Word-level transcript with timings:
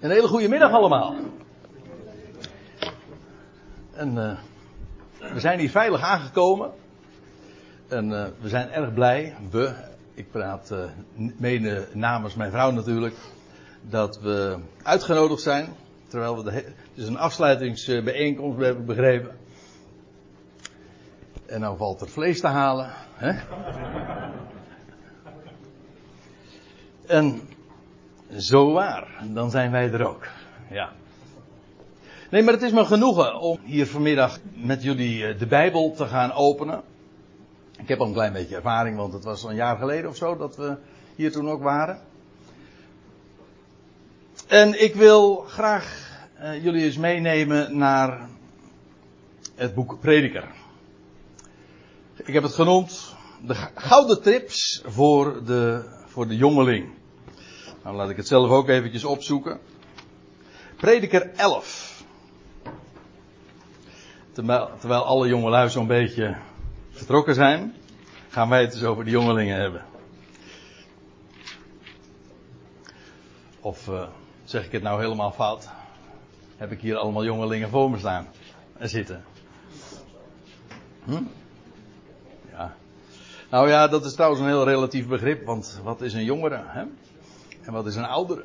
Een 0.00 0.10
hele 0.10 0.28
goede 0.28 0.48
middag 0.48 0.72
allemaal. 0.72 1.14
En 3.92 4.16
uh, 4.16 4.38
we 5.32 5.40
zijn 5.40 5.58
hier 5.58 5.70
veilig 5.70 6.02
aangekomen. 6.02 6.70
En 7.88 8.10
uh, 8.10 8.26
we 8.40 8.48
zijn 8.48 8.70
erg 8.70 8.94
blij. 8.94 9.36
We, 9.50 9.74
ik 10.14 10.30
praat 10.30 10.70
uh, 10.72 10.78
mede 11.38 11.88
namens 11.92 12.34
mijn 12.34 12.50
vrouw 12.50 12.70
natuurlijk. 12.70 13.14
Dat 13.82 14.20
we 14.20 14.58
uitgenodigd 14.82 15.42
zijn. 15.42 15.68
Terwijl 16.08 16.36
we 16.36 16.42
de, 16.42 16.50
het 16.50 16.74
is 16.94 17.06
een 17.06 17.18
afsluitingsbijeenkomst, 17.18 18.60
heb 18.60 18.78
ik 18.78 18.86
begrepen. 18.86 19.36
En 21.46 21.60
nou 21.60 21.76
valt 21.76 22.00
er 22.00 22.08
vlees 22.08 22.40
te 22.40 22.46
halen. 22.46 22.90
Hè? 23.14 23.40
En 27.06 27.40
zo 28.36 28.72
waar, 28.72 29.24
dan 29.32 29.50
zijn 29.50 29.70
wij 29.70 29.92
er 29.92 30.06
ook. 30.06 30.26
Ja. 30.70 30.92
Nee, 32.30 32.42
maar 32.42 32.52
het 32.52 32.62
is 32.62 32.72
me 32.72 32.84
genoegen 32.84 33.40
om 33.40 33.58
hier 33.64 33.86
vanmiddag 33.86 34.38
met 34.52 34.82
jullie 34.82 35.36
de 35.36 35.46
Bijbel 35.46 35.92
te 35.92 36.06
gaan 36.06 36.32
openen. 36.32 36.82
Ik 37.78 37.88
heb 37.88 38.00
al 38.00 38.06
een 38.06 38.12
klein 38.12 38.32
beetje 38.32 38.56
ervaring, 38.56 38.96
want 38.96 39.12
het 39.12 39.24
was 39.24 39.44
al 39.44 39.50
een 39.50 39.56
jaar 39.56 39.76
geleden 39.76 40.10
of 40.10 40.16
zo 40.16 40.36
dat 40.36 40.56
we 40.56 40.76
hier 41.16 41.32
toen 41.32 41.48
ook 41.48 41.62
waren. 41.62 42.00
En 44.46 44.82
ik 44.82 44.94
wil 44.94 45.36
graag 45.36 46.08
uh, 46.42 46.64
jullie 46.64 46.84
eens 46.84 46.96
meenemen 46.96 47.76
naar 47.78 48.28
het 49.54 49.74
boek 49.74 50.00
Prediker. 50.00 50.48
Ik 52.16 52.34
heb 52.34 52.42
het 52.42 52.54
genoemd 52.54 53.14
de 53.46 53.54
gouden 53.74 54.22
tips 54.22 54.82
voor 54.86 55.44
de, 55.44 55.84
voor 56.06 56.28
de 56.28 56.36
jongeling. 56.36 56.99
Nou, 57.82 57.96
laat 57.96 58.10
ik 58.10 58.16
het 58.16 58.28
zelf 58.28 58.50
ook 58.50 58.68
eventjes 58.68 59.04
opzoeken. 59.04 59.60
Prediker 60.76 61.30
11. 61.34 62.04
Terwijl, 64.32 64.70
terwijl 64.78 65.04
alle 65.04 65.28
jongelui 65.28 65.70
zo'n 65.70 65.86
beetje 65.86 66.36
vertrokken 66.90 67.34
zijn, 67.34 67.74
gaan 68.28 68.48
wij 68.48 68.60
het 68.60 68.72
dus 68.72 68.84
over 68.84 69.04
de 69.04 69.10
jongelingen 69.10 69.60
hebben. 69.60 69.84
Of 73.60 73.88
uh, 73.88 74.02
zeg 74.44 74.64
ik 74.64 74.72
het 74.72 74.82
nou 74.82 75.02
helemaal 75.02 75.32
fout? 75.32 75.68
Heb 76.56 76.72
ik 76.72 76.80
hier 76.80 76.96
allemaal 76.96 77.24
jongelingen 77.24 77.68
voor 77.68 77.90
me 77.90 77.98
staan 77.98 78.28
en 78.78 78.88
zitten? 78.88 79.24
Hm? 81.04 81.22
Ja. 82.50 82.74
Nou 83.50 83.68
ja, 83.68 83.88
dat 83.88 84.04
is 84.04 84.14
trouwens 84.14 84.40
een 84.40 84.48
heel 84.48 84.64
relatief 84.64 85.06
begrip, 85.06 85.44
want 85.44 85.80
wat 85.82 86.00
is 86.00 86.12
een 86.12 86.24
jongere? 86.24 86.62
Hè? 86.66 86.84
En 87.62 87.72
wat 87.72 87.86
is 87.86 87.96
een 87.96 88.04
oudere? 88.04 88.44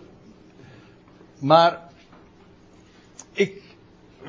Maar 1.39 1.89
ik 3.31 3.61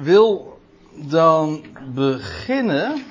wil 0.01 0.59
dan 0.95 1.65
beginnen 1.95 3.05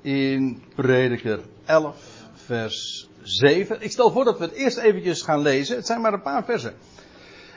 in 0.00 0.62
Prediker 0.74 1.40
11, 1.64 1.96
vers 2.34 3.08
7. 3.22 3.82
Ik 3.82 3.90
stel 3.90 4.10
voor 4.10 4.24
dat 4.24 4.38
we 4.38 4.44
het 4.44 4.54
eerst 4.54 4.76
eventjes 4.76 5.22
gaan 5.22 5.40
lezen. 5.40 5.76
Het 5.76 5.86
zijn 5.86 6.00
maar 6.00 6.12
een 6.12 6.22
paar 6.22 6.44
versen. 6.44 6.74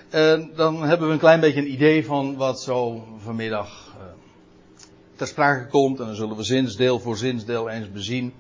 En 0.10 0.52
dan 0.56 0.84
hebben 0.84 1.08
we 1.08 1.14
een 1.14 1.20
klein 1.20 1.40
beetje 1.40 1.60
een 1.60 1.72
idee 1.72 2.06
van 2.06 2.36
wat 2.36 2.62
zo 2.62 3.04
vanmiddag 3.18 3.96
uh, 3.98 4.04
ter 5.16 5.28
sprake 5.28 5.68
komt. 5.68 6.00
En 6.00 6.06
dan 6.06 6.16
zullen 6.16 6.36
we 6.36 6.44
zinsdeel 6.44 7.00
voor 7.00 7.18
zinsdeel 7.18 7.70
eens 7.70 7.92
bezien 7.92 8.34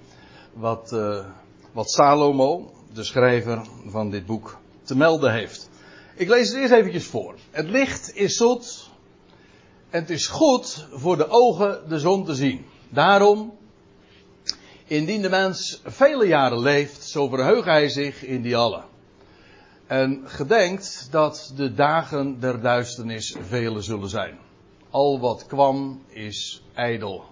wat, 0.53 0.91
uh, 0.93 1.25
wat 1.71 1.89
Salomo, 1.89 2.73
de 2.93 3.03
schrijver 3.03 3.61
van 3.87 4.09
dit 4.09 4.25
boek, 4.25 4.57
te 4.89 4.97
melden 4.97 5.33
heeft. 5.33 5.69
Ik 6.15 6.27
lees 6.27 6.49
het 6.49 6.57
eerst 6.57 6.73
eventjes 6.73 7.05
voor. 7.05 7.35
Het 7.51 7.69
licht 7.69 8.15
is 8.15 8.37
zoet 8.37 8.89
en 9.89 9.99
het 9.99 10.09
is 10.09 10.27
goed 10.27 10.87
voor 10.91 11.17
de 11.17 11.27
ogen 11.27 11.89
de 11.89 11.99
zon 11.99 12.25
te 12.25 12.35
zien. 12.35 12.65
Daarom, 12.89 13.57
indien 14.85 15.21
de 15.21 15.29
mens 15.29 15.81
vele 15.85 16.27
jaren 16.27 16.59
leeft, 16.59 17.03
zo 17.03 17.27
verheugt 17.27 17.65
hij 17.65 17.89
zich 17.89 18.23
in 18.23 18.41
die 18.41 18.57
alle. 18.57 18.83
En 19.87 20.21
gedenkt 20.25 21.07
dat 21.11 21.53
de 21.55 21.73
dagen 21.73 22.39
der 22.39 22.61
duisternis 22.61 23.35
vele 23.41 23.81
zullen 23.81 24.09
zijn. 24.09 24.37
Al 24.89 25.19
wat 25.19 25.45
kwam 25.45 26.03
is 26.07 26.63
ijdel. 26.73 27.23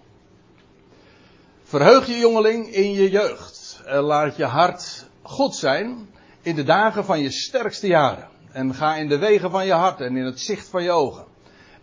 Verheug 1.63 2.07
je 2.07 2.17
jongeling 2.17 2.73
in 2.73 2.91
je 2.91 3.09
jeugd. 3.09 3.81
En 3.85 4.01
laat 4.01 4.35
je 4.35 4.45
hart 4.45 5.05
goed 5.21 5.55
zijn 5.55 6.07
in 6.47 6.55
de 6.55 6.63
dagen 6.63 7.05
van 7.05 7.19
je 7.19 7.31
sterkste 7.31 7.87
jaren. 7.87 8.27
En 8.51 8.73
ga 8.73 8.95
in 8.95 9.07
de 9.07 9.17
wegen 9.17 9.51
van 9.51 9.65
je 9.65 9.71
hart 9.71 10.01
en 10.01 10.17
in 10.17 10.25
het 10.25 10.39
zicht 10.39 10.67
van 10.67 10.83
je 10.83 10.91
ogen. 10.91 11.25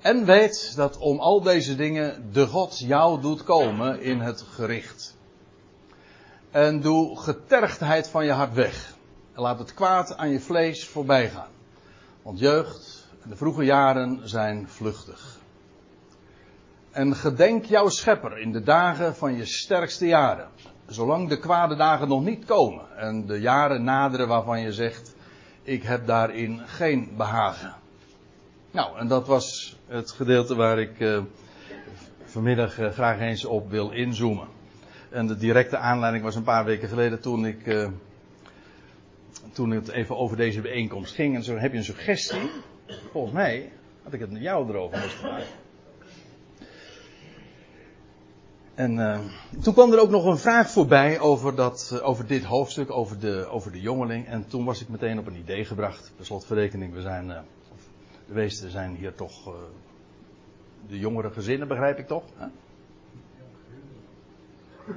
En 0.00 0.24
weet 0.24 0.72
dat 0.76 0.98
om 0.98 1.18
al 1.18 1.42
deze 1.42 1.76
dingen 1.76 2.32
de 2.32 2.46
God 2.46 2.78
jou 2.78 3.20
doet 3.20 3.42
komen 3.42 4.00
in 4.00 4.20
het 4.20 4.40
gericht. 4.40 5.16
En 6.50 6.80
doe 6.80 7.18
getergdheid 7.18 8.08
van 8.08 8.24
je 8.24 8.32
hart 8.32 8.54
weg. 8.54 8.96
En 9.34 9.42
laat 9.42 9.58
het 9.58 9.74
kwaad 9.74 10.16
aan 10.16 10.30
je 10.30 10.40
vlees 10.40 10.88
voorbij 10.88 11.30
gaan. 11.30 11.50
Want 12.22 12.38
jeugd 12.38 13.08
en 13.22 13.30
de 13.30 13.36
vroege 13.36 13.64
jaren 13.64 14.28
zijn 14.28 14.68
vluchtig. 14.68 15.38
En 16.90 17.16
gedenk 17.16 17.64
jouw 17.64 17.88
schepper 17.88 18.38
in 18.38 18.52
de 18.52 18.62
dagen 18.62 19.16
van 19.16 19.36
je 19.36 19.44
sterkste 19.44 20.06
jaren 20.06 20.48
zolang 20.86 21.28
de 21.28 21.38
kwade 21.38 21.76
dagen 21.76 22.08
nog 22.08 22.24
niet 22.24 22.44
komen 22.44 22.96
en 22.96 23.26
de 23.26 23.40
jaren 23.40 23.84
naderen 23.84 24.28
waarvan 24.28 24.60
je 24.60 24.72
zegt, 24.72 25.14
ik 25.62 25.82
heb 25.82 26.06
daarin 26.06 26.60
geen 26.66 27.10
behagen. 27.16 27.74
Nou, 28.70 28.98
en 28.98 29.08
dat 29.08 29.26
was 29.26 29.76
het 29.86 30.10
gedeelte 30.10 30.54
waar 30.54 30.78
ik 30.78 31.00
uh, 31.00 31.22
vanmiddag 32.24 32.78
uh, 32.78 32.90
graag 32.90 33.20
eens 33.20 33.44
op 33.44 33.70
wil 33.70 33.90
inzoomen. 33.90 34.48
En 35.10 35.26
de 35.26 35.36
directe 35.36 35.76
aanleiding 35.76 36.24
was 36.24 36.34
een 36.34 36.42
paar 36.42 36.64
weken 36.64 36.88
geleden 36.88 37.20
toen 37.20 37.46
ik, 37.46 37.66
uh, 37.66 37.88
toen 39.52 39.70
het 39.70 39.88
even 39.88 40.16
over 40.16 40.36
deze 40.36 40.60
bijeenkomst 40.60 41.14
ging. 41.14 41.34
En 41.34 41.42
zo 41.42 41.56
heb 41.56 41.72
je 41.72 41.78
een 41.78 41.84
suggestie. 41.84 42.50
Volgens 43.10 43.34
mij 43.34 43.72
had 44.02 44.12
ik 44.12 44.20
het 44.20 44.30
met 44.30 44.42
jou 44.42 44.68
erover 44.68 44.98
moeten 44.98 45.18
vragen. 45.18 45.63
En 48.74 48.96
uh, 48.96 49.18
toen 49.62 49.74
kwam 49.74 49.92
er 49.92 50.00
ook 50.00 50.10
nog 50.10 50.24
een 50.24 50.38
vraag 50.38 50.70
voorbij 50.70 51.20
over, 51.20 51.54
dat, 51.54 51.90
uh, 51.92 52.08
over 52.08 52.26
dit 52.26 52.44
hoofdstuk, 52.44 52.90
over 52.90 53.18
de, 53.18 53.46
over 53.50 53.72
de 53.72 53.80
jongeling. 53.80 54.26
En 54.26 54.46
toen 54.46 54.64
was 54.64 54.80
ik 54.80 54.88
meteen 54.88 55.18
op 55.18 55.26
een 55.26 55.36
idee 55.36 55.64
gebracht. 55.64 56.12
Per 56.16 56.24
slotverrekening, 56.24 56.94
we 56.94 57.00
zijn, 57.00 57.28
uh, 57.28 57.38
de 58.26 58.34
meesten 58.34 58.70
zijn 58.70 58.94
hier 58.94 59.14
toch 59.14 59.54
de 60.88 60.98
jongere 60.98 61.30
gezinnen, 61.30 61.68
begrijp 61.68 61.98
ik 61.98 62.06
toch? 62.06 62.24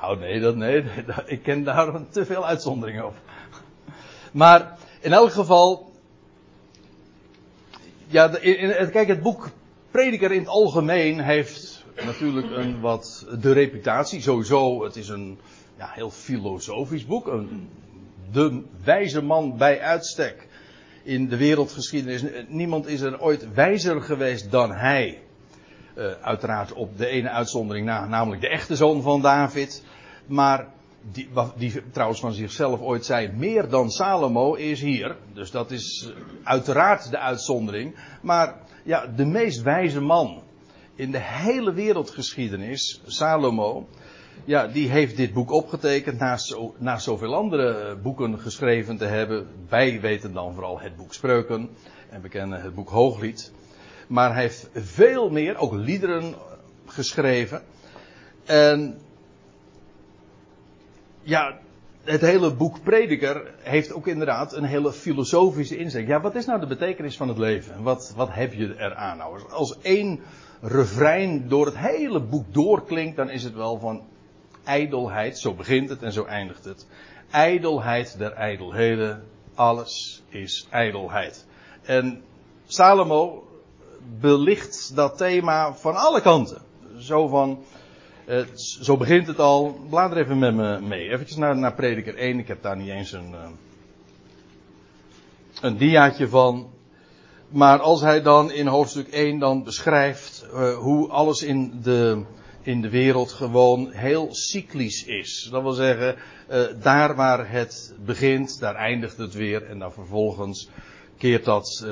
Nou, 0.00 0.18
nee, 0.18 0.40
dat, 0.40 0.56
nee, 0.56 0.84
ik 1.26 1.42
ken 1.42 1.64
daar 1.64 2.08
te 2.08 2.24
veel 2.24 2.46
uitzonderingen 2.46 3.06
op. 3.06 3.14
Maar 4.32 4.78
in 5.00 5.12
elk 5.12 5.30
geval, 5.30 5.92
ja, 8.06 8.28
kijk, 8.92 9.06
het 9.06 9.22
boek 9.22 9.50
prediker 9.96 10.32
in 10.32 10.38
het 10.38 10.48
algemeen 10.48 11.20
heeft 11.20 11.84
natuurlijk 12.04 12.50
een 12.50 12.80
wat 12.80 13.26
de 13.40 13.52
reputatie. 13.52 14.20
Sowieso, 14.20 14.84
het 14.84 14.96
is 14.96 15.08
een 15.08 15.38
ja, 15.78 15.90
heel 15.92 16.10
filosofisch 16.10 17.06
boek. 17.06 17.26
Een, 17.26 17.68
de 18.32 18.62
wijze 18.84 19.22
man 19.22 19.56
bij 19.56 19.80
uitstek 19.80 20.48
in 21.02 21.28
de 21.28 21.36
wereldgeschiedenis. 21.36 22.24
Niemand 22.48 22.86
is 22.86 23.00
er 23.00 23.20
ooit 23.20 23.54
wijzer 23.54 24.02
geweest 24.02 24.50
dan 24.50 24.72
hij. 24.72 25.22
Uh, 25.98 26.04
uiteraard 26.22 26.72
op 26.72 26.98
de 26.98 27.06
ene 27.06 27.30
uitzondering 27.30 27.86
na, 27.86 28.06
namelijk 28.06 28.40
de 28.40 28.48
echte 28.48 28.76
zoon 28.76 29.02
van 29.02 29.22
David. 29.22 29.84
Maar 30.26 30.68
die, 31.12 31.28
die 31.56 31.82
trouwens 31.90 32.20
van 32.20 32.32
zichzelf 32.32 32.80
ooit 32.80 33.04
zei, 33.04 33.32
meer 33.32 33.68
dan 33.68 33.90
Salomo 33.90 34.54
is 34.54 34.80
hier. 34.80 35.16
Dus 35.32 35.50
dat 35.50 35.70
is 35.70 36.12
uiteraard 36.42 37.10
de 37.10 37.18
uitzondering. 37.18 37.96
Maar 38.22 38.64
ja, 38.86 39.06
de 39.06 39.24
meest 39.24 39.62
wijze 39.62 40.00
man 40.00 40.42
in 40.94 41.10
de 41.10 41.20
hele 41.20 41.72
wereldgeschiedenis, 41.72 43.00
Salomo, 43.06 43.88
ja, 44.44 44.66
die 44.66 44.88
heeft 44.88 45.16
dit 45.16 45.32
boek 45.32 45.50
opgetekend 45.50 46.18
naast 46.78 47.04
zoveel 47.04 47.34
andere 47.34 47.96
boeken 47.96 48.38
geschreven 48.38 48.96
te 48.96 49.04
hebben. 49.04 49.48
Wij 49.68 50.00
weten 50.00 50.32
dan 50.32 50.54
vooral 50.54 50.80
het 50.80 50.96
boek 50.96 51.14
Spreuken 51.14 51.68
en 52.10 52.22
we 52.22 52.28
kennen 52.28 52.62
het 52.62 52.74
boek 52.74 52.88
Hooglied. 52.88 53.52
Maar 54.06 54.32
hij 54.32 54.42
heeft 54.42 54.68
veel 54.74 55.30
meer, 55.30 55.56
ook 55.56 55.72
liederen 55.72 56.34
geschreven. 56.86 57.62
En 58.44 58.98
ja, 61.22 61.58
het 62.06 62.20
hele 62.20 62.54
boek 62.54 62.82
Prediker 62.82 63.54
heeft 63.58 63.92
ook 63.92 64.06
inderdaad 64.06 64.52
een 64.52 64.64
hele 64.64 64.92
filosofische 64.92 65.76
inzicht. 65.76 66.08
Ja, 66.08 66.20
wat 66.20 66.34
is 66.34 66.46
nou 66.46 66.60
de 66.60 66.66
betekenis 66.66 67.16
van 67.16 67.28
het 67.28 67.38
leven? 67.38 67.82
Wat, 67.82 68.12
wat 68.16 68.28
heb 68.32 68.52
je 68.52 68.74
eraan 68.78 69.16
nou? 69.16 69.50
Als 69.50 69.78
één 69.80 70.20
refrein 70.60 71.48
door 71.48 71.66
het 71.66 71.78
hele 71.78 72.20
boek 72.20 72.54
doorklinkt, 72.54 73.16
dan 73.16 73.30
is 73.30 73.44
het 73.44 73.54
wel 73.54 73.78
van 73.78 74.02
ijdelheid. 74.64 75.38
Zo 75.38 75.54
begint 75.54 75.88
het 75.88 76.02
en 76.02 76.12
zo 76.12 76.24
eindigt 76.24 76.64
het. 76.64 76.86
Ijdelheid 77.30 78.18
der 78.18 78.32
ijdelheden 78.32 79.24
alles 79.54 80.22
is 80.28 80.66
ijdelheid. 80.70 81.46
En 81.82 82.22
Salomo 82.66 83.46
belicht 84.20 84.96
dat 84.96 85.16
thema 85.16 85.74
van 85.74 85.94
alle 85.94 86.20
kanten. 86.20 86.62
Zo 86.98 87.26
van, 87.26 87.64
uh, 88.28 88.44
zo 88.54 88.96
begint 88.96 89.26
het 89.26 89.38
al. 89.38 89.80
Blader 89.88 90.18
even 90.18 90.38
met 90.38 90.54
me 90.54 90.80
mee. 90.80 91.10
Even 91.10 91.40
naar, 91.40 91.56
naar 91.56 91.74
prediker 91.74 92.16
1. 92.16 92.38
Ik 92.38 92.48
heb 92.48 92.62
daar 92.62 92.76
niet 92.76 92.88
eens 92.88 93.12
een, 93.12 93.30
uh, 93.30 93.48
een 95.60 95.76
diaatje 95.76 96.28
van. 96.28 96.70
Maar 97.48 97.78
als 97.78 98.00
hij 98.00 98.22
dan 98.22 98.52
in 98.52 98.66
hoofdstuk 98.66 99.08
1 99.08 99.38
dan 99.38 99.64
beschrijft 99.64 100.46
uh, 100.52 100.76
hoe 100.76 101.08
alles 101.08 101.42
in 101.42 101.80
de, 101.82 102.24
in 102.62 102.80
de 102.80 102.90
wereld 102.90 103.32
gewoon 103.32 103.90
heel 103.90 104.28
cyclisch 104.30 105.04
is. 105.04 105.48
Dat 105.50 105.62
wil 105.62 105.72
zeggen, 105.72 106.16
daar 106.80 107.14
waar 107.14 107.50
het 107.50 107.94
begint, 108.04 108.60
daar 108.60 108.74
eindigt 108.74 109.16
het 109.16 109.34
weer. 109.34 109.62
En 109.66 109.78
dan 109.78 109.92
vervolgens 109.92 110.68
keert 111.18 111.44
dat, 111.44 111.86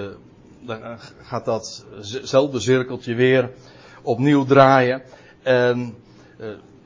dan 0.60 0.98
gaat 1.22 1.44
datzelfde 1.44 2.60
cirkeltje 2.60 3.14
weer 3.14 3.50
opnieuw 4.02 4.44
draaien. 4.44 5.02
En 5.42 5.94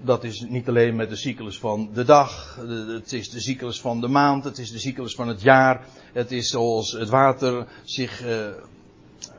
dat 0.01 0.25
is 0.25 0.41
niet 0.49 0.69
alleen 0.69 0.97
met 0.97 1.09
de 1.09 1.17
cyclus 1.17 1.59
van 1.59 1.91
de 1.93 2.05
dag, 2.05 2.59
het 2.89 3.13
is 3.13 3.31
de 3.31 3.41
cyclus 3.41 3.81
van 3.81 4.01
de 4.01 4.09
maand, 4.09 4.45
het 4.45 4.59
is 4.59 4.71
de 4.71 4.79
cyclus 4.79 5.15
van 5.15 5.29
het 5.29 5.43
jaar. 5.43 5.87
Het 6.13 6.33
is 6.33 6.49
zoals 6.49 6.93
het 6.93 7.09
water 7.09 7.67
zich 7.85 8.25
uh, 8.25 8.47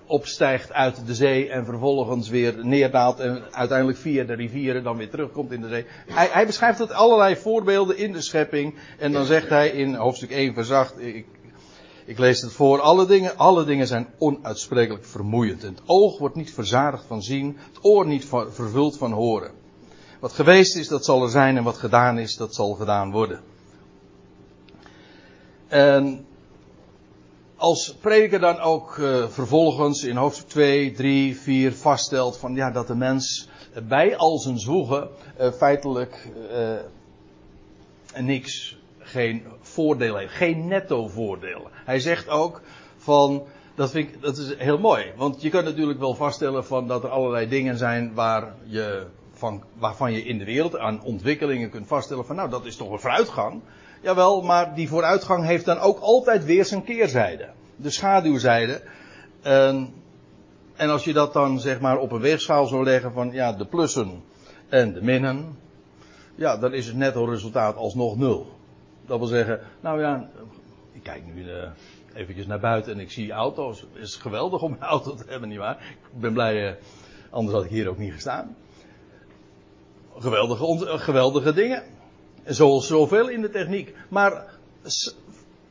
opstijgt 0.05 0.73
uit 0.73 1.07
de 1.07 1.15
zee 1.15 1.49
en 1.49 1.65
vervolgens 1.65 2.29
weer 2.29 2.65
neerdaalt 2.65 3.19
en 3.19 3.43
uiteindelijk 3.51 3.97
via 3.97 4.23
de 4.23 4.33
rivieren 4.33 4.83
dan 4.83 4.97
weer 4.97 5.09
terugkomt 5.09 5.51
in 5.51 5.61
de 5.61 5.67
zee. 5.67 5.85
Hij, 6.07 6.29
hij 6.31 6.45
beschrijft 6.45 6.79
het 6.79 6.91
allerlei 6.91 7.35
voorbeelden 7.35 7.97
in 7.97 8.11
de 8.11 8.21
schepping 8.21 8.75
en 8.97 9.11
dan 9.11 9.25
zegt 9.25 9.49
hij 9.49 9.69
in 9.69 9.95
hoofdstuk 9.95 10.31
1 10.31 10.53
vers 10.53 10.71
8, 10.71 10.99
ik, 10.99 11.25
ik 12.05 12.19
lees 12.19 12.41
het 12.41 12.51
voor, 12.51 12.79
alle 12.79 13.05
dingen, 13.05 13.37
alle 13.37 13.65
dingen 13.65 13.87
zijn 13.87 14.07
onuitsprekelijk 14.17 15.05
vermoeiend. 15.05 15.63
En 15.63 15.69
het 15.69 15.83
oog 15.85 16.19
wordt 16.19 16.35
niet 16.35 16.53
verzadigd 16.53 17.05
van 17.05 17.23
zien, 17.23 17.57
het 17.73 17.83
oor 17.85 18.07
niet 18.07 18.25
vervuld 18.49 18.97
van 18.97 19.11
horen. 19.11 19.51
Wat 20.19 20.31
geweest 20.31 20.75
is, 20.75 20.87
dat 20.87 21.05
zal 21.05 21.23
er 21.23 21.29
zijn 21.29 21.57
en 21.57 21.63
wat 21.63 21.77
gedaan 21.77 22.17
is, 22.17 22.35
dat 22.35 22.55
zal 22.55 22.73
gedaan 22.73 23.11
worden. 23.11 23.41
En 25.67 26.25
als 27.55 27.95
prediker 28.01 28.39
dan 28.39 28.59
ook 28.59 28.97
uh, 28.97 29.27
vervolgens 29.27 30.03
in 30.03 30.15
hoofdstuk 30.15 30.47
2, 30.47 30.91
3, 30.91 31.37
4 31.37 31.73
vaststelt 31.73 32.37
van 32.37 32.55
ja, 32.55 32.71
dat 32.71 32.87
de 32.87 32.95
mens 32.95 33.49
bij 33.87 34.17
al 34.17 34.39
zijn 34.39 34.59
zwoegen 34.59 35.09
uh, 35.39 35.51
feitelijk 35.51 36.31
uh, 36.51 38.21
niks, 38.21 38.77
geen 38.99 39.43
voordeel 39.61 40.15
heeft, 40.15 40.33
geen 40.33 40.67
netto 40.67 41.07
voordeel. 41.07 41.67
Hij 41.71 41.99
zegt 41.99 42.29
ook 42.29 42.61
van, 42.97 43.43
dat 43.75 43.91
vind 43.91 44.09
ik, 44.09 44.21
dat 44.21 44.37
is 44.37 44.55
heel 44.57 44.79
mooi, 44.79 45.13
want 45.15 45.41
je 45.41 45.49
kunt 45.49 45.65
natuurlijk 45.65 45.99
wel 45.99 46.15
vaststellen 46.15 46.65
van 46.65 46.87
dat 46.87 47.03
er 47.03 47.09
allerlei 47.09 47.47
dingen 47.47 47.77
zijn 47.77 48.13
waar 48.13 48.53
je 48.65 49.05
van, 49.39 49.63
waarvan 49.73 50.11
je 50.11 50.23
in 50.23 50.37
de 50.37 50.45
wereld 50.45 50.77
aan 50.77 51.03
ontwikkelingen 51.03 51.69
kunt 51.69 51.87
vaststellen 51.87 52.25
van 52.25 52.35
nou 52.35 52.49
dat 52.49 52.65
is 52.65 52.75
toch 52.75 52.91
een 52.91 52.99
vooruitgang. 52.99 53.61
Jawel, 54.01 54.41
maar 54.41 54.75
die 54.75 54.89
vooruitgang 54.89 55.45
heeft 55.45 55.65
dan 55.65 55.77
ook 55.77 55.99
altijd 55.99 56.45
weer 56.45 56.65
zijn 56.65 56.83
keerzijde. 56.83 57.49
De 57.75 57.89
schaduwzijde. 57.89 58.81
En, 59.41 59.93
en 60.75 60.89
als 60.89 61.03
je 61.03 61.13
dat 61.13 61.33
dan 61.33 61.59
zeg 61.59 61.79
maar 61.79 61.97
op 61.97 62.11
een 62.11 62.21
weegschaal 62.21 62.65
zou 62.65 62.83
leggen 62.83 63.13
van 63.13 63.31
ja 63.31 63.53
de 63.53 63.65
plussen 63.65 64.23
en 64.69 64.93
de 64.93 65.01
minnen. 65.01 65.57
Ja, 66.35 66.57
dan 66.57 66.73
is 66.73 66.85
het 66.87 66.95
netto 66.95 67.25
resultaat 67.25 67.75
alsnog 67.75 68.17
nul. 68.17 68.51
Dat 69.05 69.17
wil 69.17 69.27
zeggen, 69.27 69.59
nou 69.79 70.01
ja, 70.01 70.29
ik 70.91 71.03
kijk 71.03 71.23
nu 71.33 71.43
uh, 71.43 71.69
eventjes 72.13 72.45
naar 72.45 72.59
buiten 72.59 72.93
en 72.93 72.99
ik 72.99 73.11
zie 73.11 73.31
auto's. 73.31 73.81
Het 73.81 74.01
is 74.01 74.15
geweldig 74.15 74.61
om 74.61 74.71
een 74.71 74.81
auto 74.81 75.15
te 75.15 75.23
hebben, 75.27 75.49
nietwaar? 75.49 75.77
Ik 76.13 76.19
ben 76.19 76.33
blij, 76.33 76.69
uh, 76.69 76.75
anders 77.29 77.55
had 77.55 77.65
ik 77.65 77.71
hier 77.71 77.89
ook 77.89 77.97
niet 77.97 78.13
gestaan 78.13 78.55
geweldige, 80.19 80.97
geweldige 80.97 81.53
dingen. 81.53 81.83
Zoals 82.45 82.87
zoveel 82.87 83.29
in 83.29 83.41
de 83.41 83.49
techniek. 83.49 83.95
Maar 84.09 84.45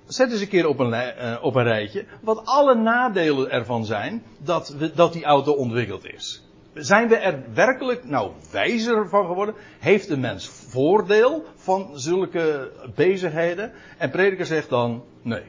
zet 0.07 0.33
eens 0.33 0.41
een 0.41 0.49
keer 0.49 0.67
op 0.67 0.79
een, 0.79 0.93
uh, 0.93 1.37
op 1.43 1.55
een 1.55 1.65
rijtje. 1.65 2.05
Wat 2.21 2.41
alle 2.45 2.75
nadelen 2.75 3.51
ervan 3.51 3.85
zijn 3.85 4.23
dat, 4.39 4.69
we, 4.69 4.93
dat 4.95 5.13
die 5.13 5.25
auto 5.25 5.53
ontwikkeld 5.53 6.07
is. 6.07 6.43
Zijn 6.75 7.09
we 7.09 7.17
er 7.17 7.45
werkelijk 7.55 8.05
nou 8.05 8.33
wijzer 8.51 9.09
van 9.09 9.27
geworden? 9.27 9.55
Heeft 9.79 10.09
de 10.09 10.17
mens 10.17 10.47
voordeel 10.49 11.45
van 11.55 11.91
zulke 11.99 12.73
bezigheden? 12.95 13.73
En 13.99 14.11
prediker 14.11 14.47
zegt 14.47 14.69
dan 14.69 15.05
nee. 15.23 15.45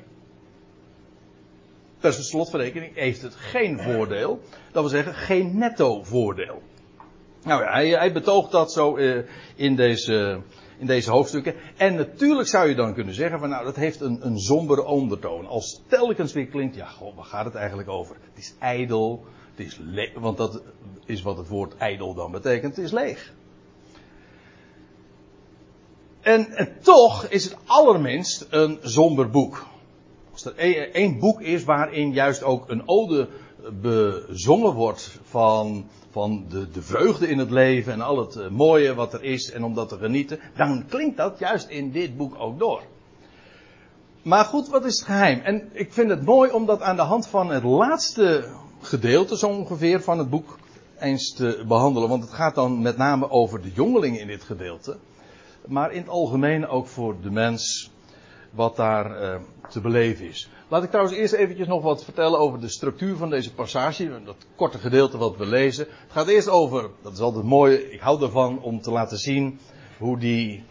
Per 2.00 2.13
slotverrekening 2.13 2.95
heeft 2.95 3.22
het 3.22 3.36
geen 3.36 3.80
voordeel. 3.80 4.42
Dat 4.72 4.81
wil 4.81 4.92
zeggen 4.92 5.13
geen 5.13 5.57
netto 5.57 6.04
voordeel. 6.04 6.62
Nou 7.44 7.63
ja, 7.63 7.71
hij, 7.71 7.89
hij 7.89 8.13
betoogt 8.13 8.51
dat 8.51 8.71
zo 8.71 8.97
uh, 8.97 9.25
in, 9.56 9.75
deze, 9.75 10.41
in 10.77 10.86
deze 10.86 11.12
hoofdstukken. 11.12 11.56
En 11.77 11.95
natuurlijk 11.95 12.47
zou 12.47 12.69
je 12.69 12.75
dan 12.75 12.94
kunnen 12.94 13.13
zeggen 13.13 13.39
van 13.39 13.50
nou 13.50 13.65
dat 13.65 13.75
heeft 13.75 14.01
een, 14.01 14.25
een 14.25 14.39
sombere 14.39 14.86
ondertoon. 14.86 15.47
Als 15.47 15.81
telkens 15.88 16.33
weer 16.33 16.47
klinkt, 16.47 16.75
ja 16.75 16.86
goh, 16.86 17.15
waar 17.15 17.25
gaat 17.25 17.45
het 17.45 17.56
eigenlijk 17.56 17.89
over? 17.89 18.15
Het 18.21 18.38
is 18.38 18.53
ijdel, 18.59 19.25
het 19.56 19.65
is 19.65 19.77
leeg, 19.81 20.13
want 20.13 20.38
dat 20.38 20.62
is 21.06 21.21
wat 21.21 21.38
het 21.38 21.47
woord 21.47 21.77
ijdel 21.77 22.13
dan 22.13 22.31
betekent, 22.31 22.75
het 22.75 22.86
is 22.86 22.91
leeg. 22.91 23.33
En, 26.21 26.51
en 26.51 26.77
toch 26.81 27.25
is 27.25 27.44
het 27.44 27.57
allerminst 27.65 28.47
een 28.50 28.80
somber 28.81 29.30
boek. 29.30 29.68
Als 30.31 30.45
er 30.45 30.53
e-, 30.57 30.92
één 30.92 31.19
boek 31.19 31.42
is 31.42 31.63
waarin 31.63 32.13
juist 32.13 32.44
ook 32.44 32.69
een 32.69 32.83
ode 32.85 33.30
bezongen 33.81 34.73
wordt 34.73 35.19
van 35.23 35.89
van 36.11 36.45
de, 36.50 36.69
de 36.69 36.81
vreugde 36.81 37.27
in 37.27 37.38
het 37.38 37.51
leven 37.51 37.94
en 37.94 38.01
al 38.01 38.17
het 38.19 38.35
uh, 38.35 38.47
mooie 38.47 38.95
wat 38.95 39.13
er 39.13 39.23
is 39.23 39.51
en 39.51 39.63
om 39.63 39.73
dat 39.73 39.89
te 39.89 39.97
genieten, 39.97 40.39
dan 40.56 40.85
klinkt 40.88 41.17
dat 41.17 41.39
juist 41.39 41.69
in 41.69 41.91
dit 41.91 42.17
boek 42.17 42.35
ook 42.38 42.59
door. 42.59 42.81
Maar 44.21 44.45
goed, 44.45 44.67
wat 44.67 44.85
is 44.85 44.95
het 44.95 45.06
geheim? 45.06 45.39
En 45.39 45.69
ik 45.73 45.94
vind 45.94 46.09
het 46.09 46.25
mooi 46.25 46.51
om 46.51 46.65
dat 46.65 46.81
aan 46.81 46.95
de 46.95 47.01
hand 47.01 47.27
van 47.27 47.50
het 47.50 47.63
laatste 47.63 48.45
gedeelte, 48.81 49.38
zo 49.38 49.47
ongeveer, 49.47 50.01
van 50.01 50.17
het 50.17 50.29
boek 50.29 50.57
eens 51.00 51.33
te 51.33 51.63
behandelen. 51.67 52.09
Want 52.09 52.23
het 52.23 52.33
gaat 52.33 52.56
dan 52.56 52.81
met 52.81 52.97
name 52.97 53.29
over 53.29 53.61
de 53.61 53.71
jongelingen 53.71 54.19
in 54.19 54.27
dit 54.27 54.44
gedeelte. 54.44 54.97
Maar 55.67 55.91
in 55.91 56.01
het 56.01 56.09
algemeen 56.09 56.67
ook 56.67 56.88
voor 56.88 57.15
de 57.21 57.31
mens 57.31 57.91
wat 58.51 58.75
daar 58.75 59.21
uh, 59.21 59.35
te 59.69 59.81
beleven 59.81 60.27
is. 60.27 60.50
Laat 60.69 60.83
ik 60.83 60.89
trouwens 60.89 61.18
eerst 61.18 61.33
eventjes 61.33 61.68
nog 61.68 61.83
wat 61.83 62.04
vertellen 62.04 62.39
over 62.39 62.60
de 62.60 62.69
structuur 62.69 63.16
van 63.18 63.30
deze 63.30 63.54
passage. 63.54 64.21
Dat 64.26 64.35
korte 64.56 64.78
gedeelte 64.78 65.18
wat 65.18 65.38
we 65.38 65.45
lezen. 65.45 65.85
Het 65.85 66.11
gaat 66.11 66.28
eerst 66.28 66.49
over, 66.49 66.90
dat 67.02 67.14
is 67.14 67.19
altijd 67.19 67.45
mooi, 67.45 67.76
ik 67.76 67.99
hou 67.99 68.23
ervan 68.23 68.61
om 68.61 68.81
te 68.81 68.92
laten 68.92 69.18
zien 69.18 69.59
hoe 69.97 70.18
die, 70.18 70.64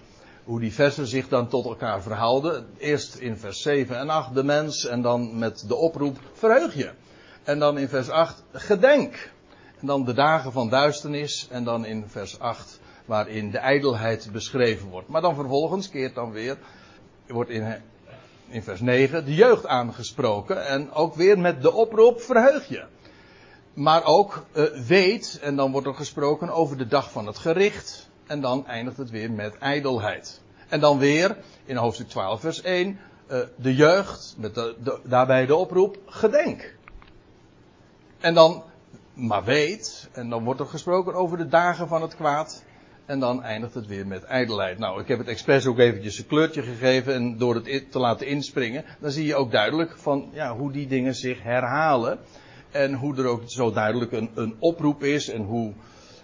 hoe 0.45 0.61
die 0.61 0.73
versen 0.73 1.07
zich 1.07 1.29
dan 1.29 1.49
tot 1.49 1.65
elkaar 1.65 2.03
verhouden. 2.03 2.67
Eerst 2.77 3.15
in 3.15 3.37
vers 3.37 3.63
7 3.63 3.99
en 3.99 4.09
8 4.09 4.35
de 4.35 4.45
mens 4.45 4.87
en 4.87 5.03
dan 5.03 5.39
met 5.39 5.65
de 5.69 5.75
oproep 5.75 6.19
verheug 6.33 6.75
je. 6.75 6.91
En 7.43 7.59
dan 7.59 7.79
in 7.79 7.89
vers 7.89 8.11
8 8.11 8.45
gedenk. 8.53 9.33
En 9.81 9.87
dan 9.87 10.05
de 10.05 10.15
dagen 10.15 10.53
van 10.53 10.69
duisternis 10.69 11.49
en 11.51 11.65
dan 11.65 11.85
in 11.85 12.05
vers 12.07 12.39
8 12.39 12.81
waarin 13.05 13.51
de 13.51 13.59
ijdelheid 13.59 14.29
beschreven 14.33 14.89
wordt. 14.89 15.09
Maar 15.09 15.23
dan 15.23 15.35
vervolgens 15.35 15.91
keert 15.91 16.15
dan 16.15 16.33
weer, 16.33 16.59
wordt 17.27 17.51
in 17.51 17.63
in 18.49 18.63
vers 18.63 18.81
9 18.81 19.25
de 19.25 19.35
jeugd 19.35 19.67
aangesproken. 19.67 20.67
En 20.67 20.93
ook 20.93 21.15
weer 21.15 21.39
met 21.39 21.63
de 21.63 21.73
oproep 21.73 22.21
verheug 22.21 22.69
je. 22.69 22.85
Maar 23.75 24.05
ook 24.05 24.45
uh, 24.55 24.65
weet, 24.87 25.39
en 25.43 25.57
dan 25.57 25.73
wordt 25.73 25.87
er 25.87 25.95
gesproken 25.95 26.51
over 26.51 26.79
de 26.79 26.87
dag 26.87 27.11
van 27.11 27.27
het 27.27 27.39
gericht. 27.39 28.09
En 28.27 28.41
dan 28.41 28.67
eindigt 28.67 28.97
het 28.97 29.11
weer 29.11 29.31
met 29.31 29.59
ijdelheid. 29.59 30.41
En 30.69 30.81
dan 30.81 30.99
weer 30.99 31.37
in 31.65 31.77
hoofdstuk 31.77 32.09
12 32.09 32.41
vers 32.41 32.63
1 32.63 32.99
uh, 33.31 33.41
eh, 33.41 33.47
de 33.57 33.75
jeugd, 33.75 34.35
met 34.39 34.75
daarbij 35.05 35.47
de 35.47 35.57
oproep 35.57 35.99
gedenk. 36.07 36.75
En 38.19 38.35
dan, 38.35 38.63
maar 39.15 39.45
weet, 39.45 40.09
en 40.13 40.31
dan 40.31 40.45
wordt 40.45 40.61
er 40.61 40.67
gesproken 40.67 41.15
over 41.15 41.39
de 41.39 41.49
dagen 41.49 41.89
van 41.89 42.03
het 42.03 42.17
kwaad. 42.17 42.63
En 43.09 43.21
dan 43.21 43.43
eindigt 43.43 43.75
het 43.75 43.87
weer 43.87 44.07
met 44.07 44.25
ijdelheid. 44.25 44.79
Nou, 44.79 45.01
ik 45.01 45.09
heb 45.09 45.19
het 45.19 45.29
expres 45.29 45.67
ook 45.67 45.79
eventjes 45.79 46.19
een 46.19 46.27
kleurtje 46.27 46.63
gegeven. 46.63 47.15
En 47.15 47.39
door 47.39 47.55
het 47.55 47.91
te 47.91 47.99
laten 47.99 48.27
inspringen, 48.27 48.85
dan 49.01 49.11
zie 49.11 49.27
je 49.27 49.35
ook 49.35 49.51
duidelijk 49.51 49.97
van 49.99 50.29
ja, 50.33 50.57
hoe 50.57 50.73
die 50.73 50.87
dingen 50.87 51.15
zich 51.15 51.43
herhalen. 51.43 52.19
En 52.71 52.95
hoe 52.95 53.17
er 53.17 53.27
ook 53.27 53.43
zo 53.47 53.73
duidelijk 53.73 54.13
een, 54.13 54.31
een 54.35 54.57
oproep 54.59 55.03
is. 55.03 55.29
En 55.29 55.43
hoe 55.43 55.73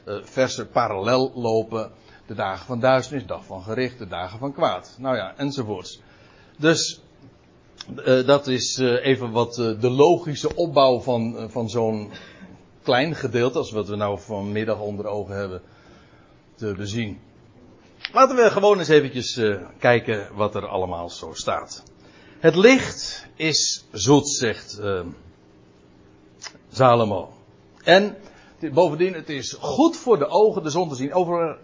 uh, 0.08 0.14
versen 0.22 0.68
parallel 0.68 1.32
lopen. 1.34 1.90
De 2.26 2.34
dagen 2.34 2.66
van 2.66 2.80
duisternis, 2.80 3.26
dag 3.26 3.44
van 3.44 3.62
gericht, 3.62 3.98
de 3.98 4.08
dagen 4.08 4.38
van 4.38 4.52
kwaad. 4.52 4.96
Nou 4.98 5.16
ja, 5.16 5.34
enzovoorts. 5.36 6.00
Dus 6.58 7.00
uh, 8.06 8.26
dat 8.26 8.46
is 8.46 8.78
uh, 8.78 9.06
even 9.06 9.30
wat 9.30 9.54
de 9.54 9.90
logische 9.90 10.56
opbouw 10.56 11.00
van, 11.00 11.50
van 11.50 11.68
zo'n 11.68 12.10
klein 12.82 13.14
gedeelte. 13.14 13.58
Als 13.58 13.72
wat 13.72 13.88
we 13.88 13.96
nou 13.96 14.20
vanmiddag 14.20 14.80
onder 14.80 15.06
ogen 15.06 15.36
hebben 15.36 15.62
te. 16.72 17.20
Laten 18.12 18.36
we 18.36 18.50
gewoon 18.50 18.78
eens 18.78 18.88
eventjes 18.88 19.36
uh, 19.36 19.56
kijken 19.78 20.28
wat 20.34 20.54
er 20.54 20.66
allemaal 20.66 21.10
zo 21.10 21.32
staat. 21.32 21.82
Het 22.38 22.56
licht 22.56 23.26
is 23.34 23.84
zoet, 23.92 24.28
zegt 24.28 24.78
uh, 24.80 25.00
Salomo. 26.72 27.32
En 27.84 28.16
bovendien, 28.72 29.14
het 29.14 29.28
is 29.28 29.56
goed 29.60 29.96
voor 29.96 30.18
de 30.18 30.26
ogen 30.26 30.62
de 30.62 30.70
zon 30.70 30.88
te 30.88 30.94
zien. 30.94 31.12
Over, 31.12 31.58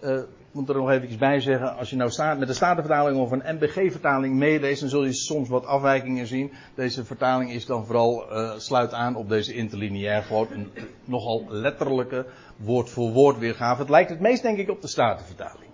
uh, 0.00 0.22
moet 0.54 0.68
er 0.68 0.74
nog 0.74 0.90
even 0.90 1.18
bij 1.18 1.40
zeggen, 1.40 1.76
als 1.76 1.90
je 1.90 1.96
nou 1.96 2.10
staat 2.10 2.38
met 2.38 2.48
de 2.48 2.54
Statenvertaling 2.54 3.18
of 3.18 3.30
een 3.30 3.42
MBG-vertaling 3.54 4.34
meeleest, 4.34 4.80
dan 4.80 4.88
zul 4.88 5.04
je 5.04 5.12
soms 5.12 5.48
wat 5.48 5.64
afwijkingen 5.64 6.26
zien. 6.26 6.52
Deze 6.74 7.04
vertaling 7.04 7.52
is 7.52 7.66
dan 7.66 7.86
vooral, 7.86 8.32
uh, 8.32 8.52
sluit 8.56 8.92
aan 8.92 9.16
op 9.16 9.28
deze 9.28 9.54
interlineair, 9.54 10.22
gewoon 10.22 10.48
een 10.50 10.70
nogal 11.04 11.44
letterlijke 11.48 12.26
woord 12.56 12.90
voor 12.90 13.12
woord 13.12 13.38
weergave. 13.38 13.80
Het 13.80 13.90
lijkt 13.90 14.10
het 14.10 14.20
meest 14.20 14.42
denk 14.42 14.58
ik 14.58 14.70
op 14.70 14.80
de 14.80 14.88
Statenvertaling. 14.88 15.70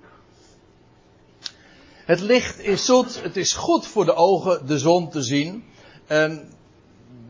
Het 2.05 2.21
licht 2.21 2.61
is 2.61 2.85
zoet, 2.85 3.23
het 3.23 3.37
is 3.37 3.53
goed 3.53 3.87
voor 3.87 4.05
de 4.05 4.15
ogen 4.15 4.67
de 4.67 4.79
zon 4.79 5.11
te 5.11 5.23
zien. 5.23 5.65
En 6.07 6.49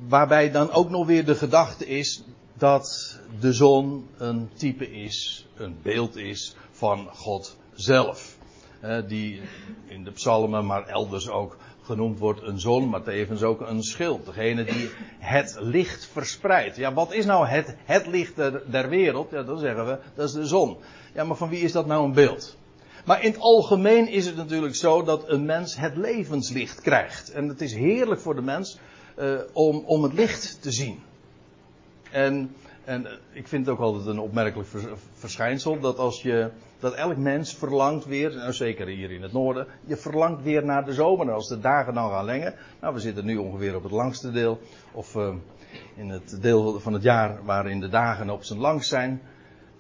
waarbij 0.09 0.50
dan 0.50 0.73
ook 0.73 0.90
nog 0.90 1.07
weer 1.07 1.25
de 1.25 1.35
gedachte 1.35 1.87
is 1.87 2.25
dat 2.61 3.19
de 3.40 3.52
zon 3.52 4.09
een 4.19 4.50
type 4.55 4.90
is, 4.90 5.47
een 5.57 5.76
beeld 5.83 6.17
is 6.17 6.57
van 6.71 7.09
God 7.12 7.57
zelf. 7.75 8.38
die 9.07 9.40
in 9.87 10.05
de 10.05 10.11
psalmen, 10.11 10.67
maar 10.67 10.87
elders 10.87 11.29
ook 11.29 11.57
genoemd 11.83 12.19
wordt 12.19 12.43
een 12.43 12.61
zon, 12.61 12.88
maar 12.88 13.02
tevens 13.02 13.43
ook 13.43 13.61
een 13.61 13.83
schild. 13.83 14.26
Degene 14.26 14.64
die 14.64 14.90
het 15.19 15.57
licht 15.61 16.09
verspreidt. 16.12 16.76
Ja, 16.76 16.93
wat 16.93 17.12
is 17.12 17.25
nou 17.25 17.47
het, 17.47 17.76
het 17.85 18.07
licht 18.07 18.37
der, 18.37 18.62
der 18.71 18.88
wereld? 18.88 19.31
Ja, 19.31 19.43
dan 19.43 19.59
zeggen 19.59 19.87
we, 19.87 19.99
dat 20.14 20.29
is 20.29 20.35
de 20.35 20.47
zon. 20.47 20.76
Ja, 21.14 21.25
maar 21.25 21.37
van 21.37 21.49
wie 21.49 21.61
is 21.61 21.73
dat 21.73 21.87
nou 21.87 22.05
een 22.05 22.14
beeld? 22.14 22.57
Maar 23.05 23.23
in 23.23 23.31
het 23.31 23.40
algemeen 23.40 24.09
is 24.09 24.26
het 24.26 24.37
natuurlijk 24.37 24.75
zo 24.75 25.02
dat 25.02 25.29
een 25.29 25.45
mens 25.45 25.76
het 25.76 25.97
levenslicht 25.97 26.81
krijgt. 26.81 27.31
En 27.31 27.49
het 27.49 27.61
is 27.61 27.75
heerlijk 27.75 28.21
voor 28.21 28.35
de 28.35 28.43
mens 28.43 28.79
uh, 29.19 29.35
om, 29.52 29.83
om 29.87 30.02
het 30.02 30.12
licht 30.12 30.62
te 30.62 30.73
zien. 30.73 31.02
En, 32.11 32.57
en 32.85 33.07
ik 33.33 33.49
vind 33.49 33.67
het 33.67 33.75
ook 33.75 33.81
altijd 33.81 34.07
een 34.07 34.19
opmerkelijk 34.19 34.69
verschijnsel 35.14 35.81
dat 35.81 35.99
als 35.99 36.23
je, 36.23 36.50
dat 36.79 36.95
elk 36.95 37.17
mens 37.17 37.55
verlangt 37.55 38.07
weer, 38.07 38.35
nou 38.35 38.52
zeker 38.52 38.87
hier 38.87 39.11
in 39.11 39.23
het 39.23 39.33
noorden, 39.33 39.67
je 39.85 39.97
verlangt 39.97 40.43
weer 40.43 40.64
naar 40.64 40.85
de 40.85 40.93
zomer. 40.93 41.33
Als 41.33 41.49
de 41.49 41.61
dagen 41.61 41.95
dan 41.95 42.11
gaan 42.11 42.25
lengen, 42.25 42.55
nou 42.81 42.95
we 42.95 43.00
zitten 43.00 43.25
nu 43.25 43.37
ongeveer 43.37 43.76
op 43.76 43.83
het 43.83 43.93
langste 43.93 44.31
deel, 44.31 44.61
of 44.93 45.14
uh, 45.14 45.35
in 45.95 46.09
het 46.09 46.38
deel 46.43 46.81
van 46.81 46.93
het 46.93 47.02
jaar 47.02 47.45
waarin 47.45 47.81
de 47.81 47.88
dagen 47.88 48.31
op 48.31 48.45
zijn 48.45 48.59
langst 48.59 48.88
zijn. 48.88 49.23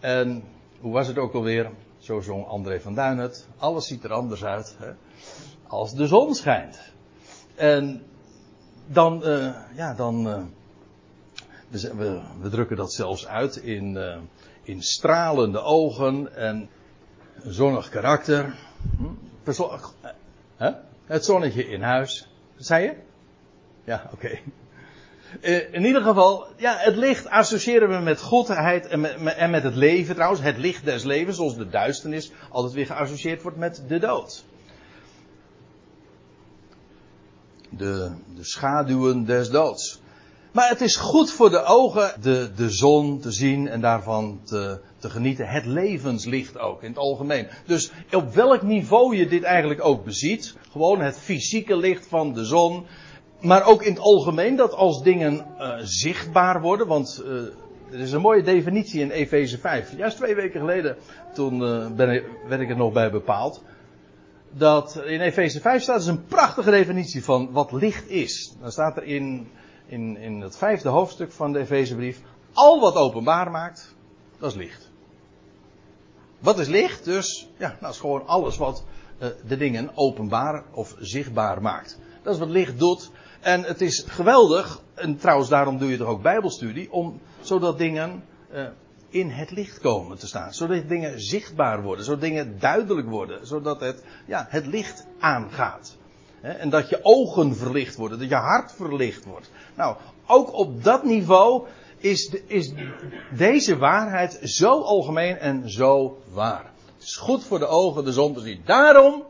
En 0.00 0.42
hoe 0.80 0.92
was 0.92 1.06
het 1.06 1.18
ook 1.18 1.34
alweer? 1.34 1.70
Zo 1.98 2.20
zong 2.20 2.46
André 2.46 2.80
van 2.80 2.94
Duin 2.94 3.18
het. 3.18 3.48
Alles 3.58 3.86
ziet 3.86 4.04
er 4.04 4.12
anders 4.12 4.44
uit 4.44 4.76
hè? 4.78 4.90
als 5.66 5.94
de 5.94 6.06
zon 6.06 6.34
schijnt. 6.34 6.92
En 7.54 8.02
dan, 8.86 9.22
uh, 9.24 9.54
ja, 9.74 9.94
dan. 9.94 10.28
Uh, 10.28 10.42
we, 11.70 12.20
we, 12.40 12.48
drukken 12.48 12.76
dat 12.76 12.92
zelfs 12.92 13.26
uit 13.26 13.56
in, 13.56 13.94
uh, 13.96 14.16
in 14.62 14.82
stralende 14.82 15.60
ogen 15.60 16.36
en 16.36 16.68
zonnig 17.42 17.88
karakter. 17.88 18.54
Hm? 18.96 19.04
Het 21.04 21.24
zonnetje 21.24 21.68
in 21.68 21.82
huis. 21.82 22.28
Zei 22.56 22.84
je? 22.84 22.94
Ja, 23.84 24.10
oké. 24.12 24.14
Okay. 24.14 24.42
In 25.72 25.84
ieder 25.84 26.02
geval, 26.02 26.46
ja, 26.56 26.76
het 26.76 26.96
licht 26.96 27.28
associëren 27.28 27.88
we 27.88 27.98
met 27.98 28.20
godheid 28.20 28.86
en 28.86 29.00
met, 29.00 29.14
en 29.36 29.50
met 29.50 29.62
het 29.62 29.74
leven 29.74 30.14
trouwens. 30.14 30.42
Het 30.42 30.58
licht 30.58 30.84
des 30.84 31.04
levens, 31.04 31.36
zoals 31.36 31.56
de 31.56 31.68
duisternis 31.68 32.32
altijd 32.50 32.72
weer 32.72 32.86
geassocieerd 32.86 33.42
wordt 33.42 33.56
met 33.56 33.82
de 33.88 33.98
dood. 33.98 34.44
De, 37.68 38.12
de 38.34 38.44
schaduwen 38.44 39.24
des 39.24 39.50
doods. 39.50 40.00
Maar 40.52 40.68
het 40.68 40.80
is 40.80 40.96
goed 40.96 41.30
voor 41.30 41.50
de 41.50 41.62
ogen 41.62 42.12
de, 42.20 42.50
de 42.56 42.70
zon 42.70 43.20
te 43.20 43.30
zien 43.30 43.68
en 43.68 43.80
daarvan 43.80 44.40
te, 44.44 44.80
te 44.98 45.10
genieten. 45.10 45.48
Het 45.48 45.66
levenslicht 45.66 46.58
ook 46.58 46.82
in 46.82 46.88
het 46.88 46.98
algemeen. 46.98 47.48
Dus 47.66 47.90
op 48.12 48.34
welk 48.34 48.62
niveau 48.62 49.16
je 49.16 49.28
dit 49.28 49.42
eigenlijk 49.42 49.84
ook 49.84 50.04
beziet. 50.04 50.54
Gewoon 50.70 51.00
het 51.00 51.18
fysieke 51.18 51.76
licht 51.76 52.06
van 52.06 52.32
de 52.32 52.44
zon 52.44 52.86
maar 53.40 53.66
ook 53.66 53.82
in 53.82 53.92
het 53.92 54.00
algemeen 54.00 54.56
dat 54.56 54.72
als 54.72 55.02
dingen 55.02 55.46
uh, 55.58 55.74
zichtbaar 55.82 56.60
worden, 56.60 56.86
want 56.86 57.22
uh, 57.24 57.32
er 57.92 57.98
is 57.98 58.12
een 58.12 58.20
mooie 58.20 58.42
definitie 58.42 59.00
in 59.00 59.10
Efeze 59.10 59.58
5. 59.58 59.96
Juist 59.96 60.16
twee 60.16 60.34
weken 60.34 60.60
geleden, 60.60 60.96
toen 61.34 61.60
uh, 61.60 61.90
ben 61.90 62.10
ik, 62.10 62.24
werd 62.48 62.60
ik 62.60 62.70
er 62.70 62.76
nog 62.76 62.92
bij 62.92 63.10
bepaald. 63.10 63.62
Dat 64.52 65.02
in 65.06 65.20
Efeze 65.20 65.60
5 65.60 65.82
staat 65.82 65.96
dus 65.96 66.06
een 66.06 66.24
prachtige 66.24 66.70
definitie 66.70 67.24
van 67.24 67.52
wat 67.52 67.72
licht 67.72 68.08
is. 68.08 68.54
Dan 68.60 68.70
staat 68.70 68.96
er 68.96 69.02
in, 69.02 69.48
in, 69.90 70.16
in 70.16 70.40
het 70.40 70.56
vijfde 70.56 70.88
hoofdstuk 70.88 71.32
van 71.32 71.52
de 71.52 71.58
Efezebrief, 71.58 72.20
al 72.52 72.80
wat 72.80 72.94
openbaar 72.94 73.50
maakt, 73.50 73.94
dat 74.38 74.50
is 74.50 74.56
licht. 74.56 74.90
Wat 76.38 76.58
is 76.58 76.68
licht? 76.68 77.04
Dus, 77.04 77.48
ja, 77.58 77.76
dat 77.80 77.92
is 77.92 78.00
gewoon 78.00 78.26
alles 78.26 78.56
wat 78.56 78.84
de 79.46 79.56
dingen 79.56 79.90
openbaar 79.94 80.64
of 80.70 80.94
zichtbaar 80.98 81.62
maakt. 81.62 81.98
Dat 82.22 82.34
is 82.34 82.40
wat 82.40 82.48
licht 82.48 82.78
doet. 82.78 83.10
En 83.40 83.62
het 83.62 83.80
is 83.80 84.04
geweldig, 84.06 84.82
en 84.94 85.16
trouwens 85.16 85.48
daarom 85.48 85.78
doe 85.78 85.90
je 85.90 85.96
toch 85.96 86.08
ook 86.08 86.22
bijbelstudie, 86.22 86.92
om, 86.92 87.20
zodat 87.40 87.78
dingen 87.78 88.24
uh, 88.52 88.66
in 89.08 89.30
het 89.30 89.50
licht 89.50 89.78
komen 89.78 90.18
te 90.18 90.26
staan. 90.26 90.52
Zodat 90.52 90.88
dingen 90.88 91.20
zichtbaar 91.20 91.82
worden, 91.82 92.04
zodat 92.04 92.20
dingen 92.20 92.58
duidelijk 92.58 93.08
worden, 93.08 93.46
zodat 93.46 93.80
het, 93.80 94.04
ja, 94.26 94.46
het 94.48 94.66
licht 94.66 95.06
aangaat. 95.18 95.96
En 96.40 96.70
dat 96.70 96.88
je 96.88 96.98
ogen 97.02 97.56
verlicht 97.56 97.96
worden, 97.96 98.18
dat 98.18 98.28
je 98.28 98.34
hart 98.34 98.72
verlicht 98.72 99.24
wordt. 99.24 99.50
Nou, 99.76 99.96
ook 100.26 100.54
op 100.54 100.84
dat 100.84 101.04
niveau 101.04 101.66
is, 101.96 102.34
is 102.46 102.72
deze 103.36 103.76
waarheid 103.76 104.38
zo 104.42 104.80
algemeen 104.80 105.38
en 105.38 105.70
zo 105.70 106.18
waar. 106.32 106.72
Het 106.94 107.08
is 107.08 107.16
goed 107.16 107.44
voor 107.44 107.58
de 107.58 107.66
ogen 107.66 108.04
de 108.04 108.12
zon 108.12 108.34
te 108.34 108.40
zien. 108.40 108.62
Daarom 108.64 109.24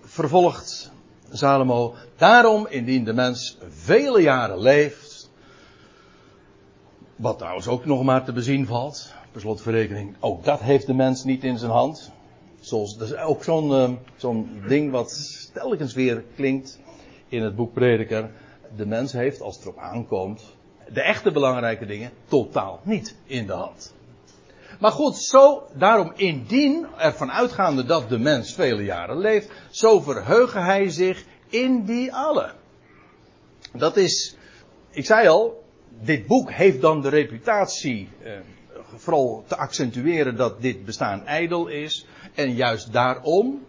vervolgt 0.00 0.90
Salomo, 1.30 1.94
daarom 2.16 2.66
indien 2.66 3.04
de 3.04 3.12
mens 3.12 3.58
vele 3.68 4.20
jaren 4.20 4.58
leeft, 4.58 5.30
wat 7.16 7.38
trouwens 7.38 7.68
ook 7.68 7.84
nog 7.84 8.02
maar 8.02 8.24
te 8.24 8.32
bezien 8.32 8.66
valt, 8.66 9.12
per 9.32 9.40
slotverrekening, 9.40 10.16
ook 10.20 10.44
dat 10.44 10.60
heeft 10.60 10.86
de 10.86 10.94
mens 10.94 11.24
niet 11.24 11.44
in 11.44 11.58
zijn 11.58 11.70
hand. 11.70 12.12
Zoals, 12.66 13.16
ook 13.16 13.44
zo'n 13.44 13.70
uh, 13.70 13.90
zo'n 14.16 14.62
ding 14.68 14.90
wat 14.90 15.50
telkens 15.52 15.94
weer 15.94 16.24
klinkt 16.36 16.80
in 17.28 17.42
het 17.42 17.56
boek 17.56 17.72
Prediker. 17.72 18.30
De 18.76 18.86
mens 18.86 19.12
heeft, 19.12 19.40
als 19.40 19.54
het 19.54 19.64
erop 19.64 19.78
aankomt, 19.78 20.42
de 20.92 21.00
echte 21.02 21.32
belangrijke 21.32 21.86
dingen 21.86 22.10
totaal 22.28 22.80
niet 22.82 23.16
in 23.24 23.46
de 23.46 23.52
hand. 23.52 23.94
Maar 24.80 24.90
goed, 24.90 25.16
zo, 25.16 25.66
daarom 25.74 26.12
indien, 26.16 26.86
ervan 26.98 27.32
uitgaande 27.32 27.84
dat 27.84 28.08
de 28.08 28.18
mens 28.18 28.54
vele 28.54 28.84
jaren 28.84 29.18
leeft, 29.18 29.50
zo 29.70 30.00
verheugen 30.00 30.64
hij 30.64 30.88
zich 30.88 31.24
in 31.48 31.84
die 31.84 32.14
alle. 32.14 32.52
Dat 33.72 33.96
is, 33.96 34.36
ik 34.90 35.04
zei 35.04 35.28
al, 35.28 35.64
dit 36.00 36.26
boek 36.26 36.50
heeft 36.50 36.80
dan 36.80 37.00
de 37.00 37.08
reputatie, 37.08 38.08
eh, 38.22 38.32
vooral 38.94 39.44
te 39.46 39.56
accentueren 39.56 40.36
dat 40.36 40.62
dit 40.62 40.84
bestaan 40.84 41.26
ijdel 41.26 41.66
is. 41.66 42.06
En 42.36 42.54
juist 42.54 42.92
daarom, 42.92 43.66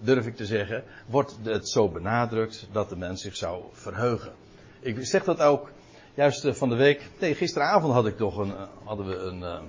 durf 0.00 0.26
ik 0.26 0.36
te 0.36 0.46
zeggen, 0.46 0.84
wordt 1.06 1.38
het 1.42 1.68
zo 1.68 1.88
benadrukt 1.88 2.68
dat 2.72 2.88
de 2.88 2.96
mens 2.96 3.22
zich 3.22 3.36
zou 3.36 3.62
verheugen. 3.72 4.32
Ik 4.80 5.06
zeg 5.06 5.24
dat 5.24 5.40
ook 5.40 5.70
juist 6.14 6.46
van 6.56 6.68
de 6.68 6.74
week. 6.74 7.10
Nee, 7.20 7.34
gisteravond 7.34 7.92
had 7.92 8.06
ik 8.06 8.16
toch 8.16 8.36
een, 8.36 8.52
hadden 8.84 9.06
we 9.06 9.16
een, 9.16 9.42
eh, 9.42 9.60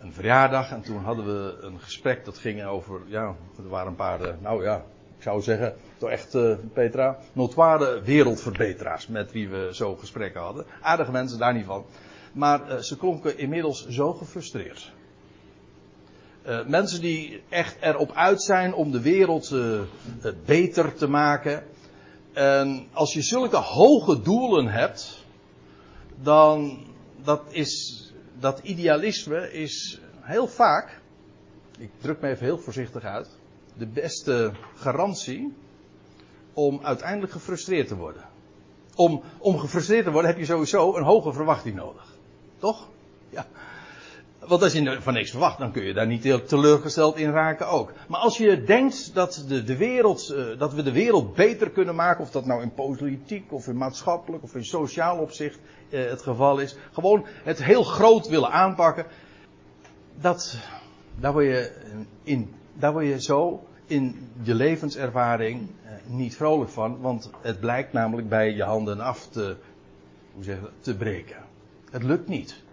een 0.00 0.12
verjaardag 0.12 0.70
en 0.70 0.82
toen 0.82 1.02
hadden 1.02 1.24
we 1.24 1.56
een 1.60 1.80
gesprek 1.80 2.24
dat 2.24 2.38
ging 2.38 2.64
over, 2.64 3.00
ja, 3.06 3.34
er 3.56 3.68
waren 3.68 3.88
een 3.88 3.94
paar, 3.94 4.20
eh, 4.20 4.34
nou 4.40 4.62
ja, 4.62 4.76
ik 5.16 5.22
zou 5.22 5.42
zeggen, 5.42 5.74
toch 5.96 6.10
echt, 6.10 6.36
Petra, 6.72 7.18
notoire 7.32 8.02
wereldverbeteraars 8.02 9.06
met 9.06 9.32
wie 9.32 9.48
we 9.48 9.68
zo 9.72 9.96
gesprekken 9.96 10.40
hadden. 10.40 10.66
Aardige 10.80 11.10
mensen, 11.10 11.38
daar 11.38 11.54
niet 11.54 11.64
van. 11.64 11.84
Maar 12.32 12.82
ze 12.82 12.96
klonken 12.96 13.38
inmiddels 13.38 13.88
zo 13.88 14.12
gefrustreerd. 14.12 14.92
Uh, 16.46 16.66
mensen 16.66 17.00
die 17.00 17.42
echt 17.48 17.76
erop 17.80 18.12
uit 18.12 18.42
zijn 18.42 18.74
om 18.74 18.90
de 18.90 19.00
wereld 19.00 19.54
beter 20.44 20.94
te 20.94 21.08
maken. 21.08 21.62
En 22.32 22.86
als 22.92 23.12
je 23.12 23.22
zulke 23.22 23.56
hoge 23.56 24.22
doelen 24.22 24.66
hebt, 24.66 25.24
dan 26.22 26.78
dat 27.22 27.42
is 27.48 28.02
dat 28.38 28.60
idealisme 28.62 29.52
is 29.52 30.00
heel 30.20 30.46
vaak, 30.46 31.00
ik 31.78 31.90
druk 32.00 32.20
me 32.20 32.28
even 32.28 32.44
heel 32.44 32.58
voorzichtig 32.58 33.02
uit, 33.02 33.28
de 33.76 33.86
beste 33.86 34.52
garantie 34.74 35.54
om 36.52 36.80
uiteindelijk 36.82 37.32
gefrustreerd 37.32 37.88
te 37.88 37.96
worden. 37.96 38.22
Om, 38.94 39.22
om 39.38 39.58
gefrustreerd 39.58 40.04
te 40.04 40.10
worden 40.10 40.30
heb 40.30 40.38
je 40.38 40.44
sowieso 40.44 40.96
een 40.96 41.04
hoge 41.04 41.32
verwachting 41.32 41.76
nodig. 41.76 42.16
Toch? 42.58 42.88
Ja. 43.30 43.46
Want 44.46 44.62
als 44.62 44.72
je 44.72 44.98
van 45.00 45.12
niks 45.12 45.30
verwacht, 45.30 45.58
dan 45.58 45.72
kun 45.72 45.84
je 45.84 45.94
daar 45.94 46.06
niet 46.06 46.24
heel 46.24 46.44
teleurgesteld 46.44 47.16
in 47.16 47.30
raken 47.30 47.68
ook. 47.68 47.92
Maar 48.08 48.20
als 48.20 48.38
je 48.38 48.64
denkt 48.64 49.14
dat, 49.14 49.44
de, 49.48 49.64
de 49.64 49.76
wereld, 49.76 50.32
uh, 50.32 50.58
dat 50.58 50.74
we 50.74 50.82
de 50.82 50.92
wereld 50.92 51.34
beter 51.34 51.70
kunnen 51.70 51.94
maken, 51.94 52.24
of 52.24 52.30
dat 52.30 52.46
nou 52.46 52.62
in 52.62 52.74
politiek, 52.74 53.52
of 53.52 53.66
in 53.68 53.76
maatschappelijk, 53.76 54.42
of 54.42 54.54
in 54.54 54.64
sociaal 54.64 55.18
opzicht 55.18 55.58
uh, 55.88 56.10
het 56.10 56.22
geval 56.22 56.58
is, 56.58 56.76
gewoon 56.92 57.26
het 57.44 57.64
heel 57.64 57.82
groot 57.82 58.28
willen 58.28 58.50
aanpakken, 58.50 59.06
dat, 60.20 60.58
daar, 61.20 61.32
word 61.32 61.44
je 61.44 61.72
in, 62.22 62.54
daar 62.74 62.92
word 62.92 63.06
je 63.06 63.22
zo 63.22 63.66
in 63.86 64.30
je 64.42 64.54
levenservaring 64.54 65.68
niet 66.06 66.36
vrolijk 66.36 66.70
van, 66.70 67.00
want 67.00 67.30
het 67.40 67.60
blijkt 67.60 67.92
namelijk 67.92 68.28
bij 68.28 68.54
je 68.54 68.62
handen 68.62 69.00
af 69.00 69.28
te, 69.28 69.56
hoe 70.34 70.44
zeg 70.44 70.56
je, 70.60 70.68
te 70.80 70.96
breken. 70.96 71.36
Het 71.90 72.02
lukt 72.02 72.28
niet. 72.28 72.63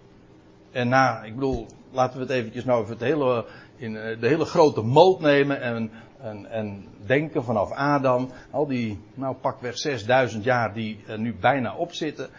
En 0.72 0.90
na, 0.90 1.24
ik 1.24 1.34
bedoel, 1.34 1.68
laten 1.92 2.18
we 2.18 2.24
het 2.24 2.34
eventjes 2.34 2.66
nou 2.66 2.82
even 2.82 2.94
het 2.94 3.04
hele, 3.04 3.46
in 3.76 3.94
de 3.94 4.28
hele 4.28 4.46
grote 4.46 4.82
moot 4.82 5.20
nemen 5.20 5.62
en, 5.62 5.92
en, 6.22 6.52
en 6.52 6.88
denken 7.06 7.44
vanaf 7.44 7.72
Adam. 7.72 8.30
Al 8.52 8.68
die, 8.68 9.00
nou 9.14 9.36
pakweg 9.36 9.78
6000 9.78 10.44
jaar 10.44 10.74
die 10.74 11.04
er 11.08 11.20
nu 11.20 11.36
bijna 11.36 11.76
op 11.76 11.94
zitten. 11.94 12.30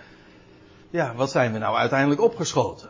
Ja, 0.91 1.15
wat 1.15 1.31
zijn 1.31 1.53
we 1.53 1.59
nou 1.59 1.77
uiteindelijk 1.77 2.21
opgeschoten? 2.21 2.89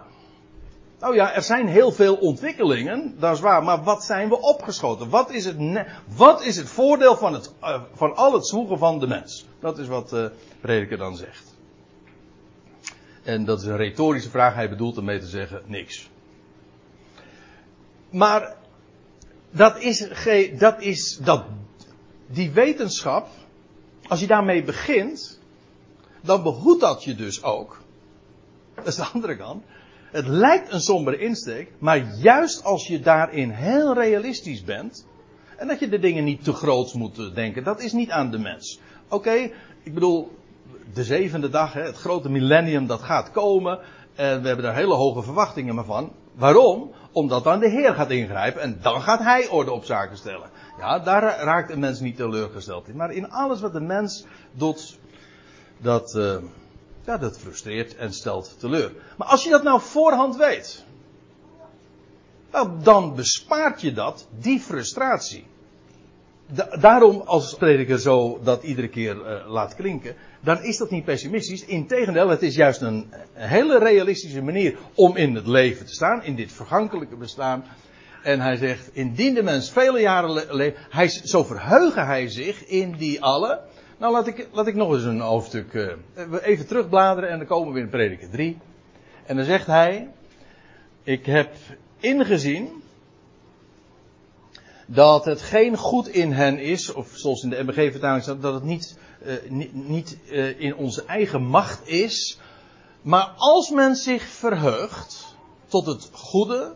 Nou 1.03 1.15
ja, 1.15 1.35
er 1.35 1.43
zijn 1.43 1.69
heel 1.69 1.93
veel 1.93 2.15
ontwikkelingen, 2.15 3.15
dat 3.19 3.35
is 3.35 3.41
waar, 3.41 3.63
maar 3.63 3.83
wat 3.83 4.05
zijn 4.05 4.29
we 4.29 4.41
opgeschoten? 4.41 5.09
Wat 5.09 5.31
is 5.31 5.45
het, 5.45 5.87
wat 6.17 6.43
is 6.43 6.57
het 6.57 6.69
voordeel 6.69 7.17
van, 7.17 7.33
het, 7.33 7.53
uh, 7.63 7.81
van 7.95 8.17
al 8.17 8.33
het 8.33 8.47
zwoegen 8.47 8.79
van 8.79 8.99
de 8.99 9.07
mens? 9.07 9.47
Dat 9.61 9.79
is 9.79 9.89
wat 9.89 10.09
de 10.09 10.33
prediker 10.61 10.99
dan 10.99 11.17
zegt. 11.17 11.52
En 13.23 13.45
dat 13.45 13.61
is 13.61 13.67
een 13.67 13.77
retorische 13.77 14.31
vraag. 14.31 14.55
Hij 14.55 14.69
bedoelt 14.69 14.97
ermee 14.97 15.19
te 15.19 15.27
zeggen 15.27 15.63
niks. 15.67 16.11
Maar 18.11 18.57
dat 19.51 19.81
is, 19.81 20.09
dat 20.59 20.83
is 20.83 21.17
dat, 21.17 21.45
die 22.27 22.51
wetenschap, 22.51 23.29
als 24.09 24.21
je 24.21 24.27
daarmee 24.27 24.63
begint, 24.63 25.41
dan 26.21 26.43
behoedt 26.43 26.81
dat 26.81 27.05
je 27.05 27.15
dus 27.15 27.43
ook. 27.43 27.81
Dat 28.75 28.87
is 28.87 28.95
de 28.95 29.05
andere 29.05 29.37
kant. 29.37 29.65
Het 30.11 30.27
lijkt 30.27 30.73
een 30.73 30.81
sombere 30.81 31.19
insteek, 31.19 31.73
maar 31.79 32.17
juist 32.19 32.65
als 32.65 32.87
je 32.87 33.01
daarin 33.01 33.51
heel 33.51 33.95
realistisch 33.95 34.65
bent, 34.65 35.07
en 35.57 35.67
dat 35.67 35.79
je 35.79 35.89
de 35.89 35.99
dingen 35.99 36.25
niet 36.25 36.45
te 36.45 36.53
groot 36.53 36.95
moet 36.95 37.35
denken, 37.35 37.65
dat 37.65 37.83
is 37.83 37.93
niet 37.93 38.11
aan 38.11 38.31
de 38.31 38.39
mens. 38.39 38.81
Oké, 39.09 39.51
ik 39.83 39.95
bedoel, 39.95 40.37
de 40.93 41.05
zevende 41.05 41.49
dag, 41.49 41.73
het 41.73 41.97
grote 41.97 42.31
millennium 42.31 42.87
dat 42.87 43.03
gaat 43.03 43.31
komen. 43.31 43.79
En 44.15 44.41
we 44.41 44.47
hebben 44.47 44.65
daar 44.65 44.75
hele 44.75 44.95
hoge 44.95 45.23
verwachtingen 45.23 45.85
van. 45.85 46.13
Waarom? 46.35 46.91
Omdat 47.13 47.45
dan 47.45 47.61
de 47.61 47.69
Heer 47.69 47.95
gaat 47.95 48.11
ingrijpen 48.11 48.63
en 48.63 48.79
dan 48.83 49.03
gaat 49.03 49.19
Hij 49.19 49.49
orde 49.49 49.73
op 49.73 49.85
zaken 49.85 50.17
stellen. 50.17 50.51
Ja, 50.79 50.99
daar 50.99 51.23
raakt 51.23 51.71
een 51.71 51.79
mens 51.79 52.01
niet 52.01 52.17
teleurgesteld 52.17 52.89
in. 52.89 52.97
Maar 52.97 53.13
in 53.13 53.31
alles 53.31 53.61
wat 53.61 53.73
de 53.73 53.81
mens 53.81 54.27
doet, 54.53 54.99
dat, 55.79 56.15
uh, 56.15 56.37
ja, 57.05 57.19
dat 57.19 57.39
frustreert 57.39 57.97
en 57.97 58.13
stelt 58.13 58.55
teleur. 58.59 58.93
Maar 59.17 59.29
als 59.29 59.45
je 59.45 59.51
dat 59.51 59.63
nou 59.63 59.81
voorhand 59.81 60.37
weet, 60.37 60.85
nou, 62.53 62.71
dan 62.83 63.15
bespaart 63.15 63.81
je 63.81 63.93
dat, 63.93 64.29
die 64.39 64.61
frustratie. 64.61 65.47
Da 66.55 66.77
daarom, 66.81 67.21
als 67.21 67.55
prediker 67.55 67.99
zo 67.99 68.41
dat 68.43 68.63
iedere 68.63 68.89
keer 68.89 69.17
uh, 69.17 69.51
laat 69.51 69.75
klinken, 69.75 70.15
dan 70.41 70.63
is 70.63 70.77
dat 70.77 70.91
niet 70.91 71.05
pessimistisch. 71.05 71.65
Integendeel, 71.65 72.29
het 72.29 72.43
is 72.43 72.55
juist 72.55 72.81
een 72.81 73.13
hele 73.33 73.79
realistische 73.79 74.43
manier 74.43 74.77
om 74.95 75.17
in 75.17 75.35
het 75.35 75.47
leven 75.47 75.87
te 75.87 75.93
staan, 75.93 76.25
in 76.25 76.35
dit 76.35 76.53
vergankelijke 76.53 77.17
bestaan. 77.17 77.65
En 78.23 78.41
hij 78.41 78.57
zegt, 78.57 78.91
indien 78.93 79.35
de 79.35 79.43
mens 79.43 79.71
vele 79.71 80.01
jaren 80.01 80.57
leeft, 80.57 81.29
zo 81.29 81.45
verheugen 81.45 82.07
hij 82.07 82.29
zich 82.29 82.67
in 82.67 82.95
die 82.97 83.23
alle. 83.23 83.61
Nou, 83.99 84.13
laat 84.13 84.27
ik, 84.27 84.49
laat 84.53 84.67
ik 84.67 84.75
nog 84.75 84.93
eens 84.93 85.05
een 85.05 85.21
hoofdstuk 85.21 85.73
uh, 85.73 85.93
even 86.43 86.67
terugbladeren 86.67 87.31
en 87.31 87.39
dan 87.39 87.47
komen 87.47 87.73
we 87.73 87.81
in 87.81 87.89
prediker 87.89 88.31
3. 88.31 88.59
En 89.27 89.37
dan 89.37 89.45
zegt 89.45 89.67
hij, 89.67 90.09
ik 91.03 91.27
heb 91.27 91.51
ingezien 92.01 92.82
dat 94.87 95.25
het 95.25 95.43
geen 95.43 95.77
goed 95.77 96.09
in 96.09 96.33
hen 96.33 96.59
is, 96.59 96.93
of 96.93 97.09
zoals 97.15 97.43
in 97.43 97.51
de 97.51 97.63
MBG-vertaling 97.63 98.23
staat, 98.23 98.43
dat 98.43 98.55
het 98.55 98.63
niet 98.63 98.97
uh, 99.27 99.35
niet, 99.49 99.75
niet 99.75 100.19
uh, 100.31 100.61
in 100.61 100.77
onze 100.77 101.05
eigen 101.05 101.43
macht 101.43 101.89
is. 101.89 102.39
Maar 103.03 103.33
als 103.37 103.71
men 103.71 103.97
zich 103.97 104.23
verheugt 104.23 105.37
tot 105.67 105.87
het 105.87 106.09
goede, 106.13 106.75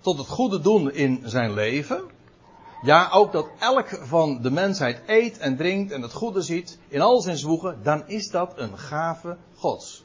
tot 0.00 0.18
het 0.18 0.28
goede 0.28 0.60
doen 0.60 0.92
in 0.92 1.22
zijn 1.24 1.52
leven. 1.54 2.02
Ja, 2.82 3.10
ook 3.12 3.32
dat 3.32 3.48
elk 3.58 3.88
van 4.02 4.42
de 4.42 4.50
mensheid 4.50 5.02
eet 5.06 5.38
en 5.38 5.56
drinkt 5.56 5.92
en 5.92 6.02
het 6.02 6.12
goede 6.12 6.42
ziet 6.42 6.78
in 6.88 7.00
al 7.00 7.20
zijn 7.20 7.36
zwoegen, 7.36 7.78
dan 7.82 8.08
is 8.08 8.30
dat 8.30 8.52
een 8.56 8.78
gave 8.78 9.36
Gods. 9.54 10.04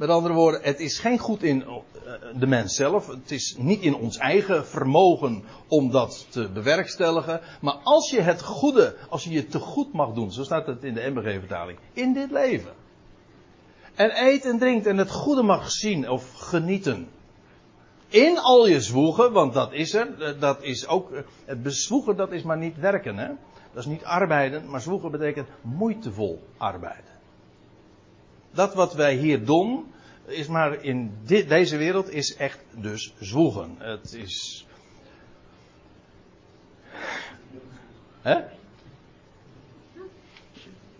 Met 0.00 0.08
andere 0.08 0.34
woorden, 0.34 0.62
het 0.62 0.80
is 0.80 0.98
geen 0.98 1.18
goed 1.18 1.42
in 1.42 1.62
eh, 1.62 2.12
de 2.34 2.46
mens 2.46 2.74
zelf. 2.74 3.06
Het 3.06 3.30
is 3.30 3.56
niet 3.58 3.80
in 3.80 3.94
ons 3.94 4.16
eigen 4.16 4.66
vermogen 4.66 5.44
om 5.68 5.90
dat 5.90 6.26
te 6.28 6.48
bewerkstelligen. 6.48 7.40
Maar 7.60 7.74
als 7.82 8.10
je 8.10 8.20
het 8.20 8.42
goede, 8.42 8.96
als 9.08 9.24
je 9.24 9.30
je 9.30 9.46
te 9.46 9.58
goed 9.58 9.92
mag 9.92 10.12
doen, 10.12 10.32
zo 10.32 10.42
staat 10.42 10.66
het 10.66 10.84
in 10.84 10.94
de 10.94 11.10
MBG-vertaling, 11.14 11.78
in 11.92 12.12
dit 12.12 12.30
leven. 12.30 12.72
En 13.94 14.26
eet 14.26 14.44
en 14.44 14.58
drinkt 14.58 14.86
en 14.86 14.96
het 14.96 15.10
goede 15.10 15.42
mag 15.42 15.70
zien 15.70 16.10
of 16.10 16.32
genieten. 16.32 17.08
In 18.08 18.38
al 18.38 18.66
je 18.66 18.80
zwoegen, 18.80 19.32
want 19.32 19.52
dat 19.52 19.72
is 19.72 19.94
er, 19.94 20.22
eh, 20.22 20.40
dat 20.40 20.62
is 20.62 20.86
ook, 20.86 21.10
eh, 21.12 21.22
het 21.44 21.62
bezwoegen 21.62 22.16
dat 22.16 22.32
is 22.32 22.42
maar 22.42 22.58
niet 22.58 22.78
werken 22.78 23.16
hè. 23.16 23.28
Dat 23.72 23.82
is 23.82 23.90
niet 23.90 24.04
arbeiden, 24.04 24.70
maar 24.70 24.80
zwoegen 24.80 25.10
betekent 25.10 25.48
moeitevol 25.62 26.42
arbeiden 26.56 27.09
dat 28.50 28.74
wat 28.74 28.94
wij 28.94 29.14
hier 29.14 29.44
doen, 29.44 29.92
is 30.26 30.46
maar 30.46 30.84
in 30.84 31.12
dit, 31.24 31.48
deze 31.48 31.76
wereld 31.76 32.10
is 32.10 32.36
echt 32.36 32.58
dus 32.70 33.14
zwoegen. 33.18 33.74
Het 33.78 34.14
is. 34.14 34.66
Hè? 38.20 38.40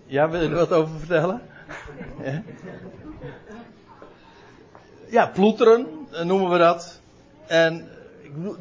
Ja, 0.07 0.31
wil 0.31 0.41
je 0.43 0.49
er 0.49 0.55
wat 0.55 0.73
over 0.73 0.99
vertellen? 0.99 1.43
Ja, 5.11 5.27
ploeteren 5.27 5.87
eh, 6.11 6.25
noemen 6.25 6.51
we 6.51 6.59
dat. 6.59 7.01
En 7.47 7.89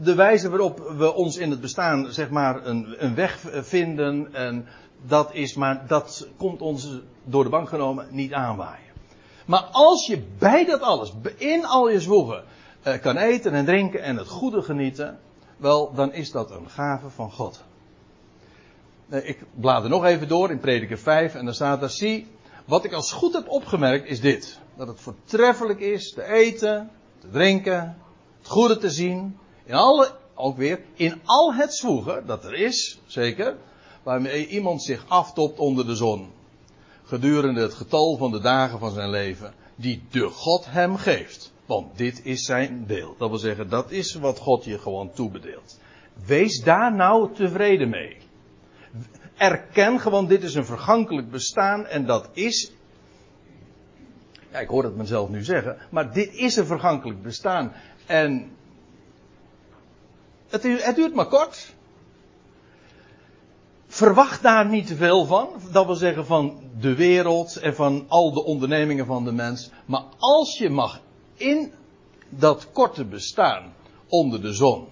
de 0.04 0.16
wijze 0.16 0.50
waarop 0.50 0.94
we 0.98 1.14
ons 1.14 1.38
in 1.38 1.50
het 1.50 1.62
bestaan, 1.62 2.12
zeg 2.12 2.30
maar, 2.30 2.66
een, 2.66 2.96
een 2.98 3.16
weg 3.16 3.40
vinden. 3.52 4.34
En 4.34 4.68
dat 5.02 5.34
is 5.34 5.54
maar, 5.54 5.88
dat 5.88 6.28
komt 6.38 6.62
ons 6.62 7.00
door 7.24 7.44
de 7.44 7.50
bank 7.50 7.70
genomen 7.70 8.08
niet 8.10 8.34
aanwaaien. 8.34 8.88
Maar 9.46 9.64
als 9.72 10.08
je 10.08 10.24
bij 10.38 10.66
dat 10.66 10.82
alles, 10.82 11.14
in 11.38 11.66
al 11.66 11.90
je 11.90 12.02
zwoegen, 12.02 12.44
eh, 12.82 13.02
kan 13.02 13.18
eten 13.18 13.54
en 13.54 13.66
drinken 13.66 14.02
en 14.04 14.18
het 14.18 14.28
goede 14.28 14.62
genieten, 14.62 15.20
wel, 15.58 15.94
dan 15.94 16.14
is 16.14 16.32
dat 16.32 16.52
een 16.52 16.70
gave 16.70 17.10
van 17.10 17.32
God. 17.32 17.64
Ik 19.10 19.40
blader 19.54 19.90
nog 19.90 20.06
even 20.06 20.28
door 20.28 20.52
in 20.52 20.60
Prediker 20.60 20.98
5 20.98 21.36
en 21.36 21.46
dan 21.46 21.54
staat 21.54 21.80
daar, 21.80 21.90
zie, 21.90 22.28
wat 22.66 22.84
ik 22.84 22.94
als 22.94 23.12
goed 23.12 23.34
heb 23.34 23.48
opgemerkt 23.48 24.06
is 24.06 24.22
dit. 24.22 24.60
Dat 24.76 24.88
het 24.88 25.00
voortreffelijk 25.00 25.80
is 25.80 26.14
te 26.14 26.24
eten, 26.24 26.92
te 27.20 27.30
drinken, 27.30 27.98
het 28.38 28.48
goede 28.48 28.78
te 28.78 28.90
zien, 28.90 29.38
in 29.64 29.74
alle, 29.74 30.12
ook 30.36 30.58
weer, 30.58 30.80
in 30.94 31.22
al 31.26 31.54
het 31.54 31.74
zwoegen 31.74 32.26
dat 32.26 32.44
er 32.44 32.54
is, 32.54 33.00
zeker, 33.06 33.58
waarmee 34.10 34.48
iemand 34.48 34.84
zich 34.84 35.06
aftopt 35.08 35.60
onder 35.60 35.86
de 35.86 35.96
zon 35.96 36.32
gedurende 37.04 37.62
het 37.62 37.74
getal 37.74 38.18
van 38.18 38.32
de 38.32 38.40
dagen 38.40 38.80
van 38.80 38.92
zijn 38.92 39.10
leven, 39.10 39.54
die 39.76 40.04
de 40.10 40.30
God 40.30 40.66
hem 40.70 40.96
geeft. 40.96 41.54
Want 41.66 41.98
dit 41.98 42.26
is 42.26 42.46
zijn 42.46 42.86
deel. 42.88 43.16
Dat 43.18 43.30
wil 43.30 43.38
zeggen, 43.38 43.70
dat 43.70 43.92
is 43.92 44.14
wat 44.14 44.40
God 44.40 44.66
je 44.66 44.80
gewoon 44.80 45.12
toebedeelt. 45.14 45.80
Wees 46.26 46.64
daar 46.64 46.96
nou 46.96 47.34
tevreden 47.34 47.90
mee. 47.90 48.18
Erken 49.38 50.00
gewoon, 50.00 50.28
dit 50.28 50.44
is 50.44 50.54
een 50.54 50.66
vergankelijk 50.66 51.32
bestaan 51.32 51.86
en 51.86 52.06
dat 52.06 52.30
is. 52.34 52.72
Ja, 54.52 54.60
ik 54.60 54.68
hoor 54.68 54.84
het 54.84 54.96
mezelf 54.96 55.30
nu 55.30 55.44
zeggen, 55.44 55.78
maar 55.90 56.14
dit 56.14 56.34
is 56.34 56.56
een 56.56 56.66
vergankelijk 56.66 57.22
bestaan. 57.22 57.74
En 58.06 58.52
het, 60.48 60.64
het 60.64 60.96
duurt 60.96 61.14
maar 61.14 61.28
kort. 61.28 61.78
Verwacht 63.92 64.42
daar 64.42 64.70
niet 64.70 64.88
te 64.88 64.96
veel 64.96 65.26
van. 65.26 65.50
Dat 65.72 65.86
wil 65.86 65.96
zeggen 65.96 66.26
van 66.26 66.60
de 66.80 66.96
wereld 66.96 67.56
en 67.56 67.76
van 67.76 68.06
al 68.08 68.34
de 68.34 68.44
ondernemingen 68.44 69.06
van 69.06 69.24
de 69.24 69.32
mens. 69.32 69.72
Maar 69.86 70.04
als 70.18 70.58
je 70.58 70.70
mag 70.70 71.02
in 71.36 71.72
dat 72.30 72.72
korte 72.72 73.06
bestaan 73.06 73.74
onder 74.08 74.42
de 74.42 74.54
zon. 74.54 74.88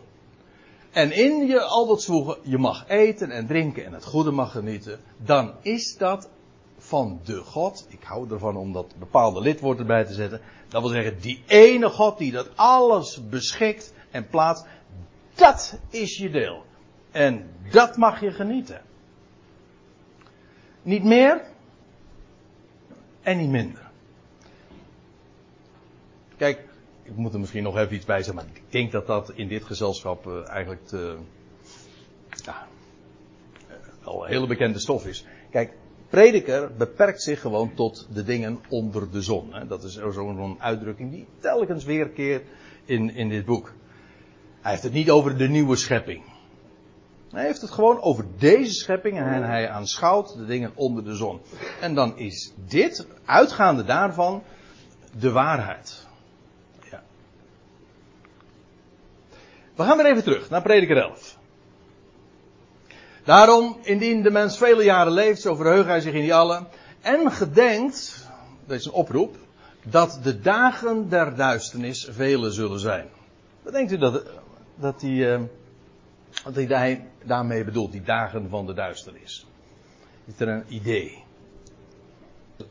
En 0.91 1.11
in 1.11 1.47
je 1.47 1.61
al 1.61 1.87
dat 1.87 2.01
zwoegen, 2.01 2.37
je 2.41 2.57
mag 2.57 2.87
eten 2.87 3.31
en 3.31 3.47
drinken 3.47 3.85
en 3.85 3.93
het 3.93 4.05
goede 4.05 4.31
mag 4.31 4.51
genieten. 4.51 4.99
Dan 5.17 5.53
is 5.61 5.97
dat 5.97 6.29
van 6.77 7.19
de 7.23 7.35
God. 7.35 7.85
Ik 7.89 8.03
hou 8.03 8.31
ervan 8.31 8.55
om 8.55 8.73
dat 8.73 8.93
bepaalde 8.99 9.41
lidwoord 9.41 9.79
erbij 9.79 10.05
te 10.05 10.13
zetten. 10.13 10.41
Dat 10.69 10.81
wil 10.81 10.91
zeggen, 10.91 11.21
die 11.21 11.43
ene 11.47 11.89
God 11.89 12.17
die 12.17 12.31
dat 12.31 12.49
alles 12.55 13.29
beschikt 13.29 13.93
en 14.11 14.27
plaatst. 14.27 14.65
Dat 15.35 15.79
is 15.89 16.17
je 16.17 16.29
deel. 16.29 16.65
En 17.11 17.49
dat 17.71 17.97
mag 17.97 18.21
je 18.21 18.31
genieten. 18.31 18.81
Niet 20.81 21.03
meer 21.03 21.41
en 23.21 23.37
niet 23.37 23.49
minder. 23.49 23.89
Kijk, 26.37 26.67
ik 27.03 27.15
moet 27.15 27.33
er 27.33 27.39
misschien 27.39 27.63
nog 27.63 27.77
even 27.77 27.95
iets 27.95 28.05
bij 28.05 28.23
zeggen, 28.23 28.35
maar 28.35 28.45
ik 28.53 28.61
denk 28.69 28.91
dat 28.91 29.07
dat 29.07 29.31
in 29.35 29.47
dit 29.47 29.63
gezelschap 29.63 30.27
uh, 30.27 30.49
eigenlijk 30.49 30.85
te, 30.85 31.17
ja, 32.29 32.67
al 34.03 34.23
een 34.23 34.31
hele 34.31 34.47
bekende 34.47 34.79
stof 34.79 35.05
is. 35.05 35.25
Kijk, 35.51 35.73
prediker 36.09 36.75
beperkt 36.77 37.21
zich 37.21 37.41
gewoon 37.41 37.73
tot 37.73 38.07
de 38.13 38.23
dingen 38.23 38.59
onder 38.69 39.11
de 39.11 39.21
zon. 39.21 39.53
Hè. 39.53 39.67
Dat 39.67 39.83
is 39.83 39.93
zo'n 39.93 40.61
uitdrukking 40.61 41.11
die 41.11 41.27
telkens 41.39 41.83
weerkeert 41.83 42.47
in, 42.85 43.15
in 43.15 43.29
dit 43.29 43.45
boek. 43.45 43.73
Hij 44.61 44.71
heeft 44.71 44.83
het 44.83 44.93
niet 44.93 45.09
over 45.09 45.37
de 45.37 45.47
nieuwe 45.47 45.75
schepping. 45.75 46.23
Hij 47.37 47.45
heeft 47.45 47.61
het 47.61 47.71
gewoon 47.71 48.01
over 48.01 48.25
deze 48.37 48.73
schepping 48.73 49.17
en 49.17 49.43
hij 49.43 49.69
aanschouwt 49.69 50.37
de 50.37 50.45
dingen 50.45 50.71
onder 50.75 51.03
de 51.03 51.15
zon. 51.15 51.41
En 51.81 51.95
dan 51.95 52.17
is 52.17 52.53
dit, 52.55 53.07
uitgaande 53.25 53.83
daarvan, 53.83 54.43
de 55.19 55.31
waarheid. 55.31 56.05
Ja. 56.91 57.03
We 59.75 59.83
gaan 59.83 59.97
weer 59.97 60.05
even 60.05 60.23
terug 60.23 60.49
naar 60.49 60.61
prediker 60.61 60.97
11. 60.97 61.37
Daarom, 63.23 63.77
indien 63.81 64.21
de 64.21 64.31
mens 64.31 64.57
vele 64.57 64.83
jaren 64.83 65.13
leeft, 65.13 65.41
zo 65.41 65.55
verheugt 65.55 65.87
hij 65.87 66.01
zich 66.01 66.13
in 66.13 66.21
die 66.21 66.33
allen. 66.33 66.67
En 67.01 67.31
gedenkt, 67.31 68.27
dat 68.65 68.79
is 68.79 68.85
een 68.85 68.91
oproep, 68.91 69.35
dat 69.83 70.19
de 70.23 70.39
dagen 70.39 71.09
der 71.09 71.35
duisternis 71.35 72.07
vele 72.11 72.51
zullen 72.51 72.79
zijn. 72.79 73.07
Wat 73.61 73.73
denkt 73.73 73.91
u 73.91 73.97
dat, 73.97 74.23
dat 74.75 74.99
die, 74.99 75.25
uh, 75.25 75.39
wat 76.43 76.55
hij 76.55 77.05
daarmee 77.27 77.63
bedoelt, 77.63 77.91
die 77.91 78.03
dagen 78.03 78.49
van 78.49 78.65
de 78.65 78.73
duisternis? 78.73 79.47
Is 80.25 80.39
er 80.39 80.47
een 80.47 80.65
idee? 80.67 81.23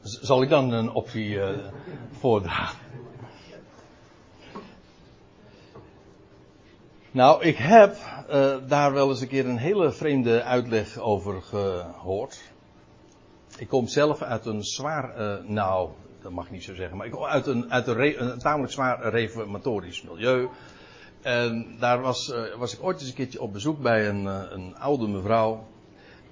Zal 0.03 0.43
ik 0.43 0.49
dan 0.49 0.73
een 0.73 0.91
optie 0.91 1.29
uh, 1.29 1.49
voordragen? 2.19 2.79
Nou, 7.11 7.43
ik 7.43 7.57
heb 7.57 7.97
uh, 8.31 8.57
daar 8.69 8.93
wel 8.93 9.09
eens 9.09 9.21
een 9.21 9.29
keer 9.29 9.47
een 9.47 9.59
hele 9.59 9.93
vreemde 9.93 10.43
uitleg 10.43 10.99
over 10.99 11.43
gehoord. 11.43 12.41
Ik 13.59 13.69
kom 13.69 13.87
zelf 13.87 14.23
uit 14.23 14.47
een 14.47 14.63
zwaar, 14.63 15.21
uh, 15.21 15.49
nou, 15.49 15.91
dat 16.23 16.33
mag 16.33 16.51
niet 16.51 16.65
zo 16.65 16.75
zeggen, 16.75 16.97
maar 16.97 17.07
ik 17.07 17.13
kom 17.13 17.25
uit 17.25 17.47
een, 17.47 17.73
uit 17.73 17.87
een 17.87 18.39
tamelijk 18.39 18.73
zwaar 18.73 19.09
reformatorisch 19.09 20.03
milieu. 20.03 20.49
En 21.27 21.67
daar 21.79 22.01
was, 22.01 22.29
uh, 22.29 22.59
was 22.59 22.75
ik 22.75 22.83
ooit 22.83 23.01
eens 23.01 23.09
een 23.09 23.15
keertje 23.15 23.41
op 23.41 23.53
bezoek 23.53 23.83
bij 23.83 24.09
een, 24.09 24.25
een 24.25 24.77
oude 24.77 25.09
mevrouw. 25.09 25.67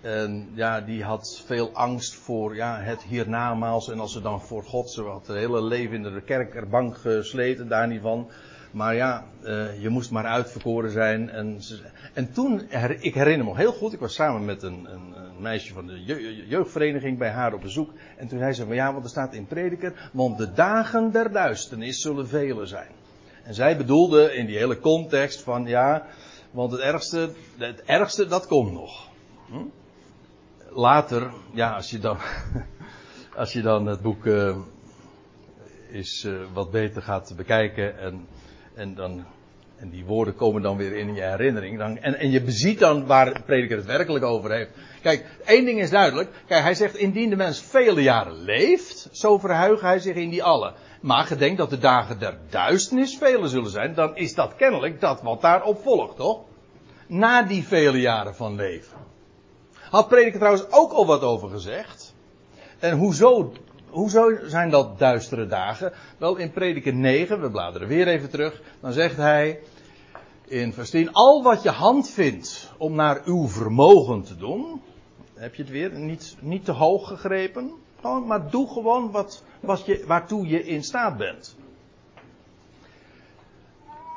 En 0.00 0.48
ja, 0.52 0.80
die 0.80 1.04
had 1.04 1.42
veel 1.46 1.70
angst 1.72 2.14
voor 2.14 2.54
ja, 2.54 2.80
het 2.80 3.02
hiernamaals. 3.02 3.90
En 3.90 4.00
als 4.00 4.12
ze 4.12 4.20
dan 4.20 4.40
voor 4.40 4.62
God, 4.62 4.90
ze 4.90 5.02
had 5.02 5.26
het 5.26 5.37
hele 5.37 5.62
leven 5.62 5.94
in 5.94 6.02
de 6.02 6.22
kerkerbank 6.22 6.96
gesleten, 6.96 7.68
daar 7.68 7.88
niet 7.88 8.00
van. 8.00 8.30
Maar 8.70 8.94
ja, 8.94 9.24
uh, 9.42 9.83
je 9.83 9.88
moest 9.88 10.11
maar 10.11 10.24
uitverkoren 10.24 10.90
zijn. 10.90 11.30
En, 11.30 11.61
en 12.12 12.33
toen, 12.33 12.62
her, 12.68 13.02
ik 13.02 13.14
herinner 13.14 13.46
me 13.46 13.57
heel 13.57 13.72
goed, 13.72 13.92
ik 13.92 14.00
was 14.00 14.14
samen 14.14 14.44
met 14.44 14.62
een, 14.62 14.87
een, 14.90 15.14
meisje 15.38 15.72
van 15.72 15.87
de 15.87 16.04
je, 16.04 16.46
jeugdvereniging 16.46 17.18
bij 17.18 17.30
haar 17.30 17.54
op 17.54 17.61
bezoek. 17.61 17.90
En 18.16 18.28
toen 18.28 18.38
zei 18.38 18.52
ze 18.52 18.66
van 18.66 18.74
ja, 18.74 18.92
want 18.92 19.04
er 19.04 19.11
staat 19.11 19.35
in 19.35 19.46
prediker, 19.46 20.11
want 20.12 20.38
de 20.38 20.52
dagen 20.52 21.12
der 21.12 21.33
duisternis 21.33 22.00
zullen 22.00 22.28
vele 22.28 22.66
zijn. 22.66 23.02
En 23.44 23.54
zij 23.54 23.76
bedoelde 23.76 24.35
in 24.35 24.46
die 24.46 24.57
hele 24.57 24.80
context 24.80 25.42
van 25.42 25.66
ja, 25.66 26.07
want 26.50 26.72
het 26.72 26.80
ergste, 26.80 27.30
het 27.59 27.83
ergste 27.83 28.26
dat 28.26 28.46
komt 28.46 28.72
nog. 28.72 29.09
Hm? 29.46 29.64
Later, 30.70 31.30
ja, 31.52 31.74
als 31.74 31.90
je 31.90 31.98
dan, 31.98 32.18
als 33.37 33.52
je 33.52 33.62
dan 33.62 33.87
het 33.87 34.00
boek 34.00 34.24
uh, 34.24 34.57
is 35.90 36.24
uh, 36.24 36.40
wat 36.52 36.70
beter 36.70 37.02
gaat 37.02 37.33
bekijken 37.37 37.98
en 37.98 38.26
en, 38.74 38.94
dan, 38.94 39.24
en 39.76 39.90
die 39.90 40.04
woorden 40.04 40.35
komen 40.35 40.62
dan 40.62 40.76
weer 40.76 40.96
in 40.96 41.14
je 41.14 41.22
herinnering. 41.22 41.78
Dan, 41.78 41.98
en, 41.98 42.14
en 42.18 42.30
je 42.30 42.42
beziet 42.42 42.78
dan 42.78 43.07
waar 43.07 43.35
de 43.35 43.42
prediker 43.46 43.76
het 43.76 43.87
werkelijk 43.87 44.24
over 44.24 44.52
heeft. 44.52 44.70
Kijk, 45.02 45.26
één 45.44 45.64
ding 45.64 45.80
is 45.80 45.90
duidelijk. 45.90 46.30
Kijk, 46.46 46.62
hij 46.62 46.74
zegt, 46.74 46.96
indien 46.96 47.30
de 47.30 47.37
mens 47.37 47.62
vele 47.62 48.02
jaren 48.02 48.42
leeft, 48.42 49.09
zo 49.12 49.38
verheugt 49.38 49.80
hij 49.80 49.98
zich 49.98 50.14
in 50.14 50.30
die 50.30 50.42
alle. 50.42 50.72
Maar 51.05 51.25
gedenk 51.25 51.57
dat 51.57 51.71
de 51.71 51.79
dagen 51.79 52.19
der 52.19 52.38
duisternis 52.51 53.17
vele 53.17 53.49
zullen 53.49 53.71
zijn, 53.71 53.95
dan 53.95 54.17
is 54.17 54.35
dat 54.35 54.57
kennelijk 54.57 55.01
dat 55.01 55.23
wat 55.23 55.40
daarop 55.40 55.83
volgt, 55.83 56.17
toch? 56.17 56.40
Na 57.07 57.43
die 57.43 57.64
vele 57.64 58.01
jaren 58.01 58.35
van 58.35 58.55
leven. 58.55 58.99
Had 59.90 60.09
prediker 60.09 60.38
trouwens 60.38 60.71
ook 60.71 60.93
al 60.93 61.07
wat 61.07 61.23
over 61.23 61.49
gezegd. 61.49 62.14
En 62.79 62.97
hoezo 62.97 63.53
hoezo 63.90 64.38
zijn 64.45 64.71
dat 64.71 64.99
duistere 64.99 65.47
dagen? 65.47 65.93
Wel, 66.19 66.37
in 66.37 66.53
prediker 66.53 66.95
9, 66.95 67.40
we 67.40 67.51
bladeren 67.51 67.88
weer 67.88 68.09
even 68.09 68.31
terug, 68.31 68.62
dan 68.81 68.93
zegt 68.93 69.17
hij 69.17 69.61
in 70.45 70.73
vers 70.73 70.90
10, 70.90 71.12
al 71.12 71.43
wat 71.43 71.62
je 71.62 71.71
hand 71.71 72.11
vindt 72.11 72.73
om 72.77 72.95
naar 72.95 73.21
uw 73.25 73.49
vermogen 73.49 74.23
te 74.23 74.37
doen, 74.37 74.83
heb 75.35 75.55
je 75.55 75.62
het 75.62 75.71
weer, 75.71 75.99
niet, 75.99 76.37
niet 76.40 76.64
te 76.64 76.73
hoog 76.73 77.09
gegrepen, 77.09 77.73
gewoon, 78.05 78.27
maar 78.27 78.51
doe 78.51 78.69
gewoon 78.69 79.11
wat, 79.11 79.43
wat 79.61 79.85
je, 79.85 80.05
waartoe 80.07 80.47
je 80.47 80.64
in 80.64 80.83
staat 80.83 81.17
bent. 81.17 81.57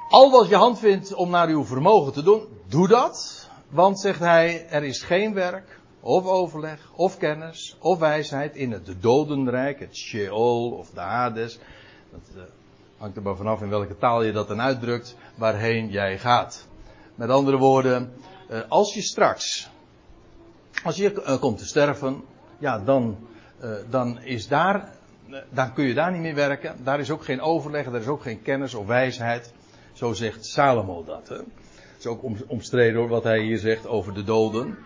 Al 0.10 0.32
wat 0.32 0.50
je 0.50 0.56
hand 0.56 0.80
vindt 0.80 1.13
om 1.13 1.30
naar 1.30 1.47
uw 1.47 1.65
vermogen 1.65 2.13
te 2.13 2.23
doen, 2.23 2.47
doe 2.67 2.88
dat. 2.88 3.50
Want, 3.69 4.00
zegt 4.00 4.19
hij, 4.19 4.67
er 4.69 4.84
is 4.84 5.02
geen 5.02 5.34
werk 5.34 5.80
of 6.00 6.26
overleg, 6.26 6.91
of 6.95 7.17
kennis, 7.17 7.78
of 7.80 8.00
wijsheid 8.00 8.56
in 8.56 8.71
het 8.71 8.95
dodenrijk, 9.00 9.80
het 9.80 9.95
Sheol 9.95 10.71
of 10.71 10.89
de 10.89 11.00
Hades. 11.00 11.60
Dat 12.12 12.36
uh, 12.36 12.41
hangt 12.97 13.15
er 13.15 13.21
maar 13.21 13.36
vanaf 13.36 13.62
in 13.62 13.69
welke 13.69 13.97
taal 13.97 14.23
je 14.23 14.32
dat 14.32 14.47
dan 14.47 14.62
uitdrukt, 14.62 15.15
waarheen 15.36 15.89
jij 15.89 16.17
gaat. 16.17 16.67
Met 17.15 17.30
andere 17.30 17.58
woorden, 17.58 18.13
uh, 18.50 18.60
als 18.67 18.93
je 18.93 19.02
straks, 19.02 19.69
als 20.84 20.95
je 20.95 21.13
uh, 21.13 21.39
komt 21.39 21.58
te 21.58 21.65
sterven, 21.65 22.23
ja, 22.58 22.80
dan, 22.80 23.17
dan 23.89 24.21
is 24.21 24.47
daar, 24.47 24.89
dan 25.49 25.73
kun 25.73 25.85
je 25.85 25.93
daar 25.93 26.11
niet 26.11 26.21
meer 26.21 26.35
werken. 26.35 26.75
Daar 26.83 26.99
is 26.99 27.11
ook 27.11 27.23
geen 27.23 27.41
overleg, 27.41 27.85
daar 27.85 28.01
is 28.01 28.07
ook 28.07 28.21
geen 28.21 28.41
kennis 28.41 28.73
of 28.73 28.85
wijsheid. 28.85 29.53
Zo 29.93 30.13
zegt 30.13 30.45
Salomo 30.45 31.03
dat. 31.03 31.27
Hè. 31.27 31.35
Het 31.35 32.05
is 32.05 32.05
ook 32.05 32.21
omstreden 32.47 33.07
wat 33.07 33.23
hij 33.23 33.39
hier 33.39 33.57
zegt 33.57 33.87
over 33.87 34.13
de 34.13 34.23
doden. 34.23 34.77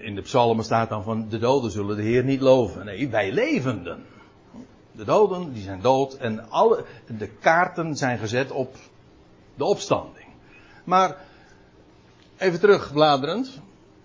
In 0.00 0.14
de 0.14 0.22
psalmen 0.22 0.64
staat 0.64 0.88
dan 0.88 1.02
van 1.02 1.28
de 1.28 1.38
doden 1.38 1.70
zullen 1.70 1.96
de 1.96 2.02
Heer 2.02 2.24
niet 2.24 2.40
loven. 2.40 2.84
Nee, 2.84 3.08
wij 3.08 3.32
levenden. 3.32 4.04
De 4.92 5.04
doden 5.04 5.52
die 5.52 5.62
zijn 5.62 5.80
dood 5.80 6.14
en 6.14 6.50
alle, 6.50 6.84
de 7.18 7.28
kaarten 7.28 7.96
zijn 7.96 8.18
gezet 8.18 8.50
op 8.50 8.76
de 9.54 9.64
opstanding. 9.64 10.26
Maar 10.84 11.16
even 12.36 12.60
terugbladerend, 12.60 13.60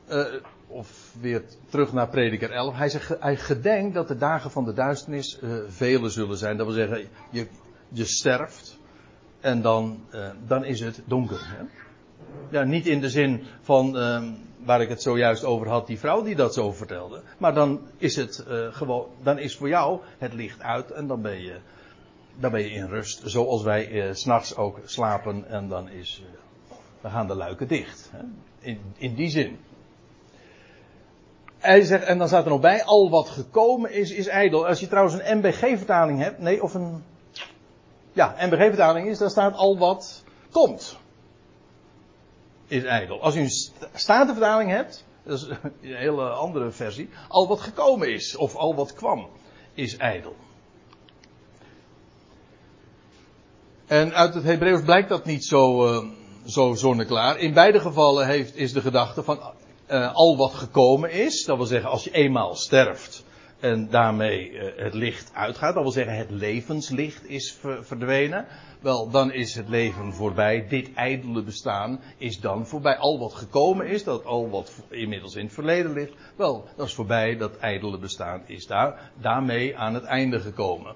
uh, 0.09 0.25
of 0.67 1.13
weer 1.19 1.43
terug 1.69 1.93
naar 1.93 2.09
prediker 2.09 2.51
11. 2.51 2.75
Hij, 2.75 2.89
zegt, 2.89 3.15
hij 3.19 3.37
gedenkt 3.37 3.93
dat 3.93 4.07
de 4.07 4.17
dagen 4.17 4.51
van 4.51 4.65
de 4.65 4.73
duisternis 4.73 5.39
uh, 5.43 5.57
vele 5.67 6.09
zullen 6.09 6.37
zijn. 6.37 6.57
Dat 6.57 6.65
wil 6.65 6.75
zeggen, 6.75 7.07
je, 7.29 7.47
je 7.89 8.05
sterft 8.05 8.79
en 9.39 9.61
dan, 9.61 9.99
uh, 10.11 10.27
dan 10.47 10.65
is 10.65 10.79
het 10.79 11.01
donker. 11.05 11.39
Hè? 11.41 11.63
Ja, 12.49 12.63
niet 12.63 12.87
in 12.87 13.01
de 13.01 13.09
zin 13.09 13.43
van 13.61 13.97
uh, 13.97 14.23
waar 14.65 14.81
ik 14.81 14.89
het 14.89 15.01
zojuist 15.01 15.43
over 15.43 15.67
had, 15.67 15.87
die 15.87 15.99
vrouw 15.99 16.23
die 16.23 16.35
dat 16.35 16.53
zo 16.53 16.71
vertelde. 16.71 17.21
Maar 17.37 17.53
dan 17.53 17.81
is 17.97 18.15
het 18.15 18.45
uh, 18.47 18.73
gewoon, 18.73 19.07
dan 19.23 19.39
is 19.39 19.55
voor 19.55 19.67
jou 19.67 19.99
het 20.17 20.33
licht 20.33 20.61
uit 20.61 20.91
en 20.91 21.07
dan 21.07 21.21
ben 21.21 21.41
je, 21.41 21.55
dan 22.35 22.51
ben 22.51 22.61
je 22.61 22.69
in 22.69 22.87
rust. 22.87 23.21
Zoals 23.23 23.63
wij 23.63 23.91
uh, 23.91 24.13
s'nachts 24.13 24.55
ook 24.55 24.79
slapen 24.85 25.49
en 25.49 25.67
dan 25.67 25.89
is, 25.89 26.23
dan 27.01 27.11
gaan 27.11 27.27
de 27.27 27.35
luiken 27.35 27.67
dicht. 27.67 28.11
Hè? 28.11 28.23
In, 28.59 28.79
in 28.97 29.15
die 29.15 29.29
zin. 29.29 29.57
Hij 31.65 31.81
zegt, 31.81 32.03
en 32.03 32.17
dan 32.17 32.27
staat 32.27 32.43
er 32.43 32.49
nog 32.49 32.59
bij, 32.59 32.83
al 32.83 33.09
wat 33.09 33.29
gekomen 33.29 33.91
is, 33.91 34.11
is 34.11 34.27
ijdel. 34.27 34.67
Als 34.67 34.79
je 34.79 34.87
trouwens 34.87 35.15
een 35.15 35.37
MBG-vertaling 35.37 36.19
hebt, 36.19 36.39
nee, 36.39 36.63
of 36.63 36.73
een, 36.73 37.03
ja, 38.13 38.35
MBG-vertaling 38.39 39.07
is, 39.07 39.17
dan 39.17 39.29
staat 39.29 39.55
al 39.55 39.77
wat 39.77 40.23
komt 40.51 40.97
is 42.67 42.83
ijdel. 42.83 43.21
Als 43.21 43.35
u 43.35 43.39
een 43.39 43.73
statenvertaling 43.93 44.69
hebt, 44.69 45.05
dat 45.23 45.37
is 45.37 45.47
een 45.47 45.71
hele 45.81 46.29
andere 46.29 46.71
versie, 46.71 47.09
al 47.27 47.47
wat 47.47 47.59
gekomen 47.59 48.13
is, 48.13 48.35
of 48.35 48.55
al 48.55 48.75
wat 48.75 48.93
kwam, 48.93 49.27
is 49.73 49.97
ijdel. 49.97 50.35
En 53.85 54.13
uit 54.13 54.33
het 54.33 54.43
Hebreeuws 54.43 54.81
blijkt 54.81 55.09
dat 55.09 55.25
niet 55.25 55.45
zo, 55.45 55.87
uh, 55.87 56.09
zo 56.45 56.73
zonneklaar. 56.73 57.37
In 57.37 57.53
beide 57.53 57.79
gevallen 57.79 58.27
heeft, 58.27 58.55
is 58.55 58.73
de 58.73 58.81
gedachte 58.81 59.23
van, 59.23 59.39
uh, 59.91 60.13
al 60.13 60.37
wat 60.37 60.53
gekomen 60.53 61.11
is. 61.11 61.45
Dat 61.45 61.57
wil 61.57 61.65
zeggen, 61.65 61.89
als 61.89 62.03
je 62.03 62.11
eenmaal 62.11 62.55
sterft 62.55 63.23
en 63.59 63.89
daarmee 63.89 64.51
uh, 64.51 64.63
het 64.75 64.93
licht 64.93 65.31
uitgaat, 65.33 65.73
dat 65.73 65.83
wil 65.83 65.91
zeggen, 65.91 66.17
het 66.17 66.31
levenslicht 66.31 67.29
is 67.29 67.57
verdwenen. 67.81 68.45
Wel, 68.81 69.09
dan 69.09 69.31
is 69.31 69.55
het 69.55 69.69
leven 69.69 70.13
voorbij. 70.13 70.67
Dit 70.67 70.93
ijdele 70.93 71.43
bestaan 71.43 71.99
is 72.17 72.39
dan 72.39 72.67
voorbij. 72.67 72.97
Al 72.97 73.19
wat 73.19 73.33
gekomen 73.33 73.87
is, 73.87 74.03
dat 74.03 74.25
al 74.25 74.49
wat 74.49 74.71
inmiddels 74.89 75.35
in 75.35 75.45
het 75.45 75.53
verleden 75.53 75.93
ligt, 75.93 76.13
wel, 76.35 76.67
dat 76.75 76.87
is 76.87 76.93
voorbij. 76.93 77.37
Dat 77.37 77.57
ijdele 77.57 77.97
bestaan 77.97 78.43
is 78.45 78.67
daar, 78.67 79.11
daarmee 79.21 79.77
aan 79.77 79.93
het 79.93 80.03
einde 80.03 80.39
gekomen. 80.39 80.95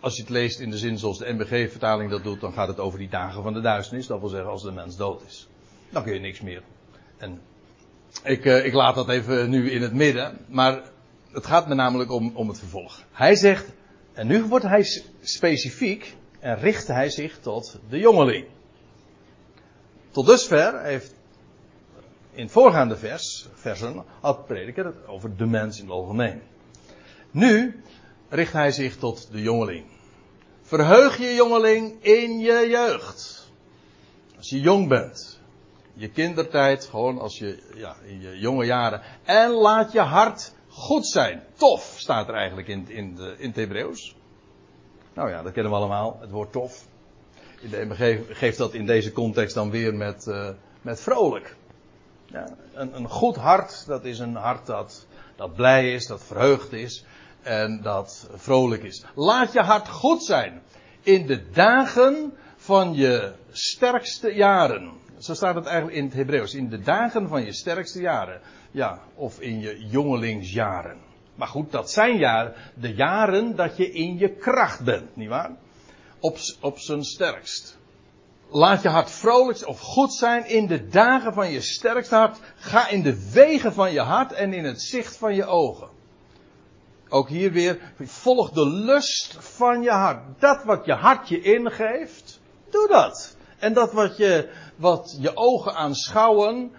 Als 0.00 0.16
je 0.16 0.22
het 0.22 0.30
leest 0.30 0.60
in 0.60 0.70
de 0.70 0.78
zin 0.78 0.98
zoals 0.98 1.18
de 1.18 1.32
MBG-vertaling 1.32 2.10
dat 2.10 2.22
doet, 2.22 2.40
dan 2.40 2.52
gaat 2.52 2.68
het 2.68 2.80
over 2.80 2.98
die 2.98 3.08
dagen 3.08 3.42
van 3.42 3.52
de 3.52 3.60
duisternis. 3.60 4.06
Dat 4.06 4.20
wil 4.20 4.28
zeggen, 4.28 4.50
als 4.50 4.62
de 4.62 4.72
mens 4.72 4.96
dood 4.96 5.22
is. 5.26 5.48
Dan 5.90 6.02
kun 6.02 6.14
je 6.14 6.20
niks 6.20 6.40
meer. 6.40 6.62
En 7.18 7.40
ik, 8.22 8.44
uh, 8.44 8.64
ik 8.64 8.72
laat 8.72 8.94
dat 8.94 9.08
even 9.08 9.50
nu 9.50 9.70
in 9.70 9.82
het 9.82 9.92
midden. 9.92 10.38
Maar 10.48 10.82
het 11.32 11.46
gaat 11.46 11.68
me 11.68 11.74
namelijk 11.74 12.10
om, 12.10 12.32
om 12.34 12.48
het 12.48 12.58
vervolg. 12.58 13.02
Hij 13.12 13.34
zegt, 13.34 13.72
en 14.12 14.26
nu 14.26 14.44
wordt 14.44 14.64
hij 14.64 14.86
specifiek 15.20 16.16
en 16.40 16.58
richt 16.58 16.86
hij 16.86 17.10
zich 17.10 17.38
tot 17.38 17.78
de 17.88 17.98
jongeling. 17.98 18.46
Tot 20.10 20.26
dusver 20.26 20.82
heeft 20.82 21.14
in 22.32 22.42
het 22.42 22.52
voorgaande 22.52 22.96
vers, 22.96 23.48
versen 23.54 24.04
had 24.20 24.46
prediker 24.46 24.84
het 24.84 25.06
over 25.06 25.36
de 25.36 25.46
mens 25.46 25.78
in 25.78 25.84
het 25.84 25.94
algemeen. 25.94 26.42
Nu 27.30 27.82
richt 28.28 28.52
hij 28.52 28.70
zich 28.70 28.96
tot 28.96 29.28
de 29.32 29.42
jongeling. 29.42 29.84
Verheug 30.62 31.18
je 31.18 31.34
jongeling 31.34 32.04
in 32.04 32.38
je 32.38 32.66
jeugd. 32.70 33.50
Als 34.36 34.48
je 34.48 34.60
jong 34.60 34.88
bent. 34.88 35.40
Je 35.94 36.10
kindertijd, 36.10 36.84
gewoon 36.84 37.18
als 37.18 37.38
je, 37.38 37.62
ja, 37.74 37.94
in 38.04 38.20
je 38.20 38.38
jonge 38.38 38.64
jaren. 38.64 39.02
En 39.24 39.50
laat 39.50 39.92
je 39.92 40.00
hart 40.00 40.54
goed 40.68 41.06
zijn. 41.06 41.42
Tof 41.54 41.94
staat 41.96 42.28
er 42.28 42.34
eigenlijk 42.34 42.68
in, 42.68 42.88
in, 42.88 43.14
de, 43.14 43.34
in 43.38 43.48
het 43.48 43.56
Hebreeuws. 43.56 44.16
Nou 45.14 45.30
ja, 45.30 45.42
dat 45.42 45.52
kennen 45.52 45.72
we 45.72 45.78
allemaal, 45.78 46.16
het 46.20 46.30
woord 46.30 46.52
tof. 46.52 46.86
In 47.60 47.70
de 47.70 48.24
geeft 48.28 48.58
dat 48.58 48.74
in 48.74 48.86
deze 48.86 49.12
context 49.12 49.54
dan 49.54 49.70
weer 49.70 49.94
met, 49.94 50.26
uh, 50.26 50.48
met 50.82 51.00
vrolijk. 51.00 51.56
Ja, 52.26 52.56
een, 52.74 52.96
een, 52.96 53.08
goed 53.08 53.36
hart, 53.36 53.86
dat 53.86 54.04
is 54.04 54.18
een 54.18 54.34
hart 54.34 54.66
dat, 54.66 55.06
dat 55.36 55.54
blij 55.54 55.92
is, 55.92 56.06
dat 56.06 56.22
verheugd 56.22 56.72
is 56.72 57.04
en 57.42 57.82
dat 57.82 58.28
vrolijk 58.34 58.82
is. 58.82 59.04
Laat 59.14 59.52
je 59.52 59.60
hart 59.60 59.88
goed 59.88 60.24
zijn 60.24 60.62
in 61.02 61.26
de 61.26 61.50
dagen 61.50 62.36
van 62.56 62.94
je 62.94 63.32
sterkste 63.50 64.34
jaren. 64.34 64.92
Zo 65.22 65.34
staat 65.34 65.54
het 65.54 65.66
eigenlijk 65.66 65.96
in 65.96 66.04
het 66.04 66.14
Hebreeuws. 66.14 66.54
In 66.54 66.68
de 66.68 66.80
dagen 66.80 67.28
van 67.28 67.44
je 67.44 67.52
sterkste 67.52 68.00
jaren. 68.00 68.40
Ja, 68.70 69.00
of 69.14 69.40
in 69.40 69.60
je 69.60 69.86
jongelingsjaren. 69.86 70.96
Maar 71.34 71.48
goed, 71.48 71.70
dat 71.70 71.90
zijn 71.90 72.18
jaren, 72.18 72.54
de 72.74 72.94
jaren 72.94 73.56
dat 73.56 73.76
je 73.76 73.90
in 73.92 74.18
je 74.18 74.28
kracht 74.28 74.84
bent, 74.84 75.16
nietwaar? 75.16 75.50
Op, 76.20 76.38
op 76.60 76.78
zijn 76.78 77.04
sterkst. 77.04 77.78
Laat 78.48 78.82
je 78.82 78.88
hart 78.88 79.10
vrolijk 79.10 79.68
of 79.68 79.80
goed 79.80 80.14
zijn 80.14 80.48
in 80.48 80.66
de 80.66 80.88
dagen 80.88 81.34
van 81.34 81.50
je 81.50 81.60
sterkste 81.60 82.14
hart. 82.14 82.38
Ga 82.56 82.88
in 82.88 83.02
de 83.02 83.30
wegen 83.32 83.72
van 83.72 83.92
je 83.92 84.00
hart 84.00 84.32
en 84.32 84.52
in 84.52 84.64
het 84.64 84.82
zicht 84.82 85.16
van 85.16 85.34
je 85.34 85.44
ogen. 85.44 85.88
Ook 87.08 87.28
hier 87.28 87.52
weer, 87.52 87.78
volg 88.00 88.50
de 88.50 88.68
lust 88.68 89.36
van 89.38 89.82
je 89.82 89.90
hart. 89.90 90.40
Dat 90.40 90.64
wat 90.64 90.84
je 90.84 90.94
hart 90.94 91.28
je 91.28 91.42
ingeeft, 91.42 92.40
doe 92.70 92.88
dat. 92.88 93.36
En 93.62 93.72
dat 93.72 93.92
wat 93.92 94.16
je, 94.16 94.48
wat 94.82 95.16
je 95.20 95.36
ogen 95.36 95.74
aanschouwen, 95.74 96.72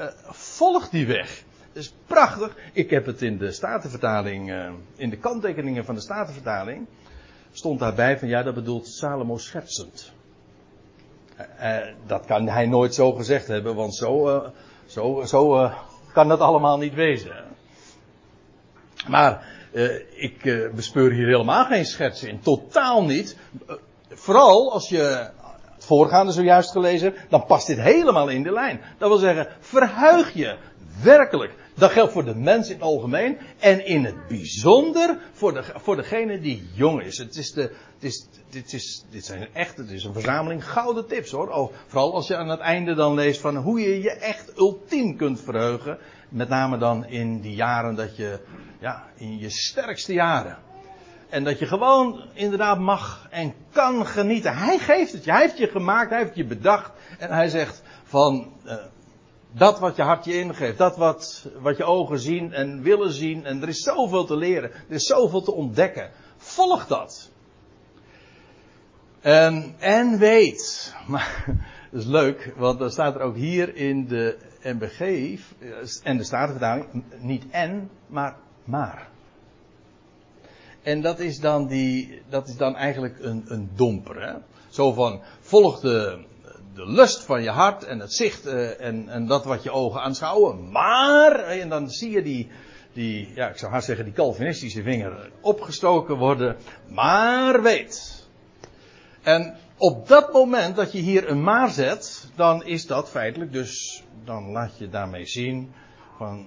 uh, 0.00 0.06
volg 0.30 0.88
die 0.88 1.06
weg 1.06 1.44
is 1.72 1.94
prachtig. 2.06 2.56
Ik 2.72 2.90
heb 2.90 3.06
het 3.06 3.22
in 3.22 3.38
de 3.38 3.52
Statenvertaling, 3.52 4.50
uh, 4.50 4.70
in 4.96 5.10
de 5.10 5.16
kanttekeningen 5.16 5.84
van 5.84 5.94
de 5.94 6.00
Statenvertaling, 6.00 6.86
stond 7.52 7.78
daarbij 7.78 8.18
van 8.18 8.28
ja, 8.28 8.42
dat 8.42 8.54
bedoelt 8.54 8.88
Salomo 8.88 9.38
schertsend. 9.38 10.12
Uh, 11.60 11.78
dat 12.06 12.26
kan 12.26 12.48
hij 12.48 12.66
nooit 12.66 12.94
zo 12.94 13.12
gezegd 13.12 13.46
hebben, 13.46 13.74
want 13.74 13.94
zo, 13.94 14.42
zo, 14.86 15.22
zo 15.24 15.70
kan 16.12 16.28
dat 16.28 16.40
allemaal 16.40 16.78
niet 16.78 16.94
wezen. 16.94 17.44
Maar 19.08 19.54
ik 20.14 20.70
bespeur 20.74 21.12
hier 21.12 21.26
helemaal 21.26 21.64
geen 21.64 21.84
schertsen 21.84 22.28
in, 22.28 22.40
totaal 22.40 23.04
niet. 23.04 23.36
vooral 24.08 24.72
als 24.72 24.88
je 24.88 25.30
voorgaande 25.86 26.32
zojuist 26.32 26.70
gelezen 26.70 27.12
hebt, 27.12 27.30
dan 27.30 27.44
past 27.44 27.66
dit 27.66 27.80
helemaal 27.80 28.28
in 28.28 28.42
de 28.42 28.52
lijn. 28.52 28.80
Dat 28.98 29.08
wil 29.08 29.18
zeggen, 29.18 29.48
verheug 29.60 30.34
je 30.34 30.56
werkelijk 31.02 31.54
dat 31.76 31.90
geldt 31.90 32.12
voor 32.12 32.24
de 32.24 32.34
mens 32.34 32.68
in 32.68 32.74
het 32.74 32.82
algemeen. 32.82 33.38
En 33.58 33.86
in 33.86 34.04
het 34.04 34.26
bijzonder 34.28 35.18
voor, 35.32 35.54
de, 35.54 35.64
voor 35.74 35.96
degene 35.96 36.40
die 36.40 36.68
jong 36.74 37.02
is. 37.02 37.18
Het 37.18 37.36
is 37.36 37.52
de, 37.52 37.62
het 37.62 38.04
is, 38.04 38.26
dit, 38.50 38.72
is, 38.72 39.04
dit 39.10 39.24
zijn 39.24 39.48
echt, 39.52 39.76
het 39.76 39.90
is 39.90 40.04
een 40.04 40.12
verzameling 40.12 40.68
gouden 40.68 41.06
tips 41.06 41.30
hoor. 41.30 41.72
vooral 41.86 42.14
als 42.14 42.26
je 42.26 42.36
aan 42.36 42.48
het 42.48 42.60
einde 42.60 42.94
dan 42.94 43.14
leest 43.14 43.40
van 43.40 43.56
hoe 43.56 43.80
je 43.80 44.02
je 44.02 44.10
echt 44.10 44.58
ultiem 44.58 45.16
kunt 45.16 45.40
verheugen. 45.40 45.98
Met 46.28 46.48
name 46.48 46.78
dan 46.78 47.06
in 47.06 47.40
die 47.40 47.54
jaren 47.54 47.94
dat 47.94 48.16
je, 48.16 48.40
ja, 48.80 49.04
in 49.16 49.38
je 49.38 49.50
sterkste 49.50 50.12
jaren. 50.12 50.65
En 51.36 51.44
dat 51.44 51.58
je 51.58 51.66
gewoon 51.66 52.22
inderdaad 52.32 52.78
mag 52.78 53.26
en 53.30 53.54
kan 53.72 54.06
genieten. 54.06 54.56
Hij 54.56 54.78
geeft 54.78 55.12
het 55.12 55.24
je. 55.24 55.30
Hij 55.30 55.40
heeft 55.40 55.58
je 55.58 55.66
gemaakt. 55.66 56.10
Hij 56.10 56.18
heeft 56.18 56.36
je 56.36 56.44
bedacht. 56.44 56.90
En 57.18 57.30
hij 57.30 57.48
zegt 57.48 57.82
van, 58.04 58.52
uh, 58.66 58.74
dat 59.52 59.78
wat 59.78 59.96
je 59.96 60.02
hart 60.02 60.24
je 60.24 60.38
ingeeft, 60.38 60.78
dat 60.78 60.96
wat, 60.96 61.48
wat 61.60 61.76
je 61.76 61.84
ogen 61.84 62.18
zien 62.18 62.52
en 62.52 62.82
willen 62.82 63.12
zien. 63.12 63.44
En 63.44 63.62
er 63.62 63.68
is 63.68 63.82
zoveel 63.82 64.24
te 64.24 64.36
leren, 64.36 64.70
er 64.70 64.94
is 64.94 65.06
zoveel 65.06 65.42
te 65.42 65.52
ontdekken. 65.52 66.10
Volg 66.36 66.86
dat. 66.86 67.30
En, 69.20 69.74
en 69.78 70.18
weet, 70.18 70.94
maar 71.08 71.44
dat 71.90 72.00
is 72.00 72.06
leuk, 72.06 72.52
want 72.56 72.78
dan 72.78 72.90
staat 72.90 73.14
er 73.14 73.20
ook 73.20 73.36
hier 73.36 73.74
in 73.74 74.06
de 74.06 74.38
MBG 74.62 75.00
en 76.02 76.16
de 76.16 76.24
Statenvertaling 76.24 77.04
niet 77.18 77.44
en, 77.50 77.90
maar 78.06 78.36
maar. 78.64 79.14
En 80.86 81.00
dat 81.00 81.18
is 81.18 81.40
dan, 81.40 81.66
die, 81.66 82.22
dat 82.28 82.48
is 82.48 82.56
dan 82.56 82.76
eigenlijk 82.76 83.18
een, 83.20 83.44
een 83.46 83.70
domper. 83.74 84.28
Hè? 84.28 84.34
Zo 84.68 84.92
van, 84.92 85.22
volg 85.40 85.80
de, 85.80 86.24
de 86.74 86.86
lust 86.86 87.22
van 87.22 87.42
je 87.42 87.50
hart 87.50 87.84
en 87.84 87.98
het 87.98 88.12
zicht 88.12 88.46
uh, 88.46 88.80
en, 88.80 89.08
en 89.08 89.26
dat 89.26 89.44
wat 89.44 89.62
je 89.62 89.70
ogen 89.70 90.00
aanschouwen. 90.00 90.70
Maar, 90.70 91.40
en 91.40 91.68
dan 91.68 91.90
zie 91.90 92.10
je 92.10 92.22
die, 92.22 92.50
die, 92.92 93.32
ja, 93.34 93.48
ik 93.48 93.56
zou 93.56 93.72
haast 93.72 93.86
zeggen, 93.86 94.04
die 94.04 94.14
Calvinistische 94.14 94.82
vinger 94.82 95.30
opgestoken 95.40 96.16
worden. 96.16 96.56
Maar 96.88 97.62
weet. 97.62 98.26
En 99.22 99.56
op 99.76 100.08
dat 100.08 100.32
moment 100.32 100.76
dat 100.76 100.92
je 100.92 100.98
hier 100.98 101.30
een 101.30 101.42
maar 101.42 101.70
zet, 101.70 102.30
dan 102.34 102.64
is 102.64 102.86
dat 102.86 103.08
feitelijk 103.08 103.52
dus, 103.52 104.02
dan 104.24 104.50
laat 104.50 104.78
je 104.78 104.88
daarmee 104.88 105.26
zien 105.26 105.72
van, 106.16 106.46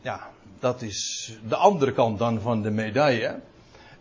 ja, 0.00 0.30
dat 0.64 0.82
is 0.82 1.32
de 1.48 1.56
andere 1.56 1.92
kant 1.92 2.18
dan 2.18 2.40
van 2.40 2.62
de 2.62 2.70
medaille. 2.70 3.40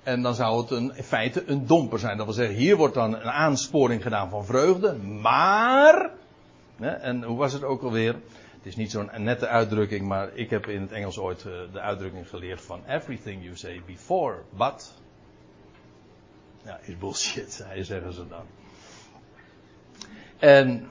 En 0.04 0.22
dan 0.22 0.36
zou 0.36 0.62
het 0.62 0.72
een, 0.72 0.96
in 0.96 1.04
feite 1.04 1.44
een 1.46 1.68
domper 1.68 2.00
zijn. 2.00 2.18
Dat 2.18 2.26
wil 2.26 2.36
zeggen, 2.36 2.56
hier 2.56 2.78
wordt 2.78 2.94
dan 2.94 3.16
een 3.16 3.32
aansporing 3.32 4.02
gedaan 4.02 4.30
van 4.30 4.46
vreugde. 4.46 4.94
Maar. 4.94 6.12
Hè, 6.76 6.90
en 6.90 7.24
hoe 7.24 7.38
was 7.38 7.54
het 7.54 7.64
ook 7.64 7.82
alweer? 7.82 8.14
Het 8.14 8.66
is 8.66 8.76
niet 8.76 8.92
zo'n 8.92 9.10
nette 9.18 9.48
uitdrukking, 9.48 10.08
maar 10.08 10.36
ik 10.36 10.50
heb 10.50 10.68
in 10.68 10.82
het 10.82 10.92
Engels 10.92 11.18
ooit 11.18 11.44
uh, 11.44 11.54
de 11.72 11.80
uitdrukking 11.80 12.30
geleerd 12.30 12.62
van 12.62 12.82
everything 12.88 13.44
you 13.44 13.56
say 13.56 13.82
before, 13.86 14.42
but. 14.58 14.94
Ja, 16.66 16.80
is 16.82 16.98
bullshit, 16.98 17.66
zeggen 17.82 18.14
ze 18.14 18.28
dan. 18.28 18.46
En 20.38 20.88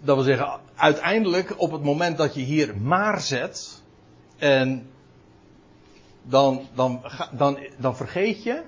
dat 0.00 0.14
wil 0.16 0.24
zeggen, 0.24 0.60
uiteindelijk 0.74 1.60
op 1.60 1.72
het 1.72 1.82
moment 1.82 2.16
dat 2.16 2.34
je 2.34 2.40
hier 2.40 2.76
maar 2.76 3.20
zet. 3.20 3.81
En 4.42 4.90
dan, 6.22 6.68
dan, 6.74 7.02
dan, 7.32 7.58
dan 7.78 7.96
vergeet 7.96 8.42
je, 8.42 8.62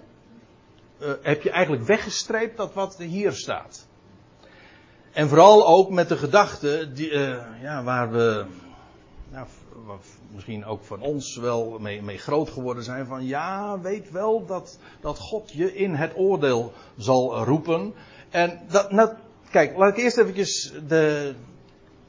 uh, 1.01 1.13
heb 1.23 1.43
je 1.43 1.51
eigenlijk 1.51 1.85
weggestreept 1.85 2.57
dat 2.57 2.75
wat 2.75 2.99
hier 2.99 3.33
staat. 3.33 3.87
En 5.13 5.29
vooral 5.29 5.67
ook 5.67 5.91
met 5.91 6.09
de 6.09 6.17
gedachte, 6.17 6.93
die, 6.93 7.11
uh, 7.11 7.45
ja, 7.63 7.83
waar 7.83 8.11
we 8.11 8.47
nou, 9.31 9.47
misschien 10.35 10.65
ook 10.65 10.85
van 10.85 11.01
ons 11.01 11.37
wel 11.37 11.79
mee, 11.79 12.03
mee, 12.03 12.19
groot 12.19 12.51
geworden 12.51 12.85
zijn, 12.85 13.07
van 13.07 13.27
ja, 13.27 13.81
weet 13.81 14.11
wel 14.11 14.47
dat, 14.47 14.79
dat 15.01 15.19
God 15.19 15.53
je 15.53 15.75
in 15.75 15.95
het 15.95 16.17
oordeel 16.17 16.73
zal 16.97 17.45
roepen. 17.45 17.95
En 18.31 18.61
dat, 18.69 18.93
nou, 18.93 19.13
kijk, 19.51 19.77
laat 19.77 19.99
ik 19.99 20.05
eerst 20.05 20.19
eventjes 20.19 20.73
de, 20.89 21.35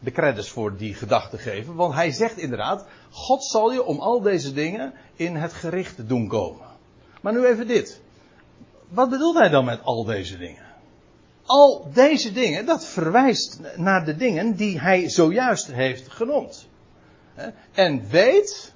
de 0.05 0.11
credits 0.11 0.49
voor 0.49 0.77
die 0.77 0.93
gedachte 0.93 1.37
geven. 1.37 1.75
Want 1.75 1.93
hij 1.93 2.11
zegt 2.11 2.37
inderdaad, 2.37 2.85
God 3.09 3.43
zal 3.43 3.71
je 3.71 3.83
om 3.83 3.99
al 3.99 4.21
deze 4.21 4.53
dingen 4.53 4.93
in 5.15 5.35
het 5.35 5.53
gericht 5.53 6.07
doen 6.07 6.27
komen. 6.27 6.67
Maar 7.21 7.33
nu 7.33 7.45
even 7.45 7.67
dit. 7.67 8.01
Wat 8.89 9.09
bedoelt 9.09 9.37
hij 9.37 9.49
dan 9.49 9.65
met 9.65 9.83
al 9.83 10.03
deze 10.03 10.37
dingen? 10.37 10.65
al 11.45 11.87
deze 11.93 12.31
dingen, 12.31 12.65
dat 12.65 12.85
verwijst 12.85 13.59
naar 13.75 14.05
de 14.05 14.15
dingen 14.15 14.55
die 14.55 14.79
hij 14.79 15.09
zojuist 15.09 15.71
heeft 15.71 16.09
genoemd. 16.09 16.67
En 17.71 18.09
weet 18.09 18.73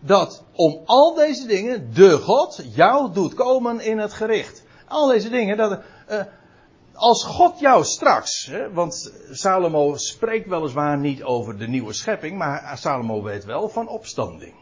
dat 0.00 0.44
om 0.52 0.80
al 0.84 1.14
deze 1.14 1.46
dingen 1.46 1.94
de 1.94 2.18
God 2.18 2.64
jou 2.74 3.12
doet 3.12 3.34
komen 3.34 3.80
in 3.80 3.98
het 3.98 4.12
gericht. 4.12 4.62
Al 4.88 5.06
deze 5.06 5.30
dingen, 5.30 5.56
dat, 5.56 5.80
uh, 6.10 6.20
als 6.94 7.24
God 7.24 7.60
jou 7.60 7.84
straks, 7.84 8.46
hè, 8.46 8.72
want 8.72 9.12
Salomo 9.30 9.96
spreekt 9.96 10.48
weliswaar 10.48 10.98
niet 10.98 11.22
over 11.22 11.58
de 11.58 11.68
nieuwe 11.68 11.92
schepping, 11.92 12.38
maar 12.38 12.78
Salomo 12.78 13.22
weet 13.22 13.44
wel 13.44 13.68
van 13.68 13.88
opstanding. 13.88 14.54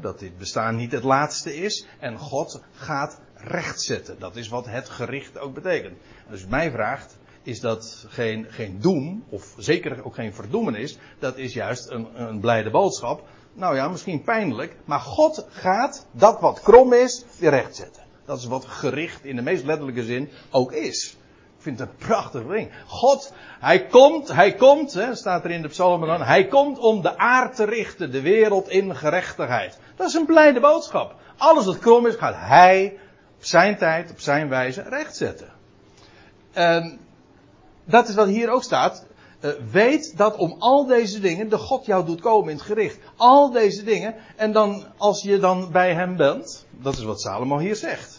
Dat 0.00 0.18
dit 0.18 0.38
bestaan 0.38 0.76
niet 0.76 0.92
het 0.92 1.02
laatste 1.02 1.56
is 1.56 1.86
en 1.98 2.18
God 2.18 2.62
gaat 2.72 3.20
rechtzetten. 3.34 4.18
Dat 4.18 4.36
is 4.36 4.48
wat 4.48 4.66
het 4.66 4.88
gericht 4.88 5.38
ook 5.38 5.54
betekent. 5.54 5.98
Dus 6.28 6.46
mij 6.46 6.70
vraagt, 6.70 7.18
is 7.42 7.60
dat 7.60 8.04
geen, 8.08 8.46
geen 8.48 8.80
doem, 8.80 9.24
of 9.28 9.54
zeker 9.58 10.04
ook 10.04 10.14
geen 10.14 10.34
verdoemenis, 10.34 10.98
dat 11.18 11.36
is 11.36 11.52
juist 11.52 11.90
een, 11.90 12.22
een 12.22 12.40
blijde 12.40 12.70
boodschap. 12.70 13.28
Nou 13.52 13.76
ja, 13.76 13.88
misschien 13.88 14.22
pijnlijk, 14.22 14.76
maar 14.84 15.00
God 15.00 15.46
gaat 15.50 16.06
dat 16.10 16.40
wat 16.40 16.60
krom 16.60 16.92
is 16.92 17.24
weer 17.38 17.50
rechtzetten. 17.50 17.95
Dat 18.26 18.38
is 18.38 18.44
wat 18.44 18.64
gericht 18.64 19.24
in 19.24 19.36
de 19.36 19.42
meest 19.42 19.64
letterlijke 19.64 20.04
zin 20.04 20.30
ook 20.50 20.72
is. 20.72 21.16
Ik 21.56 21.62
vind 21.62 21.78
het 21.78 21.88
een 21.88 22.06
prachtig 22.06 22.46
ding. 22.46 22.70
God, 22.86 23.32
hij 23.60 23.86
komt, 23.86 24.32
hij 24.32 24.54
komt, 24.54 24.92
hè, 24.92 25.14
staat 25.14 25.44
er 25.44 25.50
in 25.50 25.62
de 25.62 25.68
psalmen 25.68 26.08
dan, 26.08 26.22
hij 26.22 26.46
komt 26.46 26.78
om 26.78 27.02
de 27.02 27.18
aard 27.18 27.56
te 27.56 27.64
richten, 27.64 28.12
de 28.12 28.20
wereld 28.20 28.68
in 28.68 28.96
gerechtigheid. 28.96 29.78
Dat 29.96 30.08
is 30.08 30.14
een 30.14 30.26
blijde 30.26 30.60
boodschap. 30.60 31.14
Alles 31.36 31.64
wat 31.64 31.78
krom 31.78 32.06
is, 32.06 32.14
gaat 32.14 32.34
hij 32.36 32.98
op 33.36 33.44
zijn 33.44 33.76
tijd, 33.76 34.10
op 34.10 34.20
zijn 34.20 34.48
wijze 34.48 34.82
rechtzetten. 34.82 35.52
En 36.52 36.98
dat 37.84 38.08
is 38.08 38.14
wat 38.14 38.28
hier 38.28 38.50
ook 38.50 38.62
staat. 38.62 39.06
Uh, 39.40 39.50
weet 39.70 40.16
dat 40.16 40.36
om 40.36 40.56
al 40.58 40.86
deze 40.86 41.20
dingen 41.20 41.48
de 41.48 41.58
God 41.58 41.86
jou 41.86 42.04
doet 42.04 42.20
komen 42.20 42.50
in 42.50 42.56
het 42.56 42.66
gericht. 42.66 42.98
Al 43.16 43.50
deze 43.50 43.84
dingen. 43.84 44.14
En 44.36 44.52
dan, 44.52 44.84
als 44.96 45.22
je 45.22 45.38
dan 45.38 45.70
bij 45.72 45.94
hem 45.94 46.16
bent. 46.16 46.66
Dat 46.70 46.96
is 46.96 47.02
wat 47.02 47.20
Salomo 47.20 47.58
hier 47.58 47.76
zegt. 47.76 48.15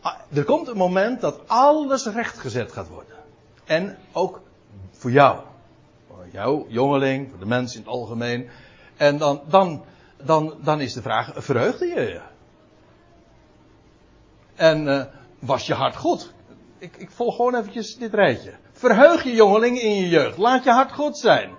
Ah, 0.00 0.14
er 0.34 0.44
komt 0.44 0.68
een 0.68 0.76
moment 0.76 1.20
dat 1.20 1.48
alles 1.48 2.06
rechtgezet 2.06 2.72
gaat 2.72 2.88
worden. 2.88 3.16
En 3.64 3.98
ook 4.12 4.40
voor 4.90 5.10
jou. 5.10 5.38
Voor 6.06 6.26
jou, 6.32 6.64
jongeling, 6.68 7.28
voor 7.30 7.38
de 7.38 7.46
mensen 7.46 7.78
in 7.78 7.84
het 7.84 7.94
algemeen. 7.94 8.48
En 8.96 9.18
dan, 9.18 9.42
dan, 9.48 9.84
dan, 10.22 10.54
dan 10.62 10.80
is 10.80 10.92
de 10.92 11.02
vraag, 11.02 11.32
verheugde 11.36 11.86
je 11.86 12.00
je? 12.00 12.20
En 14.54 14.86
uh, 14.86 15.04
was 15.38 15.66
je 15.66 15.74
hart 15.74 15.96
goed? 15.96 16.32
Ik, 16.78 16.96
ik 16.96 17.10
volg 17.10 17.36
gewoon 17.36 17.54
eventjes 17.54 17.96
dit 17.96 18.14
rijtje. 18.14 18.52
Verheug 18.72 19.24
je 19.24 19.32
jongeling 19.32 19.80
in 19.80 19.94
je 19.94 20.08
jeugd. 20.08 20.36
Laat 20.36 20.64
je 20.64 20.70
hart 20.70 20.92
goed 20.92 21.18
zijn. 21.18 21.50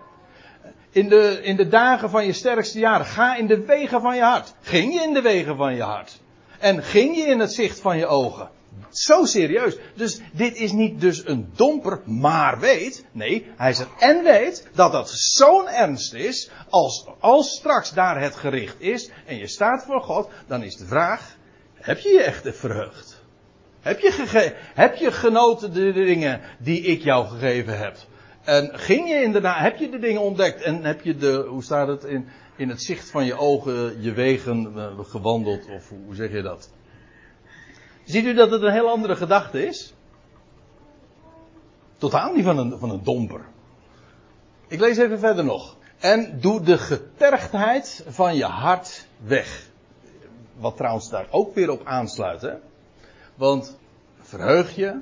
In 0.90 1.10
de, 1.10 1.40
in 1.42 1.56
de 1.56 1.68
dagen 1.68 2.10
van 2.10 2.26
je 2.26 2.34
sterkste 2.34 2.80
jaren. 2.80 3.06
Ga 3.06 3.36
in 3.36 3.48
de 3.48 3.66
wegen 3.66 4.02
van 4.02 4.16
je 4.16 4.22
hart. 4.22 4.54
Ging 4.62 4.94
je 4.94 5.02
in 5.02 5.14
de 5.14 5.22
wegen 5.22 5.56
van 5.56 5.76
je 5.76 5.82
hart? 5.82 6.20
En 6.60 6.84
ging 6.84 7.16
je 7.16 7.24
in 7.24 7.40
het 7.40 7.54
zicht 7.54 7.80
van 7.80 7.98
je 7.98 8.08
ogen? 8.08 8.50
Zo 8.90 9.26
serieus. 9.26 9.78
Dus 9.96 10.20
dit 10.34 10.56
is 10.56 10.72
niet 10.72 11.02
dus 11.02 11.28
een 11.28 11.50
domper, 11.56 12.02
maar 12.06 12.60
weet. 12.60 13.06
Nee, 13.12 13.46
hij 13.58 13.74
zegt 13.74 13.90
en 14.00 14.24
weet 14.24 14.68
dat 14.74 14.92
dat 14.92 15.10
zo'n 15.10 15.68
ernst 15.68 16.14
is. 16.14 16.50
Als, 16.70 17.08
als 17.20 17.56
straks 17.56 17.94
daar 17.94 18.22
het 18.22 18.36
gericht 18.36 18.76
is 18.80 19.10
en 19.26 19.38
je 19.38 19.48
staat 19.48 19.84
voor 19.84 20.02
God, 20.02 20.30
dan 20.48 20.64
is 20.64 20.78
de 20.78 20.86
vraag: 20.86 21.38
heb 21.74 22.00
je 22.00 22.10
je 22.10 22.22
echt 22.24 22.48
verheugd? 22.58 23.24
Heb 23.82 24.00
je, 24.00 24.12
gege 24.12 24.54
heb 24.74 24.96
je 24.96 25.12
genoten 25.12 25.74
de 25.74 25.92
dingen 25.92 26.42
die 26.58 26.82
ik 26.82 27.04
jou 27.04 27.28
gegeven 27.28 27.78
heb? 27.78 27.98
En 28.44 28.70
ging 28.74 29.10
je 29.10 29.22
inderdaad, 29.22 29.60
heb 29.60 29.78
je 29.78 29.90
de 29.90 30.00
dingen 30.00 30.22
ontdekt 30.22 30.62
en 30.62 30.84
heb 30.84 31.02
je 31.02 31.16
de, 31.16 31.46
hoe 31.48 31.64
staat 31.64 31.88
het, 31.88 32.04
in, 32.04 32.28
in 32.60 32.70
het 32.70 32.82
zicht 32.82 33.10
van 33.10 33.26
je 33.26 33.38
ogen 33.38 34.02
je 34.02 34.14
wegen 34.14 34.74
uh, 34.76 35.00
gewandeld, 35.00 35.70
of 35.70 35.90
hoe 36.06 36.16
zeg 36.16 36.32
je 36.32 36.42
dat? 36.42 36.70
Ziet 38.04 38.26
u 38.26 38.34
dat 38.34 38.52
het 38.52 38.62
een 38.62 38.72
heel 38.72 38.90
andere 38.90 39.16
gedachte 39.16 39.66
is? 39.66 39.94
Totaal 41.98 42.34
niet 42.34 42.44
van 42.44 42.58
een, 42.58 42.80
van 42.80 42.90
een 42.90 43.04
domper. 43.04 43.46
Ik 44.68 44.80
lees 44.80 44.98
even 44.98 45.20
verder 45.20 45.44
nog. 45.44 45.78
En 46.00 46.40
doe 46.40 46.62
de 46.62 46.78
getergdheid 46.78 48.06
van 48.08 48.36
je 48.36 48.46
hart 48.46 49.08
weg. 49.18 49.70
Wat 50.58 50.78
trouwens 50.78 51.10
daar 51.10 51.28
ook 51.30 51.56
weer 51.56 51.70
op 51.70 51.86
aansluit. 51.86 52.42
Hè? 52.42 52.54
Want 53.36 53.78
verheug 54.22 54.76
je 54.76 55.00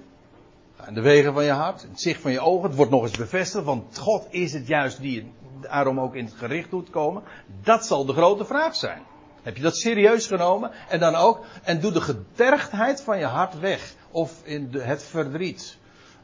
in 0.88 0.94
de 0.94 1.02
wegen 1.02 1.34
van 1.34 1.44
je 1.44 1.52
hart, 1.52 1.82
het 1.82 2.02
zicht 2.02 2.22
van 2.22 2.32
je 2.32 2.40
ogen. 2.40 2.68
Het 2.68 2.78
wordt 2.78 2.92
nog 2.92 3.02
eens 3.02 3.18
bevestigd, 3.18 3.66
want 3.66 3.98
God 3.98 4.28
is 4.30 4.54
het 4.54 4.68
juist 4.68 5.02
die 5.02 5.32
daarom 5.62 6.00
ook 6.00 6.16
in 6.16 6.26
het 6.26 6.34
gericht 6.34 6.70
doet 6.70 6.90
komen. 6.90 7.24
Dat 7.64 7.86
zal 7.86 8.06
de 8.06 8.14
grote 8.14 8.46
vraag 8.46 8.76
zijn. 8.76 9.02
Heb 9.42 9.56
je 9.56 9.62
dat 9.62 9.78
serieus 9.78 10.28
genomen? 10.28 10.72
En 10.90 11.00
dan 11.00 11.16
ook, 11.16 11.46
en 11.64 11.80
doe 11.80 11.92
de 11.92 12.02
getergdheid 12.02 13.02
van 13.02 13.20
je 13.20 13.26
hart 13.26 13.60
weg. 13.60 13.94
Of 14.12 14.42
in 14.44 14.72
de, 14.72 14.82
het 14.82 15.04
verdriet. 15.04 15.78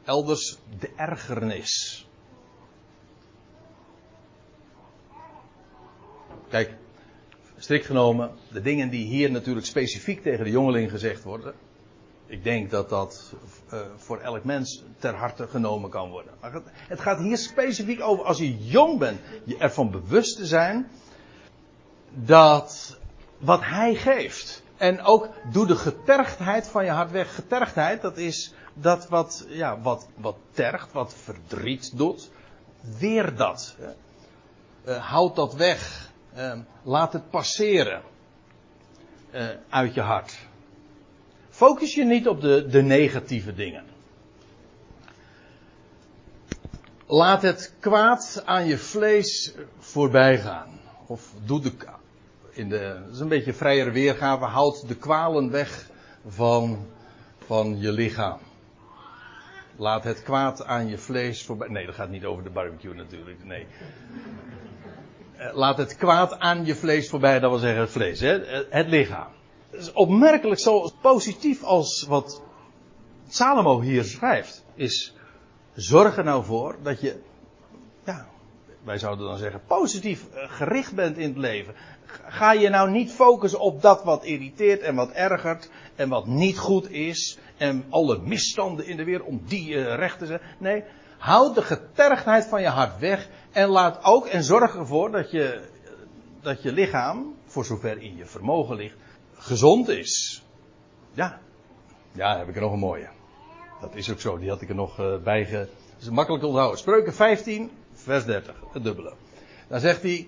Elders 0.04 0.58
de 0.80 0.90
ergernis. 0.96 2.08
Kijk, 6.50 6.74
strikt 7.58 7.86
genomen, 7.86 8.32
de 8.52 8.62
dingen 8.62 8.90
die 8.90 9.06
hier 9.06 9.32
natuurlijk 9.32 9.66
specifiek 9.66 10.22
tegen 10.22 10.44
de 10.44 10.52
jongeling 10.52 10.90
gezegd 10.90 11.24
worden. 11.24 11.54
Ik 12.34 12.44
denk 12.44 12.72
dat 12.72 12.90
dat 12.90 13.34
uh, 13.74 13.80
voor 13.96 14.20
elk 14.20 14.44
mens 14.44 14.84
ter 15.00 15.16
harte 15.16 15.48
genomen 15.48 15.90
kan 15.90 16.10
worden. 16.10 16.34
Maar 16.42 16.62
het 16.76 17.00
gaat 17.00 17.20
hier 17.20 17.38
specifiek 17.38 18.02
over 18.02 18.26
als 18.26 18.38
je 18.38 18.58
jong 18.58 19.00
bent, 19.00 19.20
je 19.44 19.58
ervan 19.58 19.92
bewust 19.92 20.36
te 20.36 20.46
zijn 20.46 20.90
dat 22.10 22.98
wat 23.38 23.62
hij 23.64 23.96
geeft. 23.96 24.64
En 24.78 25.02
ook 25.02 25.30
doe 25.52 25.66
de 25.66 25.76
getergdheid 25.76 26.68
van 26.68 26.86
je 26.86 26.92
hart 26.92 27.12
weg. 27.12 27.36
Getergdheid, 27.36 28.02
dat 28.02 28.18
is 28.18 28.54
dat 28.74 29.08
wat, 29.08 29.46
ja, 29.48 29.80
wat, 29.80 30.08
wat 30.16 30.38
tergt, 30.52 30.92
wat 30.92 31.14
verdriet 31.14 31.98
doet. 31.98 32.32
Weer 33.00 33.36
dat. 33.36 33.76
Uh, 34.86 35.10
houd 35.10 35.36
dat 35.36 35.54
weg. 35.54 36.12
Uh, 36.38 36.54
laat 36.84 37.14
het 37.14 37.30
passeren. 37.30 38.02
Uh, 39.32 39.48
uit 39.70 39.94
je 39.94 40.02
hart. 40.02 40.52
Focus 41.54 41.96
je 41.96 42.04
niet 42.04 42.28
op 42.28 42.42
de, 42.42 42.68
de 42.68 42.82
negatieve 42.82 43.54
dingen. 43.54 43.84
Laat 47.08 47.42
het 47.42 47.74
kwaad 47.80 48.42
aan 48.46 48.66
je 48.66 48.78
vlees 48.78 49.54
voorbij 49.78 50.40
gaan. 50.40 50.80
Of 51.08 51.34
doe 51.46 51.62
de, 51.62 51.72
in 52.50 52.70
de, 52.70 53.02
dat 53.06 53.14
is 53.14 53.20
een 53.20 53.28
beetje 53.28 53.54
vrijere 53.54 53.92
weergave, 53.92 54.46
houd 54.46 54.88
de 54.88 54.96
kwalen 54.96 55.52
weg 55.52 55.90
van, 56.28 56.88
van 57.46 57.80
je 57.80 57.92
lichaam. 57.92 58.40
Laat 59.76 60.04
het 60.04 60.24
kwaad 60.24 60.66
aan 60.66 60.88
je 60.88 60.98
vlees 60.98 61.46
voorbij. 61.46 61.68
Nee, 61.68 61.86
dat 61.86 61.96
gaat 61.96 62.10
niet 62.10 62.26
over 62.26 62.44
de 62.44 62.50
barbecue 62.50 62.94
natuurlijk. 62.94 63.44
Nee. 63.44 63.68
Eh, 65.36 65.56
laat 65.56 65.78
het 65.78 65.96
kwaad 65.96 66.40
aan 66.40 66.66
je 66.66 66.76
vlees 66.76 67.10
voorbij, 67.10 67.40
dat 67.40 67.50
wil 67.50 67.60
zeggen 67.60 67.82
het 67.82 67.92
vlees, 67.92 68.20
hè? 68.20 68.40
het 68.70 68.88
lichaam 68.88 69.32
opmerkelijk 69.94 70.60
zo 70.60 70.90
positief 71.02 71.64
als 71.64 72.06
wat 72.08 72.42
Salomo 73.28 73.82
hier 73.82 74.04
schrijft. 74.04 74.64
Is 74.76 75.14
zorg 75.74 76.18
er 76.18 76.24
nou 76.24 76.44
voor 76.46 76.78
dat 76.84 77.02
je, 77.02 77.20
ja, 78.06 78.28
wij 78.84 78.98
zouden 78.98 79.28
dan 79.28 79.38
zeggen, 79.38 79.62
positief 79.68 80.26
eh, 80.34 80.52
gericht 80.52 80.94
bent 80.94 81.18
in 81.18 81.30
het 81.30 81.38
leven. 81.38 81.74
Ga 82.26 82.52
je 82.52 82.70
nou 82.70 82.90
niet 82.90 83.12
focussen 83.12 83.60
op 83.60 83.82
dat 83.82 84.04
wat 84.04 84.24
irriteert 84.24 84.82
en 84.82 84.96
wat 84.96 85.12
ergert 85.12 85.70
en 85.96 86.10
wat 86.10 86.26
niet 86.26 86.58
goed 86.58 86.90
is 86.90 87.38
en 87.58 87.86
alle 87.90 88.18
misstanden 88.18 88.86
in 88.86 88.98
de 88.98 89.04
wereld 89.04 89.28
om 89.28 89.42
die 89.46 89.70
uh, 89.70 89.96
recht 89.96 90.20
te 90.20 90.26
zetten. 90.26 90.48
Nee, 90.58 90.84
houd 91.18 91.56
de 91.56 91.62
getergdheid 91.62 92.46
van 92.46 92.62
je 92.62 92.68
hart 92.68 93.00
weg 93.00 93.30
en 93.52 93.68
laat 93.68 94.04
ook 94.04 94.26
en 94.26 94.44
zorg 94.44 94.76
ervoor 94.76 95.12
dat 95.12 95.32
je, 95.32 95.62
dat 96.42 96.62
je 96.62 96.72
lichaam, 96.72 97.36
voor 97.46 97.66
zover 97.66 97.98
in 98.02 98.16
je 98.16 98.26
vermogen 98.26 98.76
ligt, 98.76 98.96
gezond 99.44 99.90
is. 99.90 100.44
Ja. 101.14 101.40
Ja, 102.12 102.38
heb 102.38 102.48
ik 102.50 102.56
er 102.56 102.62
nog 102.62 102.72
een 102.72 102.80
mooie. 102.80 103.10
Dat 103.82 103.96
is 103.96 104.12
ook 104.12 104.20
zo, 104.20 104.38
die 104.38 104.50
had 104.50 104.62
ik 104.62 104.70
er 104.70 104.76
nog 104.76 105.00
uh, 105.00 105.18
bij 105.18 105.46
ge... 105.46 105.58
Dat 105.94 106.02
is 106.02 106.10
makkelijk 106.10 106.44
onthouden. 106.44 106.80
Spreuken 106.80 107.14
15, 107.14 107.72
vers 107.94 108.26
30, 108.26 108.56
het 108.74 108.84
dubbele. 108.84 109.14
Dan 109.68 109.80
zegt 109.80 110.02
hij, 110.02 110.28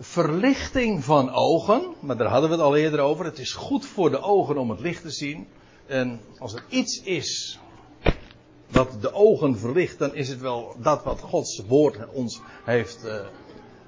verlichting 0.00 1.04
van 1.04 1.30
ogen, 1.30 1.94
maar 2.00 2.16
daar 2.16 2.28
hadden 2.28 2.50
we 2.50 2.56
het 2.56 2.64
al 2.64 2.76
eerder 2.76 3.00
over. 3.00 3.24
Het 3.24 3.38
is 3.38 3.52
goed 3.52 3.86
voor 3.86 4.10
de 4.10 4.20
ogen 4.20 4.58
om 4.58 4.70
het 4.70 4.80
licht 4.80 5.02
te 5.02 5.10
zien. 5.10 5.46
En 5.86 6.20
als 6.38 6.54
er 6.54 6.64
iets 6.68 7.02
is 7.02 7.58
wat 8.70 8.96
de 9.00 9.12
ogen 9.12 9.58
verlicht, 9.58 9.98
dan 9.98 10.14
is 10.14 10.28
het 10.28 10.40
wel 10.40 10.76
dat 10.78 11.04
wat 11.04 11.20
Gods 11.20 11.62
woord 11.66 12.12
ons 12.12 12.40
heeft 12.64 13.04
uh, 13.04 13.14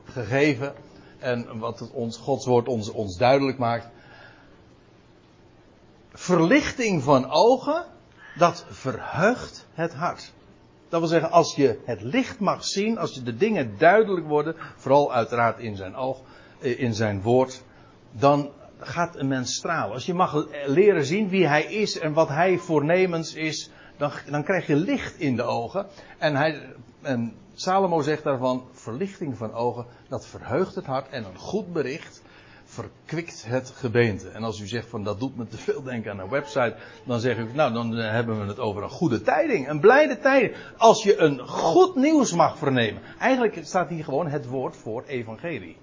gegeven. 0.05 0.75
En 1.19 1.59
wat 1.59 1.81
het 1.81 1.91
ons, 1.91 2.17
Gods 2.17 2.47
woord 2.47 2.69
ons, 2.69 2.91
ons 2.91 3.17
duidelijk 3.17 3.59
maakt. 3.59 3.89
Verlichting 6.19 7.03
van 7.03 7.31
ogen, 7.31 7.85
dat 8.37 8.65
verheugt 8.71 9.67
het 9.73 9.95
hart. 9.95 10.33
Dat 10.89 11.01
wil 11.01 11.09
zeggen, 11.09 11.31
als 11.31 11.55
je 11.55 11.79
het 11.85 12.03
licht 12.03 12.39
mag 12.39 12.65
zien, 12.65 12.99
als 12.99 13.15
je 13.15 13.23
de 13.23 13.37
dingen 13.37 13.79
duidelijk 13.79 14.27
worden, 14.27 14.57
vooral 14.77 15.13
uiteraard 15.13 15.59
in 15.59 15.77
zijn 15.77 15.95
oog, 15.95 16.21
eh, 16.61 16.81
in 16.81 16.95
zijn 16.95 17.23
woord, 17.23 17.63
dan 18.13 18.51
gaat 18.79 19.17
een 19.17 19.29
mens 19.29 19.55
stralen. 19.55 19.95
Als 19.95 20.07
je 20.07 20.15
mag 20.15 20.47
leren 20.67 21.05
zien 21.05 21.29
wie 21.29 21.47
hij 21.47 21.65
is 21.65 21.99
en 21.99 22.13
wat 22.13 22.29
hij 22.29 22.59
voornemens 22.59 23.35
is, 23.35 23.71
dan, 23.97 24.11
dan 24.31 24.45
krijg 24.45 24.67
je 24.67 24.77
licht 24.77 25.19
in 25.19 25.37
de 25.37 25.43
ogen. 25.43 25.87
En, 26.19 26.37
hij, 26.37 26.75
en 27.03 27.35
Salomo 27.55 28.01
zegt 28.01 28.25
daarvan, 28.25 28.65
verlichting 28.73 29.37
van 29.37 29.53
ogen, 29.53 29.87
dat 30.09 30.27
verheugt 30.27 30.75
het 30.75 30.87
hart 30.87 31.09
en 31.09 31.25
een 31.25 31.39
goed 31.39 31.73
bericht 31.73 32.23
verkwikt 32.79 33.45
het 33.47 33.71
gebeente. 33.71 34.29
En 34.29 34.45
als 34.45 34.61
u 34.61 34.67
zegt 34.67 34.89
van 34.89 35.05
dat 35.05 35.21
doet 35.21 35.37
me 35.37 35.47
te 35.47 35.57
veel 35.57 35.83
denken 35.83 36.11
aan 36.11 36.19
een 36.19 36.29
website, 36.29 36.77
dan 37.05 37.21
zeg 37.21 37.39
ik, 37.39 37.55
nou 37.55 37.73
dan 37.73 37.97
eh, 37.97 38.11
hebben 38.11 38.41
we 38.41 38.47
het 38.47 38.59
over 38.59 38.83
een 38.83 38.91
goede 38.91 39.23
tijding, 39.23 39.69
een 39.69 39.81
blijde 39.81 40.19
tijding. 40.19 40.55
Als 40.77 41.03
je 41.03 41.19
een 41.19 41.49
goed 41.49 41.95
nieuws 41.95 42.33
mag 42.33 42.59
vernemen. 42.59 43.03
Eigenlijk 43.19 43.59
staat 43.63 43.89
hier 43.89 44.05
gewoon 44.05 44.27
het 44.27 44.47
woord 44.47 44.77
voor 44.77 45.05
evangelie. 45.07 45.77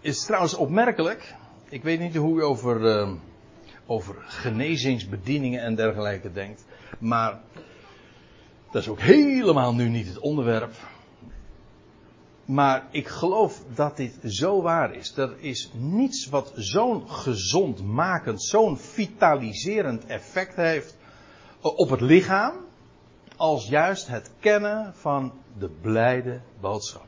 Is 0.00 0.24
trouwens 0.24 0.54
opmerkelijk. 0.54 1.34
Ik 1.68 1.82
weet 1.82 2.00
niet 2.00 2.16
hoe 2.16 2.38
u 2.38 2.42
over, 2.42 2.80
uh, 2.80 3.12
over 3.86 4.14
genezingsbedieningen 4.18 5.62
en 5.62 5.74
dergelijke 5.74 6.32
denkt. 6.32 6.64
Maar 6.98 7.40
dat 8.70 8.82
is 8.82 8.88
ook 8.88 9.00
helemaal 9.00 9.74
nu 9.74 9.88
niet 9.88 10.06
het 10.06 10.18
onderwerp. 10.18 10.74
Maar 12.48 12.86
ik 12.90 13.08
geloof 13.08 13.62
dat 13.74 13.96
dit 13.96 14.18
zo 14.24 14.62
waar 14.62 14.94
is. 14.94 15.16
Er 15.16 15.36
is 15.40 15.70
niets 15.74 16.28
wat 16.28 16.52
zo'n 16.54 17.10
gezondmakend, 17.10 18.42
zo'n 18.42 18.78
vitaliserend 18.78 20.06
effect 20.06 20.56
heeft 20.56 20.96
op 21.60 21.90
het 21.90 22.00
lichaam. 22.00 22.54
Als 23.36 23.68
juist 23.68 24.06
het 24.06 24.30
kennen 24.40 24.94
van 24.94 25.32
de 25.58 25.68
blijde 25.80 26.40
boodschap. 26.60 27.06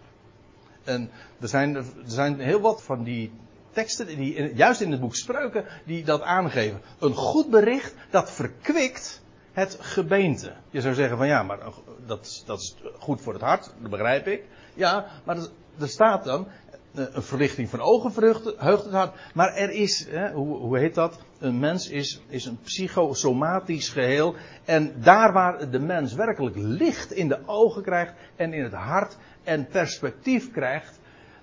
En 0.85 1.11
er 1.41 1.49
zijn, 1.49 1.75
er 1.75 1.85
zijn 2.07 2.41
heel 2.41 2.61
wat 2.61 2.83
van 2.83 3.03
die 3.03 3.33
teksten, 3.71 4.07
die, 4.07 4.55
juist 4.55 4.81
in 4.81 4.91
het 4.91 5.01
boek 5.01 5.17
Spreuken, 5.17 5.65
die 5.87 6.05
dat 6.05 6.23
aangeven. 6.23 6.81
Een 6.99 7.15
goed 7.15 7.51
bericht 7.51 7.95
dat 8.11 8.31
verkwikt 8.31 9.23
het 9.53 9.77
gebeente. 9.81 10.53
Je 10.71 10.81
zou 10.81 10.95
zeggen 10.95 11.17
van 11.17 11.27
ja, 11.27 11.43
maar 11.43 11.59
dat, 12.07 12.43
dat 12.47 12.61
is 12.61 12.77
goed 12.99 13.21
voor 13.21 13.33
het 13.33 13.43
hart, 13.43 13.73
dat 13.81 13.91
begrijp 13.91 14.27
ik. 14.27 14.45
Ja, 14.75 15.07
maar 15.25 15.37
er 15.79 15.89
staat 15.89 16.25
dan 16.25 16.47
eh, 16.95 17.05
een 17.13 17.23
verlichting 17.23 17.69
van 17.69 17.81
ogen 17.81 18.13
verheugt 18.13 18.45
het 18.45 18.93
hart. 18.93 19.15
Maar 19.35 19.55
er 19.55 19.71
is, 19.71 20.07
hè, 20.09 20.33
hoe, 20.33 20.57
hoe 20.57 20.79
heet 20.79 20.95
dat? 20.95 21.19
Een 21.39 21.59
mens 21.59 21.89
is, 21.89 22.23
is 22.29 22.45
een 22.45 22.59
psychosomatisch 22.63 23.89
geheel. 23.89 24.35
En 24.65 24.95
daar 25.03 25.33
waar 25.33 25.71
de 25.71 25.79
mens 25.79 26.15
werkelijk 26.15 26.57
licht 26.57 27.13
in 27.13 27.29
de 27.29 27.39
ogen 27.47 27.83
krijgt 27.83 28.15
en 28.37 28.53
in 28.53 28.63
het 28.63 28.73
hart 28.73 29.17
en 29.45 29.67
perspectief 29.67 30.51
krijgt, 30.51 30.99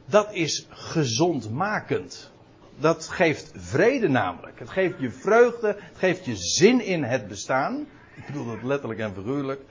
dat 0.05 0.33
is 0.33 0.67
gezondmakend. 0.69 2.31
Dat 2.79 3.07
geeft 3.07 3.51
vrede 3.55 4.07
namelijk. 4.07 4.59
Het 4.59 4.69
geeft 4.69 4.99
je 4.99 5.11
vreugde, 5.11 5.67
het 5.67 5.97
geeft 5.97 6.25
je 6.25 6.35
zin 6.35 6.81
in 6.85 7.03
het 7.03 7.27
bestaan. 7.27 7.87
Ik 8.17 8.25
bedoel 8.25 8.45
dat 8.45 8.63
letterlijk 8.63 8.99
en 8.99 9.13
figuurlijk. 9.13 9.61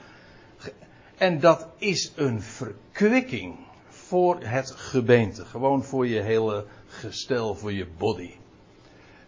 En 1.17 1.41
dat 1.41 1.69
is 1.79 2.13
een 2.17 2.43
verkwikking 2.43 3.57
voor 3.89 4.39
het 4.41 4.71
gebeente. 4.71 5.45
Gewoon 5.45 5.85
voor 5.85 6.07
je 6.07 6.21
hele 6.21 6.67
gestel, 6.87 7.55
voor 7.55 7.73
je 7.73 7.87
body. 7.99 8.35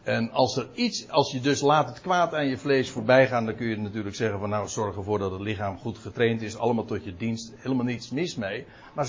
En 0.03 0.31
als 0.31 0.57
er 0.57 0.69
iets, 0.75 1.09
als 1.09 1.33
je 1.33 1.41
dus 1.41 1.61
laat 1.61 1.89
het 1.89 2.01
kwaad 2.01 2.35
aan 2.35 2.47
je 2.47 2.59
vlees 2.59 2.91
voorbij 2.91 3.29
gaan, 3.29 3.47
dan 3.47 3.55
kun 3.55 3.67
je 3.67 3.77
natuurlijk 3.77 4.17
zeggen 4.17 4.39
van 4.39 4.49
nou 4.49 4.69
zorg 4.69 4.97
ervoor 4.97 5.19
dat 5.19 5.31
het 5.31 5.41
lichaam 5.41 5.79
goed 5.79 5.99
getraind 5.99 6.43
is, 6.43 6.57
allemaal 6.57 6.85
tot 6.85 7.05
je 7.05 7.17
dienst, 7.17 7.53
helemaal 7.57 7.85
niets 7.85 8.11
mis 8.11 8.35
mee. 8.35 8.67
Maar 8.95 9.09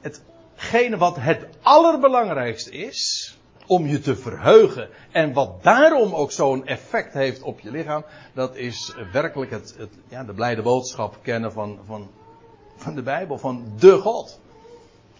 hetgene 0.00 0.96
wat 0.96 1.16
het 1.16 1.48
allerbelangrijkste 1.62 2.70
is, 2.70 3.36
om 3.66 3.86
je 3.86 4.00
te 4.00 4.16
verheugen 4.16 4.88
en 5.10 5.32
wat 5.32 5.62
daarom 5.62 6.14
ook 6.14 6.32
zo'n 6.32 6.66
effect 6.66 7.12
heeft 7.12 7.42
op 7.42 7.60
je 7.60 7.70
lichaam, 7.70 8.04
dat 8.34 8.56
is 8.56 8.94
werkelijk 9.12 9.50
het, 9.50 9.74
het 9.78 9.90
ja, 10.08 10.24
de 10.24 10.34
blijde 10.34 10.62
boodschap 10.62 11.18
kennen 11.22 11.52
van, 11.52 11.78
van, 11.86 12.10
van 12.76 12.94
de 12.94 13.02
Bijbel, 13.02 13.38
van 13.38 13.72
de 13.78 13.98
God. 13.98 14.40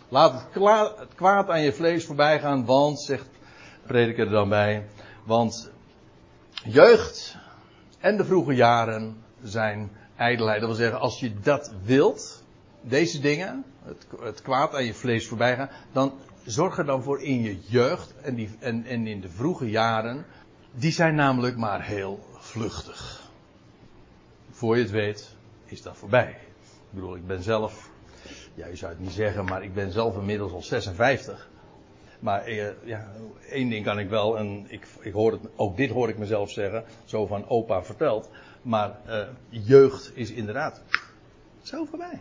Laat 0.08 0.32
het, 0.32 1.14
kwaad 1.14 1.48
aan 1.48 1.62
je 1.62 1.72
vlees 1.72 2.04
voorbij 2.04 2.40
gaan, 2.40 2.64
want, 2.64 3.00
zegt 3.00 3.26
prediker 3.86 4.26
er 4.26 4.32
dan 4.32 4.48
bij, 4.48 4.86
want 5.24 5.70
jeugd 6.64 7.36
en 7.98 8.16
de 8.16 8.24
vroege 8.24 8.54
jaren 8.54 9.24
zijn 9.42 9.90
ijdelheid. 10.16 10.60
Dat 10.60 10.68
wil 10.68 10.78
zeggen, 10.78 11.00
als 11.00 11.20
je 11.20 11.40
dat 11.40 11.72
wilt, 11.82 12.42
deze 12.80 13.20
dingen, 13.20 13.64
het, 13.84 14.06
het 14.20 14.42
kwaad 14.42 14.74
aan 14.74 14.84
je 14.84 14.94
vlees 14.94 15.26
voorbij 15.26 15.56
gaan, 15.56 15.70
dan 15.92 16.12
zorg 16.46 16.78
er 16.78 16.84
dan 16.84 17.02
voor 17.02 17.22
in 17.22 17.42
je 17.42 17.58
jeugd 17.66 18.14
en, 18.22 18.34
die, 18.34 18.50
en, 18.58 18.84
en 18.84 19.06
in 19.06 19.20
de 19.20 19.28
vroege 19.28 19.70
jaren. 19.70 20.24
Die 20.72 20.92
zijn 20.92 21.14
namelijk 21.14 21.56
maar 21.56 21.84
heel 21.84 22.20
vluchtig. 22.38 23.30
Voor 24.50 24.76
je 24.76 24.82
het 24.82 24.90
weet, 24.90 25.34
is 25.64 25.82
dat 25.82 25.96
voorbij. 25.96 26.30
Ik 26.60 26.90
bedoel, 26.90 27.16
ik 27.16 27.26
ben 27.26 27.42
zelf, 27.42 27.90
ja, 28.54 28.66
je 28.66 28.76
zou 28.76 28.92
het 28.92 29.00
niet 29.00 29.12
zeggen, 29.12 29.44
maar 29.44 29.62
ik 29.62 29.74
ben 29.74 29.92
zelf 29.92 30.16
inmiddels 30.16 30.52
al 30.52 30.62
56. 30.62 31.50
Maar 32.20 32.44
eh, 32.44 32.66
ja, 32.84 33.12
één 33.50 33.68
ding 33.68 33.84
kan 33.84 33.98
ik 33.98 34.08
wel, 34.08 34.38
en 34.38 34.64
ik, 34.68 34.86
ik 35.00 35.12
hoor 35.12 35.32
het, 35.32 35.40
ook 35.56 35.76
dit 35.76 35.90
hoor 35.90 36.08
ik 36.08 36.18
mezelf 36.18 36.50
zeggen, 36.50 36.84
zo 37.04 37.26
van 37.26 37.48
opa 37.48 37.82
verteld. 37.82 38.30
Maar 38.62 38.98
eh, 39.04 39.26
jeugd 39.48 40.10
is 40.14 40.30
inderdaad 40.30 40.82
zo 41.62 41.84
voorbij. 41.84 42.18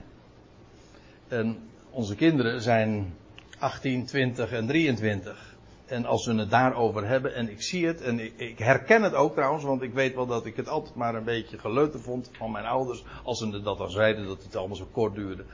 En 1.28 1.70
onze 1.90 2.16
kinderen 2.16 2.62
zijn 2.62 3.14
18, 3.60 4.06
20 4.06 4.52
en 4.52 4.68
23. 4.68 5.56
En 5.86 6.06
als 6.06 6.26
we 6.26 6.34
het 6.34 6.50
daarover 6.50 7.08
hebben, 7.08 7.36
en 7.36 7.50
ik 7.50 7.62
zie 7.62 7.88
het, 7.88 8.02
en 8.02 8.40
ik, 8.40 8.60
herken 8.60 9.04
het 9.04 9.14
ook 9.14 9.34
trouwens, 9.34 9.64
want 9.64 9.82
ik 9.82 9.94
weet 9.94 10.16
wel 10.16 10.26
dat 10.26 10.46
ik 10.46 10.56
het 10.56 10.68
altijd 10.68 10.96
maar 10.96 11.16
een 11.16 11.24
beetje 11.24 11.58
geleuter 11.58 12.00
vond 12.00 12.30
van 12.32 12.52
mijn 12.52 12.66
ouders, 12.66 13.04
als 13.24 13.40
ze 13.40 13.62
dat 13.62 13.78
dan 13.78 13.92
zeiden, 13.92 14.28
dat 14.28 14.44
het 14.44 14.56
allemaal 14.56 14.76
zo 14.76 14.88
kort 14.92 15.16
duurde. 15.16 15.46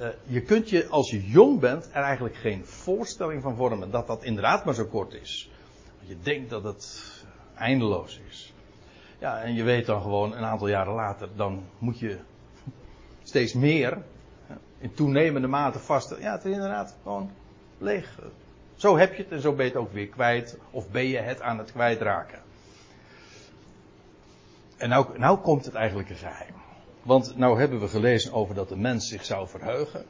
Uh, 0.00 0.08
je 0.26 0.42
kunt 0.42 0.70
je, 0.70 0.88
als 0.88 1.10
je 1.10 1.26
jong 1.26 1.60
bent, 1.60 1.88
er 1.92 2.02
eigenlijk 2.02 2.36
geen 2.36 2.64
voorstelling 2.64 3.42
van 3.42 3.56
vormen 3.56 3.90
dat 3.90 4.06
dat 4.06 4.24
inderdaad 4.24 4.64
maar 4.64 4.74
zo 4.74 4.84
kort 4.84 5.12
is. 5.12 5.50
Want 5.96 6.08
je 6.08 6.16
denkt 6.22 6.50
dat 6.50 6.64
het 6.64 7.02
eindeloos 7.54 8.20
is. 8.28 8.52
Ja, 9.18 9.40
en 9.40 9.54
je 9.54 9.62
weet 9.62 9.86
dan 9.86 10.02
gewoon 10.02 10.36
een 10.36 10.44
aantal 10.44 10.68
jaren 10.68 10.94
later, 10.94 11.28
dan 11.36 11.64
moet 11.78 11.98
je 11.98 12.18
steeds 13.22 13.52
meer, 13.52 14.02
in 14.84 14.94
toenemende 14.94 15.48
mate 15.48 15.78
vast. 15.78 16.14
Ja, 16.20 16.32
het 16.32 16.44
is 16.44 16.52
inderdaad 16.52 16.96
gewoon 17.02 17.30
leeg. 17.78 18.18
Zo 18.74 18.96
heb 18.96 19.14
je 19.14 19.22
het 19.22 19.32
en 19.32 19.40
zo 19.40 19.52
ben 19.52 19.64
je 19.64 19.70
het 19.70 19.80
ook 19.80 19.92
weer 19.92 20.08
kwijt. 20.08 20.58
Of 20.70 20.90
ben 20.90 21.06
je 21.06 21.18
het 21.18 21.40
aan 21.40 21.58
het 21.58 21.72
kwijtraken. 21.72 22.38
En 24.76 24.88
nou, 24.88 25.18
nou 25.18 25.38
komt 25.38 25.64
het 25.64 25.74
eigenlijke 25.74 26.14
geheim. 26.14 26.54
Want 27.02 27.36
nou 27.36 27.58
hebben 27.58 27.80
we 27.80 27.88
gelezen 27.88 28.32
over 28.32 28.54
dat 28.54 28.68
de 28.68 28.76
mens 28.76 29.08
zich 29.08 29.24
zou 29.24 29.48
verheugen. 29.48 30.04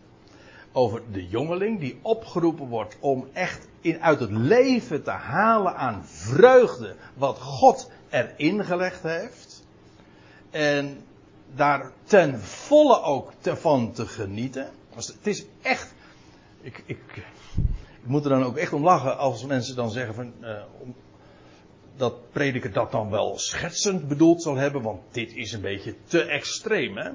Over 0.72 1.02
de 1.12 1.26
jongeling 1.26 1.80
die 1.80 1.98
opgeroepen 2.02 2.66
wordt 2.66 2.96
om 3.00 3.28
echt 3.32 3.68
in, 3.80 4.02
uit 4.02 4.20
het 4.20 4.30
leven 4.30 5.02
te 5.02 5.10
halen 5.10 5.76
aan 5.76 6.04
vreugde 6.06 6.94
wat 7.16 7.38
God 7.38 7.90
erin 8.10 8.64
gelegd 8.64 9.02
heeft. 9.02 9.66
En 10.50 11.04
daar 11.56 11.90
ten 12.04 12.40
volle 12.40 13.02
ook 13.02 13.32
van 13.42 13.92
te 13.92 14.06
genieten. 14.06 14.70
Het 14.94 15.26
is 15.26 15.44
echt. 15.62 15.94
Ik, 16.60 16.82
ik, 16.86 16.98
ik 18.02 18.06
moet 18.06 18.24
er 18.24 18.30
dan 18.30 18.42
ook 18.42 18.56
echt 18.56 18.72
om 18.72 18.82
lachen 18.82 19.18
als 19.18 19.44
mensen 19.44 19.76
dan 19.76 19.90
zeggen 19.90 20.14
van. 20.14 20.32
Uh, 20.40 20.62
dat 21.96 22.30
prediker 22.32 22.72
dat 22.72 22.92
dan 22.92 23.10
wel 23.10 23.38
schetsend 23.38 24.08
bedoeld 24.08 24.42
zal 24.42 24.56
hebben, 24.56 24.82
want 24.82 25.00
dit 25.10 25.34
is 25.34 25.52
een 25.52 25.60
beetje 25.60 25.94
te 26.04 26.22
extreem, 26.22 26.96
hè? 26.96 27.10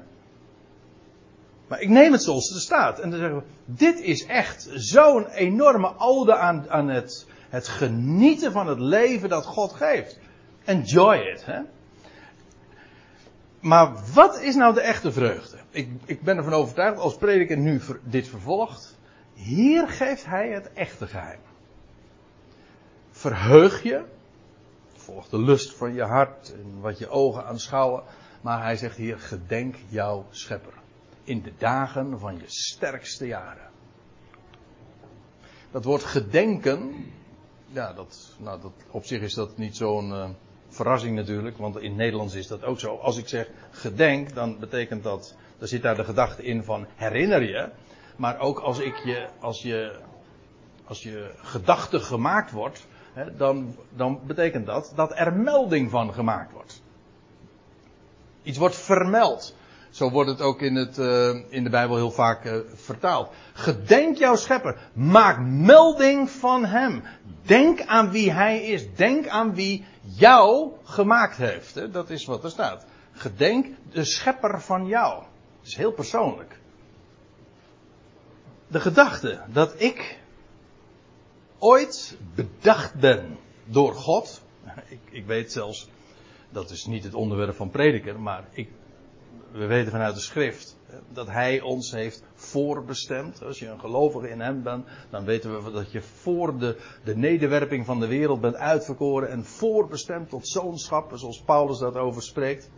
Maar 1.66 1.80
ik 1.80 1.88
neem 1.88 2.12
het 2.12 2.22
zoals 2.22 2.48
het 2.48 2.62
staat. 2.62 2.98
En 2.98 3.10
dan 3.10 3.18
zeggen 3.18 3.38
we, 3.38 3.44
dit 3.64 4.00
is 4.00 4.26
echt 4.26 4.70
zo'n 4.74 5.26
enorme 5.26 5.98
ode 5.98 6.36
aan, 6.36 6.70
aan 6.70 6.88
het, 6.88 7.26
het 7.48 7.68
genieten 7.68 8.52
van 8.52 8.66
het 8.66 8.78
leven 8.78 9.28
dat 9.28 9.46
God 9.46 9.72
geeft. 9.72 10.18
Enjoy 10.64 11.16
it, 11.16 11.46
hè? 11.46 11.60
Maar 13.60 13.92
wat 14.14 14.40
is 14.40 14.54
nou 14.54 14.74
de 14.74 14.80
echte 14.80 15.12
vreugde? 15.12 15.56
Ik, 15.70 15.88
ik 16.04 16.22
ben 16.22 16.36
ervan 16.36 16.52
overtuigd, 16.52 16.98
als 16.98 17.16
prediker 17.16 17.56
nu 17.56 17.80
dit 18.02 18.28
vervolgt, 18.28 18.98
hier 19.34 19.88
geeft 19.88 20.26
hij 20.26 20.48
het 20.48 20.72
echte 20.72 21.06
geheim. 21.06 21.40
Verheug 23.10 23.82
je, 23.82 24.04
volg 24.92 25.28
de 25.28 25.38
lust 25.38 25.74
van 25.74 25.94
je 25.94 26.02
hart 26.02 26.52
en 26.52 26.80
wat 26.80 26.98
je 26.98 27.08
ogen 27.08 27.46
aanschouwen, 27.46 28.02
maar 28.40 28.62
hij 28.62 28.76
zegt 28.76 28.96
hier, 28.96 29.18
gedenk 29.18 29.74
jouw 29.88 30.26
schepper. 30.30 30.72
In 31.24 31.42
de 31.42 31.52
dagen 31.58 32.18
van 32.18 32.36
je 32.36 32.44
sterkste 32.46 33.26
jaren. 33.26 33.68
Dat 35.70 35.84
woord 35.84 36.04
gedenken, 36.04 37.06
ja, 37.66 37.92
dat, 37.92 38.36
nou, 38.38 38.60
dat, 38.60 38.72
op 38.90 39.04
zich 39.04 39.20
is 39.20 39.34
dat 39.34 39.56
niet 39.56 39.76
zo'n 39.76 40.08
uh, 40.08 40.28
verrassing 40.70 41.16
natuurlijk, 41.16 41.56
want 41.56 41.80
in 41.80 41.96
Nederlands 41.96 42.34
is 42.34 42.46
dat 42.46 42.64
ook 42.64 42.80
zo. 42.80 42.96
Als 42.96 43.16
ik 43.16 43.28
zeg 43.28 43.48
gedenk, 43.70 44.34
dan 44.34 44.58
betekent 44.58 45.02
dat, 45.02 45.34
dan 45.58 45.68
zit 45.68 45.82
daar 45.82 45.96
de 45.96 46.04
gedachte 46.04 46.42
in 46.42 46.64
van 46.64 46.86
herinner 46.94 47.42
je. 47.42 47.68
Maar 48.16 48.38
ook 48.38 48.58
als 48.58 48.78
ik 48.78 48.96
je, 48.96 49.28
als 49.40 49.62
je, 49.62 49.98
als 50.84 51.02
je 51.02 51.30
gedachte 51.36 52.00
gemaakt 52.00 52.50
wordt, 52.50 52.86
hè, 53.12 53.36
dan, 53.36 53.76
dan 53.96 54.20
betekent 54.26 54.66
dat 54.66 54.92
dat 54.96 55.12
er 55.14 55.32
melding 55.32 55.90
van 55.90 56.14
gemaakt 56.14 56.52
wordt. 56.52 56.82
Iets 58.42 58.58
wordt 58.58 58.76
vermeld. 58.76 59.54
Zo 59.90 60.10
wordt 60.10 60.30
het 60.30 60.40
ook 60.40 60.60
in, 60.60 60.74
het, 60.74 60.98
uh, 60.98 61.28
in 61.48 61.64
de 61.64 61.70
Bijbel 61.70 61.96
heel 61.96 62.10
vaak 62.10 62.44
uh, 62.44 62.54
vertaald. 62.74 63.28
Gedenk 63.52 64.16
jouw 64.16 64.36
schepper. 64.36 64.76
Maak 64.92 65.38
melding 65.40 66.30
van 66.30 66.64
hem. 66.64 67.02
Denk 67.42 67.80
aan 67.86 68.10
wie 68.10 68.32
hij 68.32 68.62
is. 68.62 68.94
Denk 68.94 69.28
aan 69.28 69.54
wie 69.54 69.84
jou 70.00 70.72
gemaakt 70.84 71.36
heeft. 71.36 71.92
Dat 71.92 72.10
is 72.10 72.24
wat 72.24 72.44
er 72.44 72.50
staat. 72.50 72.86
Gedenk 73.12 73.66
de 73.92 74.04
schepper 74.04 74.60
van 74.60 74.86
jou. 74.86 75.22
Dat 75.58 75.68
is 75.68 75.76
heel 75.76 75.92
persoonlijk. 75.92 76.58
De 78.66 78.80
gedachte 78.80 79.40
dat 79.46 79.74
ik 79.80 80.18
ooit 81.58 82.16
bedacht 82.34 82.94
ben 82.94 83.38
door 83.64 83.94
God. 83.94 84.42
Ik, 84.88 85.00
ik 85.10 85.26
weet 85.26 85.52
zelfs, 85.52 85.88
dat 86.50 86.70
is 86.70 86.84
niet 86.84 87.04
het 87.04 87.14
onderwerp 87.14 87.56
van 87.56 87.70
prediker, 87.70 88.20
maar 88.20 88.44
ik 88.50 88.68
we 89.52 89.66
weten 89.66 89.90
vanuit 89.90 90.14
de 90.14 90.20
schrift 90.20 90.76
dat 91.12 91.26
hij 91.26 91.60
ons 91.60 91.92
heeft 91.92 92.22
voorbestemd. 92.34 93.44
Als 93.44 93.58
je 93.58 93.68
een 93.68 93.80
gelovige 93.80 94.28
in 94.28 94.40
hem 94.40 94.62
bent, 94.62 94.86
dan 95.10 95.24
weten 95.24 95.64
we 95.64 95.70
dat 95.70 95.92
je 95.92 96.02
voor 96.02 96.58
de, 96.58 96.76
de 97.04 97.16
nederwerping 97.16 97.86
van 97.86 98.00
de 98.00 98.06
wereld 98.06 98.40
bent 98.40 98.56
uitverkoren 98.56 99.30
en 99.30 99.44
voorbestemd 99.44 100.28
tot 100.28 100.48
zoonschap, 100.48 101.12
zoals 101.14 101.40
Paulus 101.40 101.78
dat 101.78 102.22
spreekt. 102.22 102.70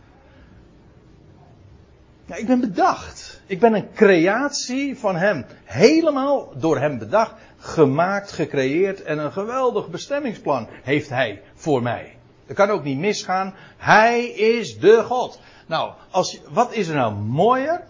Ja, 2.25 2.35
ik 2.35 2.47
ben 2.47 2.59
bedacht. 2.59 3.41
Ik 3.45 3.59
ben 3.59 3.73
een 3.73 3.93
creatie 3.93 4.97
van 4.97 5.15
hem. 5.15 5.45
Helemaal 5.63 6.53
door 6.57 6.79
hem 6.79 6.97
bedacht, 6.97 7.33
gemaakt, 7.57 8.31
gecreëerd 8.31 9.03
en 9.03 9.17
een 9.17 9.31
geweldig 9.31 9.89
bestemmingsplan 9.89 10.67
heeft 10.83 11.09
hij 11.09 11.41
voor 11.53 11.81
mij. 11.81 12.17
Dat 12.45 12.55
kan 12.55 12.69
ook 12.69 12.83
niet 12.83 12.97
misgaan. 12.97 13.53
Hij 13.77 14.25
is 14.25 14.79
de 14.79 15.03
God. 15.03 15.39
Nou, 15.67 15.93
als, 16.11 16.41
wat 16.49 16.73
is 16.73 16.87
er 16.87 16.95
nou 16.95 17.13
mooier 17.13 17.83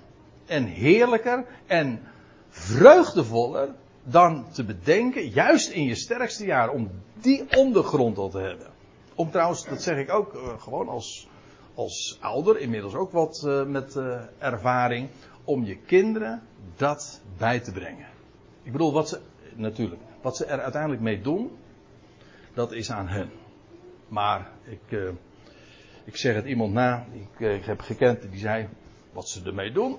en 0.54 0.66
heerlijker 0.66 1.46
en 1.68 2.02
vreugdevoller 2.50 3.70
dan 4.04 4.46
te 4.52 4.64
bedenken, 4.64 5.28
juist 5.28 5.70
in 5.70 5.84
je 5.84 5.96
sterkste 5.96 6.46
jaar, 6.46 6.70
om 6.70 6.92
die 7.14 7.58
ondergrond 7.58 8.18
al 8.18 8.30
te 8.30 8.40
hebben. 8.40 8.68
Om 9.16 9.32
trouwens, 9.32 9.66
dat 9.66 9.82
zeg 9.82 9.98
ik 9.98 10.12
ook 10.12 10.34
uh, 10.34 10.62
gewoon 10.62 10.88
als, 10.88 11.28
als 11.74 12.18
ouder, 12.22 12.60
inmiddels 12.60 12.94
ook 12.94 13.12
wat 13.12 13.44
uh, 13.46 13.66
met 13.66 13.96
uh, 13.96 14.22
ervaring, 14.38 15.10
om 15.44 15.64
je 15.64 15.78
kinderen 15.78 16.42
dat 16.76 17.22
bij 17.38 17.60
te 17.60 17.72
brengen. 17.72 18.08
Ik 18.64 18.72
bedoel, 18.72 18.94
wat 18.94 19.10
ze, 19.10 19.20
natuurlijk, 19.56 20.02
wat 20.22 20.38
ze 20.38 20.46
er 20.46 20.62
uiteindelijk 20.62 21.02
mee 21.02 21.22
doen, 21.22 21.52
dat 22.54 22.72
is 22.72 22.92
aan 22.92 23.08
hen. 23.08 23.30
Maar 24.08 24.52
ik 24.64 25.14
ik 26.04 26.16
zeg 26.16 26.36
het 26.36 26.46
iemand 26.46 26.74
na, 26.74 27.06
ik, 27.12 27.40
eh, 27.40 27.56
ik 27.56 27.66
heb 27.66 27.80
gekend, 27.80 28.22
die 28.22 28.40
zei, 28.40 28.68
wat 29.12 29.30
ze 29.30 29.42
ermee 29.46 29.72
doen, 29.72 29.98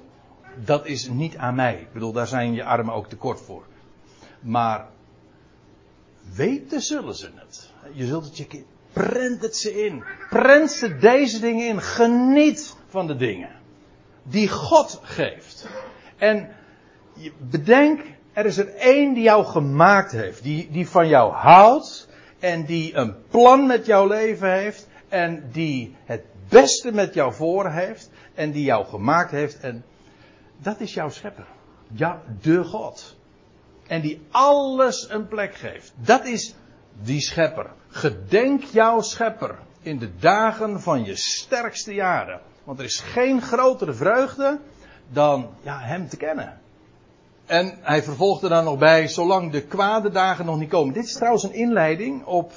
dat 0.64 0.86
is 0.86 1.09
niet 1.09 1.36
aan 1.36 1.55
mij. 1.55 1.74
Ik 1.80 1.92
bedoel, 1.92 2.12
daar 2.12 2.26
zijn 2.26 2.55
je 2.55 2.64
armen 2.64 2.94
ook 2.94 3.09
te 3.09 3.16
kort 3.16 3.40
voor. 3.40 3.64
Maar 4.40 4.86
weten 6.34 6.80
zullen 6.80 7.14
ze 7.14 7.30
het. 7.34 7.70
Je 7.92 8.07
zult 8.07 8.24
het 8.24 8.36
je 8.36 8.64
prent 8.92 9.42
het 9.42 9.57
ze 9.57 9.84
in. 9.84 10.05
Prent 10.30 10.70
ze 10.70 10.96
deze 10.96 11.40
dingen 11.40 11.68
in. 11.68 11.80
Geniet 11.80 12.76
van 12.88 13.07
de 13.07 13.16
dingen 13.16 13.50
die 14.24 14.48
God 14.48 15.00
geeft. 15.02 15.68
En 16.16 16.48
bedenk, 17.38 18.00
er 18.32 18.46
is 18.46 18.59
er 18.59 18.74
één 18.74 19.14
die 19.14 19.22
jou 19.22 19.44
gemaakt 19.44 20.12
heeft, 20.12 20.42
die, 20.42 20.68
die 20.70 20.88
van 20.88 21.09
jou 21.09 21.32
houdt 21.32 22.09
en 22.38 22.64
die 22.64 22.96
een 22.96 23.14
plan 23.30 23.66
met 23.66 23.86
jouw 23.86 24.07
leven 24.07 24.52
heeft 24.52 24.88
en 25.09 25.48
die 25.52 25.96
het 26.05 26.22
beste 26.48 26.92
met 26.92 27.14
jou 27.14 27.32
voor 27.32 27.70
heeft 27.70 28.11
en 28.34 28.50
die 28.50 28.64
jou 28.64 28.86
gemaakt 28.86 29.30
heeft 29.30 29.61
en 29.61 29.84
dat 30.59 30.80
is 30.80 30.94
jouw 30.94 31.11
schepper. 31.11 31.46
Ja, 31.92 32.22
de 32.40 32.64
God. 32.64 33.16
En 33.86 34.00
die 34.00 34.26
alles 34.30 35.11
een 35.11 35.28
plek 35.28 35.55
geeft. 35.55 35.92
Dat 35.96 36.24
is 36.24 36.55
die 37.02 37.20
schepper. 37.20 37.70
Gedenk 37.88 38.62
jouw 38.62 39.00
schepper 39.00 39.59
in 39.82 39.98
de 39.98 40.16
dagen 40.16 40.80
van 40.80 41.05
je 41.05 41.16
sterkste 41.16 41.94
jaren. 41.94 42.40
Want 42.64 42.78
er 42.78 42.84
is 42.84 43.00
geen 43.00 43.42
grotere 43.42 43.92
vreugde 43.92 44.61
dan 45.09 45.50
ja, 45.62 45.78
hem 45.80 46.09
te 46.09 46.16
kennen. 46.16 46.61
En 47.46 47.78
hij 47.80 48.02
vervolgde 48.02 48.48
dan 48.48 48.64
nog 48.64 48.78
bij, 48.78 49.09
zolang 49.09 49.52
de 49.52 49.62
kwade 49.62 50.11
dagen 50.11 50.44
nog 50.44 50.59
niet 50.59 50.70
komen. 50.70 50.94
Dit 50.94 51.05
is 51.05 51.14
trouwens 51.14 51.42
een 51.42 51.55
inleiding 51.55 52.24
op 52.24 52.52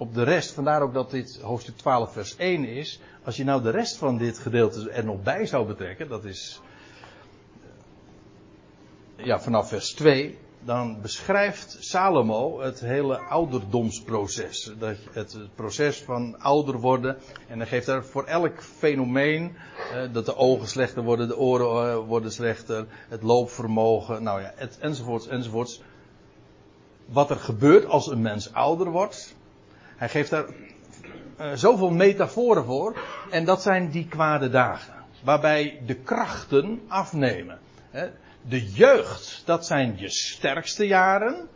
op 0.00 0.14
de 0.14 0.22
rest, 0.22 0.52
vandaar 0.52 0.82
ook 0.82 0.94
dat 0.94 1.10
dit 1.10 1.40
hoofdstuk 1.42 1.76
12 1.76 2.12
vers 2.12 2.36
1 2.36 2.64
is. 2.64 3.00
Als 3.24 3.36
je 3.36 3.44
nou 3.44 3.62
de 3.62 3.70
rest 3.70 3.96
van 3.96 4.18
dit 4.18 4.38
gedeelte 4.38 4.90
er 4.90 5.04
nog 5.04 5.22
bij 5.22 5.46
zou 5.46 5.66
betrekken, 5.66 6.08
dat 6.08 6.24
is 6.24 6.60
ja, 9.24 9.40
vanaf 9.40 9.68
vers 9.68 9.92
2, 9.92 10.38
dan 10.64 11.00
beschrijft 11.00 11.76
Salomo 11.80 12.60
het 12.60 12.80
hele 12.80 13.18
ouderdomsproces. 13.18 14.72
Het 15.12 15.38
proces 15.54 16.02
van 16.02 16.40
ouder 16.40 16.78
worden. 16.78 17.16
En 17.48 17.58
hij 17.58 17.66
geeft 17.66 17.86
daar 17.86 18.04
voor 18.04 18.24
elk 18.24 18.62
fenomeen, 18.62 19.56
eh, 19.92 20.02
dat 20.12 20.26
de 20.26 20.36
ogen 20.36 20.68
slechter 20.68 21.02
worden, 21.02 21.28
de 21.28 21.38
oren 21.38 21.90
eh, 21.90 22.06
worden 22.06 22.32
slechter, 22.32 22.86
het 23.08 23.22
loopvermogen, 23.22 24.22
nou 24.22 24.40
ja, 24.40 24.52
enzovoorts, 24.80 25.26
enzovoorts. 25.26 25.82
Wat 27.06 27.30
er 27.30 27.36
gebeurt 27.36 27.86
als 27.86 28.06
een 28.06 28.22
mens 28.22 28.52
ouder 28.52 28.90
wordt, 28.90 29.36
hij 29.96 30.08
geeft 30.08 30.30
daar 30.30 30.46
uh, 31.40 31.52
zoveel 31.54 31.90
metaforen 31.90 32.64
voor. 32.64 33.00
En 33.30 33.44
dat 33.44 33.62
zijn 33.62 33.90
die 33.90 34.06
kwade 34.08 34.48
dagen. 34.48 34.94
Waarbij 35.24 35.82
de 35.86 35.94
krachten 35.94 36.80
afnemen. 36.88 37.58
De 38.42 38.70
jeugd, 38.70 39.42
dat 39.44 39.66
zijn 39.66 39.94
je 39.98 40.08
sterkste 40.08 40.86
jaren. 40.86 41.48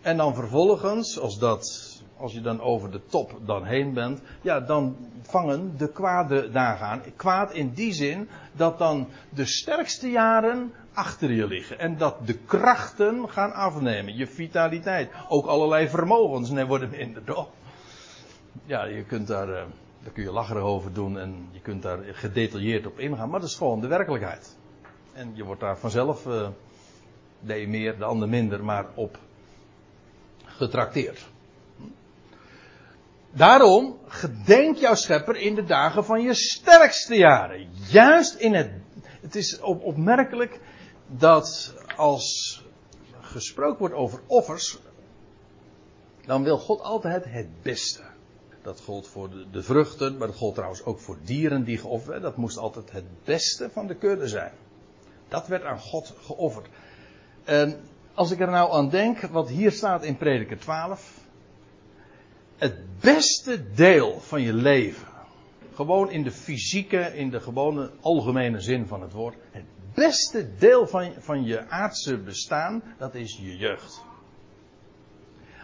En 0.00 0.16
dan 0.16 0.34
vervolgens, 0.34 1.18
als, 1.18 1.38
dat, 1.38 1.92
als 2.16 2.32
je 2.32 2.40
dan 2.40 2.60
over 2.60 2.90
de 2.90 3.00
top 3.06 3.40
dan 3.46 3.64
heen 3.64 3.92
bent, 3.94 4.20
ja, 4.42 4.60
dan 4.60 4.96
vangen 5.22 5.74
de 5.76 5.92
kwade 5.92 6.50
dagen 6.50 6.86
aan. 6.86 7.02
Kwaad 7.16 7.52
in 7.52 7.70
die 7.70 7.92
zin 7.92 8.28
dat 8.52 8.78
dan 8.78 9.08
de 9.30 9.44
sterkste 9.44 10.10
jaren 10.10 10.72
achter 10.92 11.32
je 11.32 11.46
liggen. 11.46 11.78
En 11.78 11.96
dat 11.96 12.26
de 12.26 12.38
krachten 12.38 13.28
gaan 13.28 13.52
afnemen. 13.52 14.16
Je 14.16 14.26
vitaliteit. 14.26 15.10
Ook 15.28 15.46
allerlei 15.46 15.88
vermogens 15.88 16.50
worden 16.50 16.90
minder, 16.90 17.22
ja, 18.66 18.84
je 18.84 19.04
kunt 19.04 19.26
daar, 19.26 19.48
uh, 19.48 19.54
daar 20.02 20.12
kun 20.12 20.22
je 20.22 20.30
lacherig 20.30 20.62
over 20.62 20.92
doen 20.92 21.18
en 21.18 21.48
je 21.50 21.60
kunt 21.60 21.82
daar 21.82 21.98
gedetailleerd 22.02 22.86
op 22.86 22.98
ingaan, 22.98 23.30
maar 23.30 23.40
dat 23.40 23.48
is 23.48 23.56
gewoon 23.56 23.80
de 23.80 23.86
werkelijkheid. 23.86 24.56
En 25.12 25.32
je 25.34 25.44
wordt 25.44 25.60
daar 25.60 25.78
vanzelf, 25.78 26.26
uh, 26.26 26.48
de 27.40 27.60
een 27.60 27.70
meer, 27.70 27.98
de 27.98 28.04
ander 28.04 28.28
minder, 28.28 28.64
maar 28.64 28.86
op 28.94 29.18
getrakteerd. 30.44 31.28
Daarom, 33.32 33.98
gedenk 34.06 34.76
jouw 34.76 34.94
schepper 34.94 35.36
in 35.36 35.54
de 35.54 35.64
dagen 35.64 36.04
van 36.04 36.22
je 36.22 36.34
sterkste 36.34 37.14
jaren. 37.14 37.68
Juist 37.88 38.34
in 38.34 38.54
het, 38.54 38.70
het 39.20 39.34
is 39.34 39.60
op, 39.60 39.82
opmerkelijk 39.82 40.60
dat 41.06 41.74
als 41.96 42.62
gesproken 43.20 43.78
wordt 43.78 43.94
over 43.94 44.20
offers, 44.26 44.78
dan 46.26 46.42
wil 46.42 46.58
God 46.58 46.80
altijd 46.80 47.24
het 47.24 47.62
beste. 47.62 48.02
Dat 48.62 48.80
gold 48.80 49.08
voor 49.08 49.30
de, 49.30 49.50
de, 49.50 49.62
vruchten, 49.62 50.16
maar 50.16 50.26
dat 50.26 50.36
gold 50.36 50.54
trouwens 50.54 50.84
ook 50.84 51.00
voor 51.00 51.18
dieren 51.24 51.64
die 51.64 51.78
geofferd 51.78 52.10
werden. 52.10 52.30
Dat 52.30 52.38
moest 52.38 52.56
altijd 52.56 52.92
het 52.92 53.24
beste 53.24 53.70
van 53.70 53.86
de 53.86 53.94
kudde 53.94 54.28
zijn. 54.28 54.52
Dat 55.30 55.46
werd 55.46 55.64
aan 55.64 55.78
God 55.78 56.14
geofferd. 56.20 56.68
Als 58.14 58.30
ik 58.30 58.40
er 58.40 58.50
nou 58.50 58.72
aan 58.72 58.88
denk, 58.88 59.20
wat 59.20 59.48
hier 59.48 59.72
staat 59.72 60.04
in 60.04 60.16
Prediker 60.16 60.58
12. 60.58 61.18
Het 62.56 63.00
beste 63.00 63.72
deel 63.72 64.20
van 64.20 64.42
je 64.42 64.52
leven. 64.52 65.08
Gewoon 65.74 66.10
in 66.10 66.22
de 66.22 66.30
fysieke, 66.30 67.16
in 67.16 67.30
de 67.30 67.40
gewone 67.40 67.90
algemene 68.00 68.60
zin 68.60 68.86
van 68.86 69.02
het 69.02 69.12
woord. 69.12 69.36
Het 69.50 69.64
beste 69.94 70.48
deel 70.58 70.86
van, 70.86 71.12
van 71.18 71.44
je 71.44 71.68
aardse 71.68 72.18
bestaan, 72.18 72.82
dat 72.98 73.14
is 73.14 73.36
je 73.36 73.56
jeugd. 73.56 74.04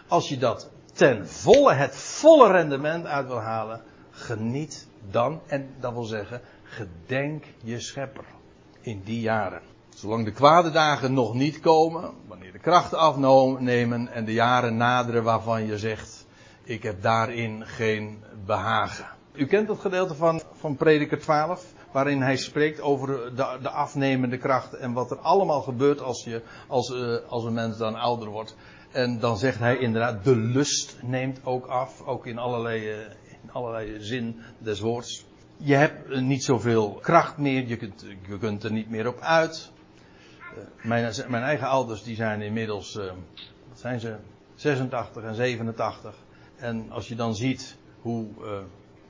Als 0.07 0.29
je 0.29 0.37
dat 0.37 0.69
ten 0.93 1.27
volle 1.27 1.73
het 1.73 1.95
volle 1.95 2.51
rendement 2.51 3.05
uit 3.05 3.27
wil 3.27 3.41
halen, 3.41 3.81
geniet 4.11 4.87
dan, 5.11 5.41
en 5.47 5.75
dat 5.79 5.93
wil 5.93 6.03
zeggen, 6.03 6.41
gedenk 6.63 7.43
je 7.63 7.79
schepper 7.79 8.25
in 8.87 9.01
die 9.03 9.21
jaren. 9.21 9.61
Zolang 9.89 10.25
de 10.25 10.31
kwade 10.31 10.71
dagen 10.71 11.13
nog 11.13 11.33
niet 11.33 11.59
komen, 11.59 12.11
wanneer 12.27 12.51
de 12.51 12.59
krachten 12.59 12.97
afnemen 12.97 14.07
en 14.07 14.25
de 14.25 14.33
jaren 14.33 14.77
naderen 14.77 15.23
waarvan 15.23 15.65
je 15.65 15.77
zegt, 15.77 16.25
ik 16.63 16.83
heb 16.83 17.01
daarin 17.01 17.65
geen 17.65 18.23
behagen. 18.45 19.05
U 19.33 19.45
kent 19.45 19.67
dat 19.67 19.79
gedeelte 19.79 20.15
van, 20.15 20.41
van 20.53 20.75
Prediker 20.75 21.19
12, 21.19 21.73
waarin 21.91 22.21
hij 22.21 22.37
spreekt 22.37 22.81
over 22.81 23.07
de, 23.07 23.57
de 23.61 23.69
afnemende 23.69 24.37
kracht 24.37 24.73
en 24.73 24.93
wat 24.93 25.11
er 25.11 25.19
allemaal 25.19 25.61
gebeurt 25.61 26.01
als, 26.01 26.23
je, 26.23 26.41
als, 26.67 26.89
uh, 26.89 27.17
als 27.27 27.43
een 27.43 27.53
mens 27.53 27.77
dan 27.77 27.95
ouder 27.95 28.29
wordt. 28.29 28.55
En 28.91 29.19
dan 29.19 29.37
zegt 29.37 29.59
hij 29.59 29.77
inderdaad, 29.77 30.23
de 30.23 30.35
lust 30.35 30.97
neemt 31.01 31.39
ook 31.43 31.65
af, 31.65 32.01
ook 32.05 32.25
in 32.25 32.37
allerlei, 32.37 32.91
uh, 32.91 32.99
in 33.43 33.51
allerlei 33.51 33.95
zin 33.99 34.39
des 34.57 34.79
woords. 34.79 35.25
Je 35.57 35.75
hebt 35.75 36.19
niet 36.19 36.43
zoveel 36.43 36.99
kracht 37.01 37.37
meer, 37.37 37.67
je 37.67 37.77
kunt, 37.77 38.05
je 38.27 38.37
kunt 38.37 38.63
er 38.63 38.71
niet 38.71 38.89
meer 38.89 39.07
op 39.07 39.19
uit. 39.19 39.71
Uh, 40.39 40.87
mijn, 40.87 41.13
mijn, 41.27 41.43
eigen 41.43 41.67
ouders 41.67 42.03
die 42.03 42.15
zijn 42.15 42.41
inmiddels, 42.41 42.93
wat 43.69 43.79
zijn 43.79 43.99
ze, 43.99 44.15
86 44.55 45.23
en 45.23 45.35
87. 45.35 46.15
En 46.55 46.91
als 46.91 47.07
je 47.07 47.15
dan 47.15 47.35
ziet 47.35 47.77
hoe, 48.01 48.27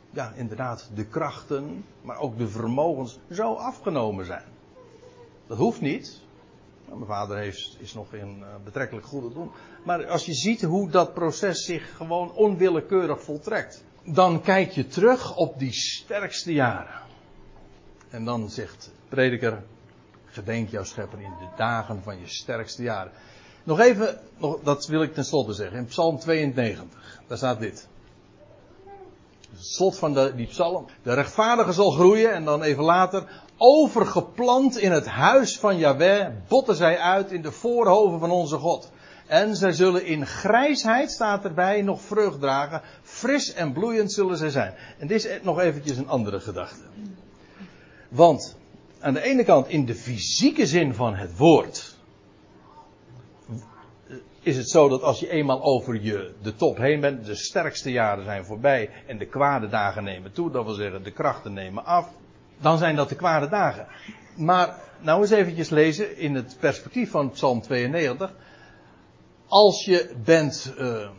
ja, 0.10 0.34
inderdaad, 0.36 0.90
de 0.94 1.06
krachten, 1.06 1.86
maar 2.02 2.18
ook 2.18 2.38
de 2.38 2.48
vermogens 2.48 3.20
zo 3.32 3.54
afgenomen 3.54 4.26
zijn. 4.26 4.44
Dat 5.48 5.58
hoeft 5.58 5.82
niet. 5.82 6.22
Nou, 6.86 7.00
mijn 7.00 7.10
vader 7.10 7.38
heeft, 7.38 7.78
is 7.80 7.94
nog 7.94 8.14
in 8.14 8.40
uh, 8.40 8.46
betrekkelijk 8.64 9.06
goede 9.06 9.34
doen. 9.34 9.52
Maar 9.84 10.08
als 10.08 10.26
je 10.26 10.34
ziet 10.34 10.62
hoe 10.62 10.90
dat 10.90 11.14
proces 11.14 11.66
zich 11.66 11.96
gewoon 11.96 12.32
onwillekeurig 12.32 13.24
voltrekt, 13.24 13.84
dan 14.10 14.42
kijk 14.42 14.72
je 14.72 14.88
terug 14.88 15.36
op 15.36 15.60
die 15.60 15.74
sterkste 15.74 16.54
jaren. 16.54 17.02
En 18.10 18.26
dan 18.26 18.50
zegt 18.50 18.92
prediker, 19.10 19.64
gedenk 20.26 20.70
jouw 20.70 20.84
schepper 20.84 21.22
in 21.22 21.34
de 21.40 21.48
dagen 21.56 22.04
van 22.04 22.20
je 22.20 22.28
sterkste 22.28 22.84
jaren. 22.84 23.12
Nog 23.64 23.80
even, 23.80 24.20
nog, 24.38 24.60
dat 24.64 24.86
wil 24.86 25.02
ik 25.02 25.14
tenslotte 25.14 25.54
zeggen, 25.54 25.78
in 25.78 25.86
Psalm 25.86 26.20
92, 26.20 27.22
daar 27.28 27.38
staat 27.38 27.60
dit 27.60 27.88
het 29.58 29.66
slot 29.66 29.98
van 29.98 30.14
de, 30.14 30.34
die 30.36 30.48
psalm. 30.48 30.86
De 31.04 31.14
rechtvaardige 31.14 31.72
zal 31.72 31.92
groeien 31.92 32.34
en 32.34 32.46
dan 32.46 32.62
even 32.62 32.84
later. 32.84 33.24
Overgeplant 33.58 34.78
in 34.78 34.92
het 34.92 35.06
huis 35.06 35.60
van 35.60 35.78
Yahweh 35.78 36.28
botten 36.48 36.76
zij 36.76 37.00
uit 37.00 37.32
in 37.32 37.42
de 37.42 37.52
voorhoven 37.52 38.20
van 38.20 38.32
onze 38.32 38.58
God. 38.58 38.92
En 39.28 39.56
zij 39.56 39.72
zullen 39.72 40.06
in 40.06 40.26
grijsheid, 40.26 41.12
staat 41.12 41.44
erbij, 41.44 41.82
nog 41.82 42.02
vrucht 42.02 42.40
dragen. 42.40 42.82
Fris 43.02 43.54
en 43.54 43.74
bloeiend 43.74 44.12
zullen 44.12 44.38
zij 44.38 44.50
zijn. 44.50 44.74
En 44.98 45.08
dit 45.08 45.26
is 45.26 45.40
nog 45.42 45.60
eventjes 45.60 45.98
een 45.98 46.10
andere 46.10 46.40
gedachte. 46.40 46.84
Want 48.10 48.58
aan 49.00 49.14
de 49.14 49.22
ene 49.22 49.44
kant 49.44 49.68
in 49.68 49.86
de 49.86 49.96
fysieke 49.96 50.66
zin 50.66 50.94
van 50.94 51.16
het 51.16 51.38
woord 51.38 51.96
is 54.48 54.58
het 54.58 54.70
zo 54.70 54.90
dat 54.90 55.02
als 55.02 55.20
je 55.20 55.30
eenmaal 55.30 55.64
over 55.64 56.02
je, 56.02 56.34
de 56.42 56.56
top 56.56 56.78
heen 56.78 57.00
bent, 57.00 57.26
de 57.26 57.36
sterkste 57.36 57.92
jaren 57.92 58.24
zijn 58.24 58.46
voorbij 58.46 58.90
en 59.08 59.18
de 59.18 59.26
kwade 59.26 59.70
dagen 59.70 60.04
nemen 60.04 60.32
toe, 60.32 60.52
dat 60.52 60.66
wil 60.66 60.74
zeggen 60.74 61.04
de 61.04 61.12
krachten 61.12 61.54
nemen 61.54 61.86
af, 61.86 62.10
dan 62.58 62.78
zijn 62.78 62.96
dat 62.96 63.10
de 63.10 63.16
kwade 63.16 63.50
dagen. 63.50 63.88
Maar 64.36 64.80
nou 65.00 65.22
eens 65.22 65.30
eventjes 65.30 65.70
lezen 65.70 66.18
in 66.18 66.36
het 66.36 66.58
perspectief 66.60 67.12
van 67.12 67.32
Psalm 67.32 67.62
92. 67.62 68.34
Als 69.48 69.86
je 69.86 70.16
bent 70.24 70.74
uh, 70.80 71.10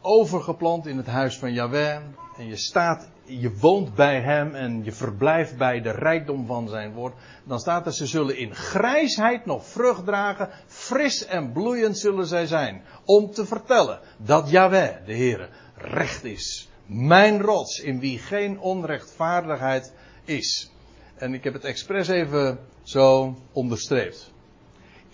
overgeplant 0.00 0.86
in 0.86 0.96
het 0.96 1.06
huis 1.06 1.38
van 1.38 1.52
Yahweh 1.52 1.96
en 2.36 2.46
je 2.46 2.56
staat 2.56 3.08
je 3.24 3.56
woont 3.58 3.94
bij 3.94 4.20
hem 4.20 4.54
en 4.54 4.84
je 4.84 4.92
verblijft 4.92 5.56
bij 5.56 5.80
de 5.80 5.90
rijkdom 5.90 6.46
van 6.46 6.68
zijn 6.68 6.92
woord, 6.92 7.14
dan 7.44 7.58
staat 7.58 7.86
er, 7.86 7.92
ze 7.92 8.06
zullen 8.06 8.36
in 8.36 8.54
grijsheid 8.54 9.46
nog 9.46 9.66
vrucht 9.66 10.04
dragen, 10.04 10.48
fris 10.66 11.26
en 11.26 11.52
bloeiend 11.52 11.98
zullen 11.98 12.26
zij 12.26 12.46
zijn, 12.46 12.82
om 13.04 13.30
te 13.30 13.46
vertellen 13.46 14.00
dat 14.18 14.50
Yahweh, 14.50 15.06
de 15.06 15.16
Heere, 15.16 15.48
recht 15.76 16.24
is. 16.24 16.68
Mijn 16.86 17.40
rots, 17.40 17.80
in 17.80 18.00
wie 18.00 18.18
geen 18.18 18.60
onrechtvaardigheid 18.60 19.94
is. 20.24 20.70
En 21.14 21.34
ik 21.34 21.44
heb 21.44 21.52
het 21.52 21.64
expres 21.64 22.08
even 22.08 22.58
zo 22.82 23.36
onderstreept. 23.52 24.33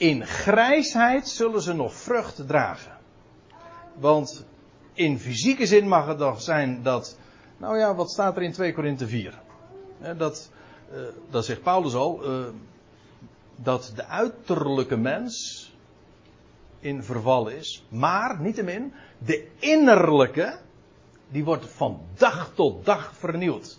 In 0.01 0.27
grijsheid 0.27 1.29
zullen 1.29 1.63
ze 1.63 1.73
nog 1.73 1.95
vrucht 1.95 2.47
dragen. 2.47 2.99
Want 3.95 4.45
in 4.93 5.19
fysieke 5.19 5.67
zin 5.67 5.89
mag 5.89 6.07
het 6.07 6.19
toch 6.19 6.43
zijn 6.43 6.83
dat 6.83 7.19
nou 7.57 7.79
ja, 7.79 7.95
wat 7.95 8.11
staat 8.11 8.37
er 8.37 8.43
in 8.43 8.53
2 8.53 8.73
Korinthe 8.73 9.07
4? 9.07 9.41
Dat, 10.17 10.51
uh, 10.93 10.99
dat 11.31 11.45
zegt 11.45 11.63
Paulus 11.63 11.95
al, 11.95 12.31
uh, 12.31 12.47
dat 13.57 13.93
de 13.95 14.05
uiterlijke 14.05 14.97
mens 14.97 15.67
in 16.79 17.03
verval 17.03 17.49
is, 17.49 17.85
maar 17.89 18.41
niettemin, 18.41 18.93
de 19.19 19.49
innerlijke, 19.59 20.59
die 21.29 21.45
wordt 21.45 21.67
van 21.69 22.01
dag 22.15 22.51
tot 22.55 22.85
dag 22.85 23.13
vernieuwd. 23.15 23.79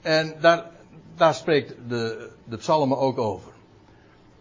En 0.00 0.34
daar, 0.40 0.70
daar 1.14 1.34
spreekt 1.34 1.74
de, 1.88 2.30
de 2.44 2.56
psalmen 2.56 2.98
ook 2.98 3.18
over. 3.18 3.51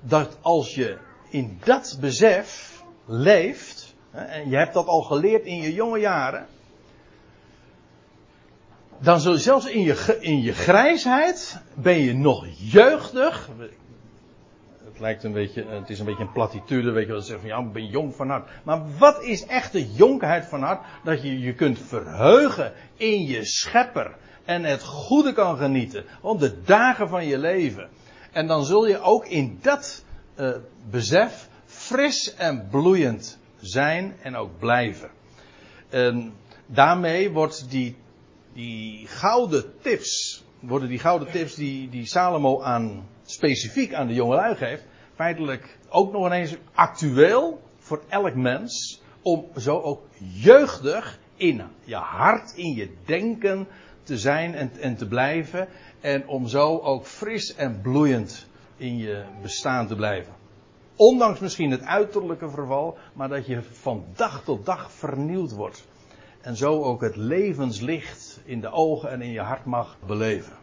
Dat 0.02 0.38
als 0.42 0.76
je 0.76 0.98
in 1.30 1.60
dat 1.64 1.98
besef 2.00 2.82
leeft, 3.06 3.96
en 4.12 4.50
je 4.50 4.56
hebt 4.56 4.74
dat 4.74 4.88
al 4.88 5.02
geleerd 5.02 5.46
in 5.46 5.62
je 5.62 5.74
jonge 5.74 6.00
jaren, 6.00 6.48
dan 9.00 9.20
zul 9.20 9.34
je 9.34 9.40
zelfs 9.40 9.66
in 9.66 9.82
je, 9.82 10.18
in 10.20 10.42
je 10.42 10.54
grijsheid, 10.54 11.62
ben 11.74 11.98
je 11.98 12.14
nog 12.14 12.46
jeugdig. 12.58 13.50
Het 14.84 15.00
lijkt 15.00 15.24
een 15.24 15.32
beetje, 15.32 15.66
het 15.66 15.90
is 15.90 16.00
een 16.00 16.06
beetje 16.06 16.24
een 16.24 16.32
platitude, 16.32 16.92
weet 16.92 17.06
je 17.06 17.12
wel, 17.12 17.22
zeggen 17.22 17.50
van 17.50 17.58
ja, 17.58 17.68
ik 17.68 17.74
ben 17.74 17.86
jong 17.86 18.16
van 18.16 18.30
hart. 18.30 18.50
Maar 18.64 18.98
wat 18.98 19.24
is 19.24 19.46
echt 19.46 19.72
de 19.72 19.92
jonkheid 19.92 20.46
van 20.46 20.62
hart? 20.62 20.82
Dat 21.04 21.22
je 21.22 21.40
je 21.40 21.54
kunt 21.54 21.80
verheugen 21.80 22.74
in 22.96 23.26
je 23.26 23.46
schepper 23.46 24.16
en 24.46 24.64
het 24.64 24.84
goede 24.84 25.34
kan 25.34 25.58
genieten. 25.58 26.06
Om 26.22 26.38
de 26.38 26.62
dagen 26.62 27.10
van 27.10 27.26
je 27.26 27.38
leven. 27.38 27.90
En 28.32 28.48
dan 28.48 28.66
zul 28.66 28.88
je 28.88 29.00
ook 29.00 29.26
in 29.26 29.60
dat 29.62 30.04
uh, 30.40 30.50
besef 30.90 31.50
fris 31.66 32.36
en 32.36 32.68
bloeiend 32.70 33.40
zijn 33.60 34.16
en 34.22 34.36
ook 34.36 34.60
blijven. 34.60 35.10
En 35.90 36.34
daarmee 36.66 37.32
wordt 37.32 37.70
die 37.70 37.96
die 38.54 39.08
gouden 39.08 39.74
tips, 39.82 40.44
worden 40.60 40.90
die 40.90 41.00
gouden 41.00 41.32
tips 41.32 41.56
die, 41.56 41.90
die 41.90 42.06
Salomo 42.06 42.62
aan, 42.62 43.08
specifiek 43.24 43.94
aan 43.94 44.08
de 44.08 44.14
jongelui 44.14 44.56
geeft, 44.56 44.84
feitelijk 45.16 45.78
ook 45.90 46.12
nog 46.12 46.26
ineens 46.26 46.56
actueel 46.74 47.62
voor 47.78 48.04
elk 48.10 48.36
mens, 48.36 49.02
om 49.22 49.46
zo 49.58 49.80
ook 49.80 50.02
jeugdig 50.18 51.20
in 51.36 51.62
je 51.84 51.96
hart, 51.96 52.54
in 52.56 52.76
je 52.76 52.90
denken 53.06 53.68
te 54.04 54.18
zijn 54.18 54.56
en, 54.56 54.72
en 54.80 54.96
te 54.96 55.08
blijven, 55.08 55.68
en 56.00 56.28
om 56.28 56.48
zo 56.48 56.78
ook 56.78 57.06
fris 57.06 57.56
en 57.56 57.82
bloeiend 57.82 58.48
in 58.78 58.98
je 58.98 59.24
bestaan 59.42 59.88
te 59.88 59.96
blijven. 59.96 60.34
Ondanks 60.96 61.40
misschien 61.40 61.72
het 61.72 61.84
uiterlijke 61.84 62.50
verval, 62.50 62.98
maar 63.14 63.30
dat 63.30 63.46
je 63.46 63.62
van 63.62 64.06
dag 64.16 64.44
tot 64.44 64.66
dag 64.66 64.92
vernieuwd 64.92 65.52
wordt. 65.52 65.88
En 66.42 66.56
zo 66.56 66.84
ook 66.84 67.02
het 67.02 67.16
levenslicht 67.16 68.40
in 68.46 68.62
de 68.62 68.72
ogen 68.72 69.10
en 69.10 69.22
in 69.22 69.32
je 69.32 69.42
hart 69.42 69.66
mag 69.66 69.98
beleven. 70.06 70.61